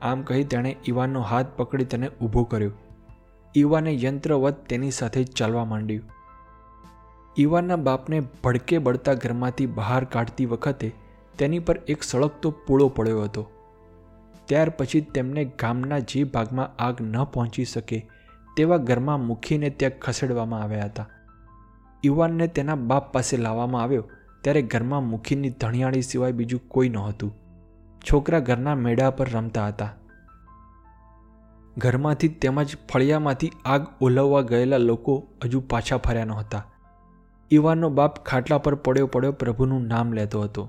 આમ 0.00 0.22
કહી 0.22 0.44
તેણે 0.44 0.76
ઈવાનનો 0.88 1.20
હાથ 1.20 1.46
પકડી 1.56 1.84
તેને 1.84 2.08
ઊભો 2.08 2.44
કર્યો. 2.44 2.72
ઈવાને 3.56 3.98
યંત્રવત 4.02 4.66
તેની 4.66 4.90
સાથે 4.90 5.24
ચાલવા 5.24 5.64
માંડ્યું. 5.64 6.02
ઈવાનના 7.38 7.76
બાપને 7.76 8.22
ભડકે 8.44 8.78
બળતા 8.78 9.14
ઘરમાંથી 9.14 9.66
બહાર 9.66 10.04
કાઢતી 10.04 10.46
વખતે 10.46 10.94
તેની 11.38 11.58
પર 11.58 11.80
એક 11.88 12.02
સળગતો 12.02 12.50
પૂળો 12.50 12.88
પડ્યો 12.88 13.22
હતો. 13.22 13.50
ત્યાર 14.44 14.70
પછી 14.70 15.00
તેમને 15.00 15.44
ગામના 15.44 15.98
જે 15.98 16.24
ભાગમાં 16.24 16.82
આગ 16.82 17.02
ન 17.02 17.24
પહોંચી 17.24 17.64
શકે 17.64 18.08
તેવા 18.56 18.76
ઘરમાં 18.76 19.20
મૂકીને 19.20 19.70
ત્યાં 19.70 19.98
ખસેડવામાં 19.98 20.62
આવ્યા 20.62 20.84
હતા. 20.84 21.08
યુવાનને 22.04 22.46
તેના 22.46 22.74
બાપ 22.74 23.12
પાસે 23.12 23.36
લાવવામાં 23.36 23.82
આવ્યો 23.82 24.04
ત્યારે 24.40 24.62
ઘરમાં 24.62 25.04
મુખીની 25.04 25.50
ધણિયાળી 25.50 26.02
સિવાય 26.02 26.32
બીજું 26.32 26.68
કોઈ 26.68 26.88
નહોતું. 26.88 27.34
છોકરા 28.12 28.38
ઘરના 28.38 28.74
મેળા 28.74 29.10
પર 29.10 29.30
રમતા 29.30 29.66
હતા. 29.66 29.94
ઘરમાંથી 31.78 32.28
તેમજ 32.28 32.76
ફળિયામાંથી 32.92 33.52
આગ 33.64 33.86
ઓલવવા 34.00 34.40
ગયેલા 34.40 34.76
લોકો 34.76 35.26
હજુ 35.44 35.60
પાછા 35.60 35.96
ફર્યા 35.96 36.24
નહોતા. 36.24 36.66
ઈવાનનો 37.50 37.90
બાપ 37.90 38.24
ખાટલા 38.24 38.58
પર 38.58 38.74
પડ્યો 38.74 39.06
પડ્યો 39.06 39.32
પ્રભુનું 39.32 39.86
નામ 39.86 40.12
લેતો 40.12 40.42
હતો. 40.42 40.68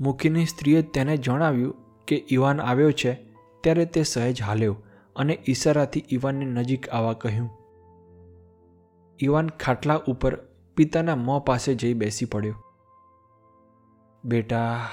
મુખીની 0.00 0.46
સ્ત્રીએ 0.46 0.82
તેને 0.82 1.16
જણાવ્યું 1.16 1.74
કે 2.06 2.24
ઈવાન 2.30 2.60
આવ્યો 2.60 2.92
છે, 2.92 3.12
ત્યારે 3.60 3.84
તે 3.84 4.02
સહેજ 4.02 4.42
હાલ્યો 4.42 4.76
અને 5.16 5.44
ઈશારાથી 5.48 6.04
ઈવાનને 6.12 6.44
નજીક 6.44 6.88
આવવા 6.88 7.12
કહ્યું. 7.12 7.50
ઈવાન 9.22 9.48
ખાટલા 9.48 10.00
ઉપર 10.08 10.36
પિતાના 10.76 11.16
મોં 11.16 11.44
પાસે 11.44 11.74
જઈ 11.74 11.94
બેસી 11.94 12.24
પડ્યો. 12.24 12.54
બેટા, 14.24 14.88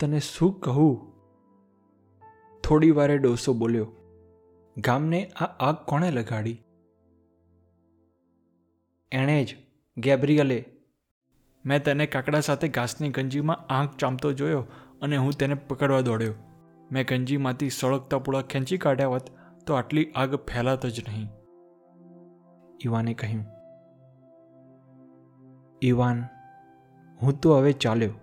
તને 0.00 0.20
શું 0.20 0.60
કહું? 0.60 1.12
થોડી 2.62 2.90
વારે 2.90 3.18
ડોસો 3.18 3.52
બોલ્યો. 3.52 3.92
ગામને 4.76 5.26
આ 5.26 5.44
આગ 5.44 5.76
કોણે 5.76 6.10
લગાડી? 6.10 6.62
એણે 9.12 9.44
જ 9.44 9.56
ગેબ્રિયલે 9.96 10.64
મેં 11.68 11.82
તેને 11.84 12.06
કાકડા 12.06 12.40
સાથે 12.40 12.68
ઘાસની 12.68 13.10
ગંજીમાં 13.10 13.64
આંખ 13.70 13.96
ચામતો 13.96 14.32
જોયો 14.32 14.62
અને 15.02 15.16
હું 15.16 15.32
તેને 15.38 15.54
પકડવા 15.54 16.00
દોડ્યો. 16.00 16.34
મેં 16.92 17.06
ગંજીમાંથી 17.08 17.70
સળગતા 17.70 18.18
પૂળા 18.18 18.42
ખેંચી 18.42 18.78
કાઢ્યા 18.78 19.08
હોત 19.08 19.26
તો 19.66 19.74
આટલી 19.74 20.04
આગ 20.16 20.36
ફેલાત 20.46 20.86
જ 20.86 21.02
નહીં. 21.08 21.28
ઈવાને 22.84 23.14
કહ્યું, 23.14 23.44
ઈવાન, 25.82 26.22
હું 27.20 27.40
તો 27.40 27.56
હવે 27.56 27.72
ચાલ્યો. 27.72 28.14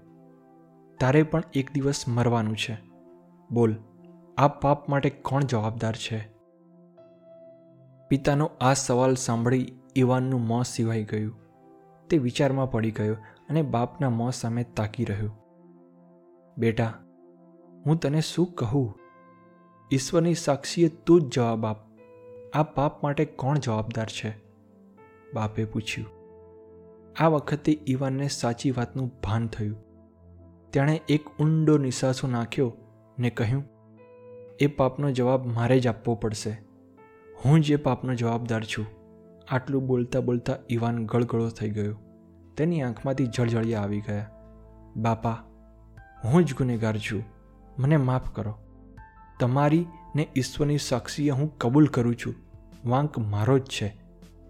તારે 0.99 1.23
પણ 1.23 1.43
એક 1.53 1.71
દિવસ 1.73 2.03
મરવાનું 2.07 2.57
છે. 2.57 2.77
બોલ, 3.51 3.75
આ 4.37 4.47
પાપ 4.47 4.89
માટે 4.89 5.09
કોણ 5.09 5.43
જવાબદાર 5.43 5.95
છે? 5.95 6.19
પિતાનો 8.09 8.51
આ 8.61 8.73
સવાલ 8.73 9.15
સાંભળી 9.15 9.73
ઈવાનનું 9.95 10.47
મોં 10.47 10.63
સિવાઈ 10.63 11.03
ગયું. 11.03 11.35
તે 12.09 12.17
વિચારમાં 12.17 12.71
પડી 12.71 12.91
ગયો 12.91 13.15
અને 13.49 13.61
બાપના 13.61 14.09
મોં 14.09 14.31
સામે 14.31 14.63
તાકી 14.63 15.05
રહ્યો. 15.05 15.31
બેટા, 16.57 16.93
હું 17.85 17.99
તને 17.99 18.21
શું 18.21 18.53
કહું? 18.53 18.99
ઈશ્વરની 19.93 20.33
સાક્ષીએ 20.33 20.87
તું 20.87 21.21
જ 21.21 21.35
જવાબ 21.35 21.65
આપ. 21.65 21.77
આ 22.53 22.63
પાપ 22.63 23.03
માટે 23.03 23.25
કોણ 23.25 23.57
જવાબદાર 23.57 24.05
છે? 24.05 24.37
બાપે 25.33 25.65
પૂછ્યું. 25.65 26.07
આ 27.19 27.27
વખતે 27.27 27.79
ઈવાનને 27.87 28.27
સાચી 28.27 28.71
વાતનું 28.71 29.11
ભાન 29.23 29.47
થયું. 29.47 29.77
તેણે 30.71 31.01
એક 31.09 31.29
ઊંડો 31.39 31.77
નિશાસો 31.77 32.27
નાખ્યો 32.27 32.73
ને 33.19 33.29
કહ્યું, 33.29 33.63
એ 34.59 34.67
પાપનો 34.67 35.11
જવાબ 35.11 35.45
મારે 35.45 35.79
જ 35.79 35.87
આપવો 35.87 36.15
પડશે. 36.15 36.63
હું 37.45 37.61
જ 37.61 37.81
પાપનો 37.83 38.15
જવાબદાર 38.15 38.63
છું. 38.63 38.85
આટલું 39.49 39.87
બોલતા 39.87 40.19
બોલતા 40.19 40.55
ઈવાન 40.69 41.05
ગળગળો 41.05 41.49
થઈ 41.49 41.69
ગયો. 41.69 42.04
તેની 42.57 42.81
આંખમાંથી 42.81 43.25
જળજળિયા 43.25 43.81
આવી 43.81 44.01
ગયા. 44.01 44.29
બાપા, 44.95 45.43
હું 46.23 46.45
જ 46.45 46.53
ગુનેગાર 46.53 46.97
છું. 46.97 47.23
મને 47.79 47.97
માફ 47.97 48.31
કરો. 48.31 48.57
તમારી 49.39 49.85
ને 50.15 50.27
ઈશ્વરની 50.35 50.77
સાક્ષીએ 50.77 51.29
હું 51.29 51.57
કબૂલ 51.57 51.87
કરું 51.87 52.15
છું. 52.15 52.35
વાંક 52.85 53.17
મારો 53.17 53.59
જ 53.59 53.63
છે. 53.63 53.95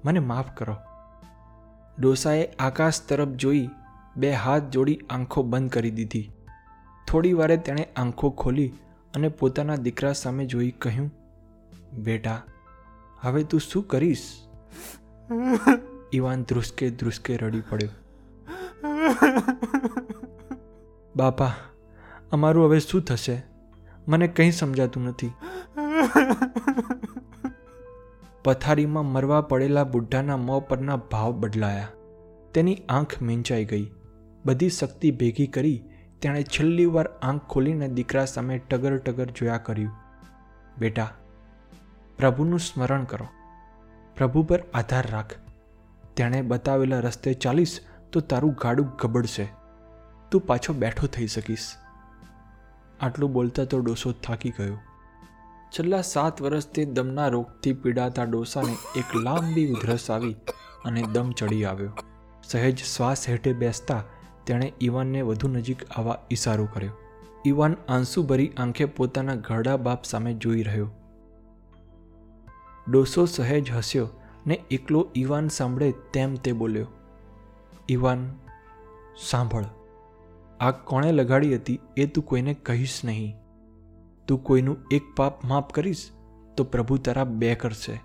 મને 0.05 0.19
માફ 0.19 0.53
કરો. 0.53 0.75
ડોસાએ 1.99 2.45
આકાશ 2.45 3.01
તરફ 3.01 3.27
જોઈ 3.27 3.69
બે 4.17 4.31
હાથ 4.31 4.63
જોડી 4.63 4.99
આંખો 5.09 5.43
બંધ 5.43 5.71
કરી 5.71 5.91
દીધી. 5.91 6.31
થોડી 7.07 7.33
વારે 7.33 7.57
તેણે 7.57 7.87
આંખો 7.95 8.29
ખોલી 8.29 8.73
અને 9.15 9.27
પોતાના 9.27 9.75
દીકરા 9.75 10.13
સામે 10.13 10.45
જોઈ 10.45 10.71
કહ્યું, 10.71 11.11
બેટા, 11.93 12.41
હવે 13.21 13.43
તું 13.43 13.59
શું 13.59 13.87
કરીશ? 13.87 14.31
ઈવાન 16.13 16.43
ધ્રુસકે 16.43 16.89
ધ્રુસકે 16.89 17.37
રડી 17.37 17.61
પડ્યો. 17.61 17.89
બાપા, 21.15 21.51
અમારું 22.31 22.65
હવે 22.65 22.79
શું 22.79 23.01
થશે? 23.01 23.43
મને 24.07 24.27
કંઈ 24.27 24.51
સમજાતું 24.51 25.03
નથી. 25.03 25.31
પથારીમાં 28.43 29.05
મરવા 29.05 29.41
પડેલા 29.41 29.83
બુઢાના 29.83 30.37
મોં 30.37 30.67
પરના 30.67 30.95
ભાવ 30.95 31.33
બદલાયા. 31.33 31.87
તેની 32.53 32.75
આંખ 32.89 33.21
મીંચાઈ 33.21 33.65
ગઈ. 33.65 33.91
બધી 34.45 34.69
શક્તિ 34.69 35.11
ભેગી 35.11 35.47
કરી 35.47 35.83
તેણે 36.21 36.43
છેલ્લી 36.43 36.85
વાર 36.85 37.07
આંખ 37.07 37.41
ખોલીને 37.41 37.87
દીકરા 37.87 38.25
સામે 38.25 38.57
ટગર 38.57 38.97
ટગર 38.97 39.25
જોયા 39.25 39.57
કર્યું. 39.57 39.91
બેટા, 40.77 41.11
પ્રભુનું 42.17 42.59
સ્મરણ 42.59 43.03
કરો. 43.03 43.25
પ્રભુ 44.17 44.43
પર 44.43 44.63
આધાર 44.73 45.11
રાખ. 45.11 45.44
તેણે 46.17 46.41
બતાવેલા 46.41 46.99
રસ્તે 46.99 47.33
ચાલીશ 47.33 47.79
તો 48.11 48.19
તારું 48.19 48.55
ગાડું 48.61 48.91
ગબડશે. 49.01 49.49
તું 50.31 50.41
પાછો 50.41 50.73
બેઠો 50.73 51.07
થઈ 51.07 51.27
શકીશ. 51.27 51.71
આટલું 53.01 53.31
બોલતા 53.31 53.65
તો 53.65 53.79
ડોસો 53.79 54.11
થાકી 54.11 54.49
ગયો. 54.49 54.77
છેલ્લા 55.69 56.01
સાત 56.01 56.41
વર્ષથી 56.41 56.85
દમના 56.85 57.27
રોગથી 57.27 57.73
પીડાતા 57.73 58.23
ડોસાને 58.23 58.75
એક 58.95 59.15
લાંબી 59.15 59.71
ઉધરસ 59.71 60.11
આવી 60.11 60.35
અને 60.85 61.01
દમ 61.01 61.31
ચડી 61.31 61.65
આવ્યો. 61.65 61.93
સહેજ 62.43 62.77
શ્વાસ 62.77 63.29
હેઠે 63.29 63.53
બેસતા 63.53 64.03
તેણે 64.45 64.73
ઈવાનને 64.81 65.21
વધુ 65.21 65.47
નજીક 65.47 65.91
આવવા 65.91 66.19
ઈશારો 66.31 66.67
કર્યો. 66.73 66.91
ઈવાન 67.47 67.75
આંસુભરી 67.89 68.51
આંખે 68.57 68.85
પોતાના 68.85 69.35
ઘરડા 69.35 69.77
બાપ 69.77 70.03
સામે 70.03 70.33
જોઈ 70.33 70.63
રહ્યો. 70.63 70.89
ડોસો 72.89 73.25
સહેજ 73.25 73.71
હસ્યો 73.71 74.09
ને 74.47 74.59
એકલો 74.71 75.11
ઈવાન 75.17 75.47
સાંભળે 75.47 75.93
તેમ 76.13 76.35
તે 76.35 76.51
બોલ્યો, 76.51 76.87
ઈવાન, 77.89 78.33
સાંભળ. 79.29 79.63
આગ 80.59 80.75
કોણે 80.83 81.11
લગાડી 81.11 81.55
હતી 81.55 81.79
એ 81.97 82.05
તું 82.05 82.25
કોઈને 82.25 82.53
કહીશ 82.53 83.01
નહીં. 83.05 83.35
તું 84.27 84.43
કોઈનું 84.43 84.77
એક 84.91 85.01
પાપ 85.15 85.43
માફ 85.45 85.71
કરીશ 85.73 86.09
તો 86.57 86.63
પ્રભુ 86.63 86.97
તારા 86.97 87.23
બે 87.23 87.55
કરશે. 87.55 87.99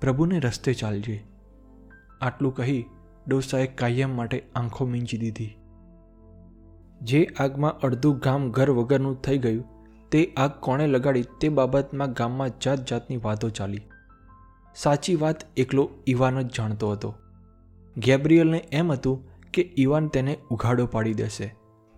પ્રભુને 0.00 0.40
રસ્તે 0.40 0.74
ચાલજે. 0.74 1.24
આટલું 2.20 2.54
કહી 2.54 2.84
ડોસાએ 3.28 3.66
કાયમ 3.66 4.16
માટે 4.16 4.42
આંખો 4.56 4.86
મીંચી 4.86 5.18
દીધી. 5.18 5.56
જે 7.00 7.24
આગમાં 7.40 7.80
અડધું 7.80 8.18
ગામ 8.18 8.50
ઘર 8.50 8.70
વગરનું 8.70 9.20
થઈ 9.22 9.38
ગયું, 9.38 9.64
તે 10.10 10.34
આગ 10.36 10.50
કોણે 10.60 10.86
લગાડી 10.86 11.24
તે 11.40 11.48
બાબતમાં 11.48 12.12
ગામમાં 12.12 12.60
જાત 12.60 12.88
જાતની 12.88 13.16
વાતો 13.16 13.48
ચાલી. 13.50 13.87
સાચી 14.76 15.16
વાત 15.16 15.40
એકલો 15.56 15.84
ઈવાન 16.06 16.42
જ 16.42 16.50
જાણતો 16.56 16.90
હતો. 16.92 17.10
ગેબ્રિયલને 17.96 18.60
એમ 18.72 18.92
હતું 18.92 19.24
કે 19.54 19.62
ઈવાન 19.78 20.08
તેને 20.08 20.32
ઉઘાડો 20.50 20.86
પાડી 20.86 21.14
દેશે, 21.14 21.48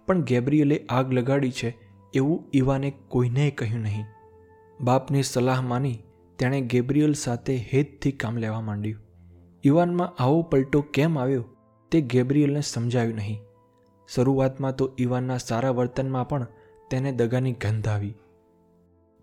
પણ 0.09 0.23
ગેબ્રિયલે 0.23 0.77
આગ 0.89 1.13
લગાડી 1.13 1.51
છે 1.51 1.71
એવું 2.15 2.47
ઈવાને 2.55 2.91
કોઈને 3.09 3.51
કહ્યું 3.51 3.83
નહીં. 3.83 4.07
બાપની 4.81 5.23
સલાહ 5.23 5.61
માની 5.63 5.99
તેણે 6.39 6.61
ગેબ્રિયલ 6.61 7.15
સાથે 7.15 7.57
હેતથી 7.73 8.13
કામ 8.13 8.37
લેવા 8.37 8.61
માંડ્યું. 8.61 9.03
ઈવાનમાં 9.65 10.17
આવો 10.19 10.41
પલટો 10.43 10.81
કેમ 10.95 11.19
આવ્યો 11.19 11.45
તે 11.93 12.01
ગેબ્રિયલને 12.01 12.63
સમજાયું 12.63 13.15
નહીં. 13.15 13.41
શરૂઆતમાં 14.09 14.77
તો 14.77 14.91
ઈવાનના 14.99 15.39
સારા 15.39 15.77
વર્તનમાં 15.79 16.29
પણ 16.29 16.47
તેને 16.91 17.13
દગાની 17.13 17.57
ગંધ 17.61 17.89
આવી. 17.89 18.15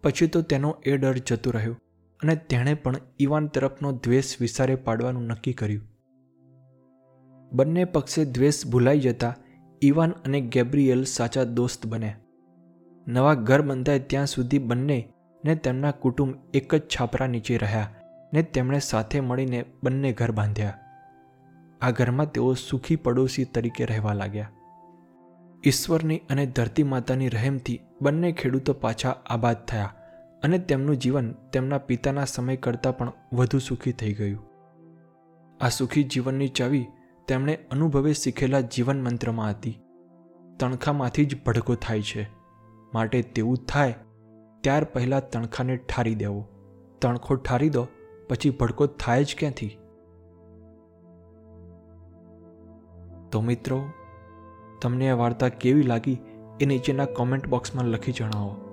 પછી 0.04 0.28
તો 0.28 0.41
તેનો 0.41 0.70
એ 0.86 0.98
ડર 0.98 1.18
જતો 1.28 1.52
રહ્યો. 1.52 1.76
અને 2.24 2.36
તેણે 2.36 2.74
પણ 2.74 2.95
ઇવાન 3.20 3.47
તરફનો 3.47 3.91
દ્વેષ 3.91 4.41
વિસારે 4.41 4.76
પાડવાનું 4.76 5.24
નક્કી 5.24 5.53
કર્યું. 5.53 5.88
બંને 7.53 7.86
પક્ષે 7.86 8.26
દ્વેષ 8.26 8.68
ભૂલાઈ 8.68 8.99
જતા 8.99 9.36
ઈવાન 9.84 10.11
અને 10.11 10.41
ગેબ્રિયલ 10.41 11.03
સાચા 11.03 11.43
દોસ્ત 11.43 11.86
બન્યા. 11.86 12.15
નવા 13.07 13.34
ઘર 13.34 13.61
બંધાય 13.61 13.99
ત્યાં 13.99 14.26
સુધી 14.26 14.57
બંને 14.57 15.13
ને 15.45 15.55
તેમના 15.55 15.91
કુટુંબ 15.91 16.36
એક 16.53 16.76
જ 16.76 16.82
છાપરા 16.82 17.28
નીચે 17.28 17.57
રહ્યા 17.57 17.95
ને 18.34 18.41
તેમણે 18.41 18.80
સાથે 18.80 19.20
મળીને 19.20 19.65
બંને 19.84 20.11
ઘર 20.11 20.32
બાંધ્યા. 20.32 20.78
આ 21.82 21.91
ઘરમાં 21.91 22.32
તેઓ 22.32 22.53
સુખી 22.53 22.95
પડોશી 22.95 23.45
તરીકે 23.45 23.86
રહેવા 23.86 24.13
લાગ્યા. 24.13 24.51
ઈશ્વરની 25.65 26.18
અને 26.18 26.45
ધરતી 26.45 26.84
માતાની 26.84 27.30
રહેમથી 27.30 27.80
બંને 28.01 28.32
ખેડૂતો 28.32 28.74
પાછા 28.74 29.09
આબાદ 29.26 29.65
થયા. 29.65 29.93
અને 30.44 30.60
તેમનું 30.60 30.98
જીવન 30.98 31.32
તેમના 31.32 31.78
પિતાના 31.78 32.26
સમય 32.26 32.56
કરતાં 32.56 32.98
પણ 32.98 33.12
વધુ 33.34 33.60
સુખી 33.60 33.92
થઈ 33.92 34.14
ગયું. 34.14 34.46
આ 35.62 35.70
સુખી 35.70 36.04
જીવનની 36.04 36.48
ચાવી 36.48 36.88
તેમણે 37.28 37.60
અનુભવે 37.72 38.14
શીખેલા 38.14 38.62
જીવન 38.62 39.02
મંત્રમાં 39.02 39.50
હતી. 39.50 39.80
તણખામાંથી 40.60 41.26
જ 41.26 41.44
ભડકો 41.44 41.76
થાય 41.76 42.02
છે. 42.02 42.30
માટે 42.94 43.22
તેવું 43.22 43.58
થાય, 43.58 43.96
ત્યાર 44.62 44.84
પહેલાં 44.84 45.30
તણખાને 45.30 45.78
ઠારી 45.78 46.16
દેવો. 46.16 46.48
તણખો 47.02 47.36
ઠારી 47.36 47.70
દો, 47.70 47.88
પછી 48.30 48.50
ભડકો 48.50 48.88
થાય 48.88 49.24
જ 49.24 49.36
ક્યાંથી? 49.40 49.78
તો 53.32 53.42
મિત્રો, 53.42 53.86
તમને 54.82 55.10
આ 55.10 55.16
વાર્તા 55.16 55.50
કેવી 55.50 55.84
લાગી 55.84 56.18
એ 56.60 56.66
નીચેના 56.66 57.06
કોમેન્ટ 57.06 57.48
બોક્સમાં 57.48 57.86
લખી 57.86 58.12
જણાવો. 58.12 58.66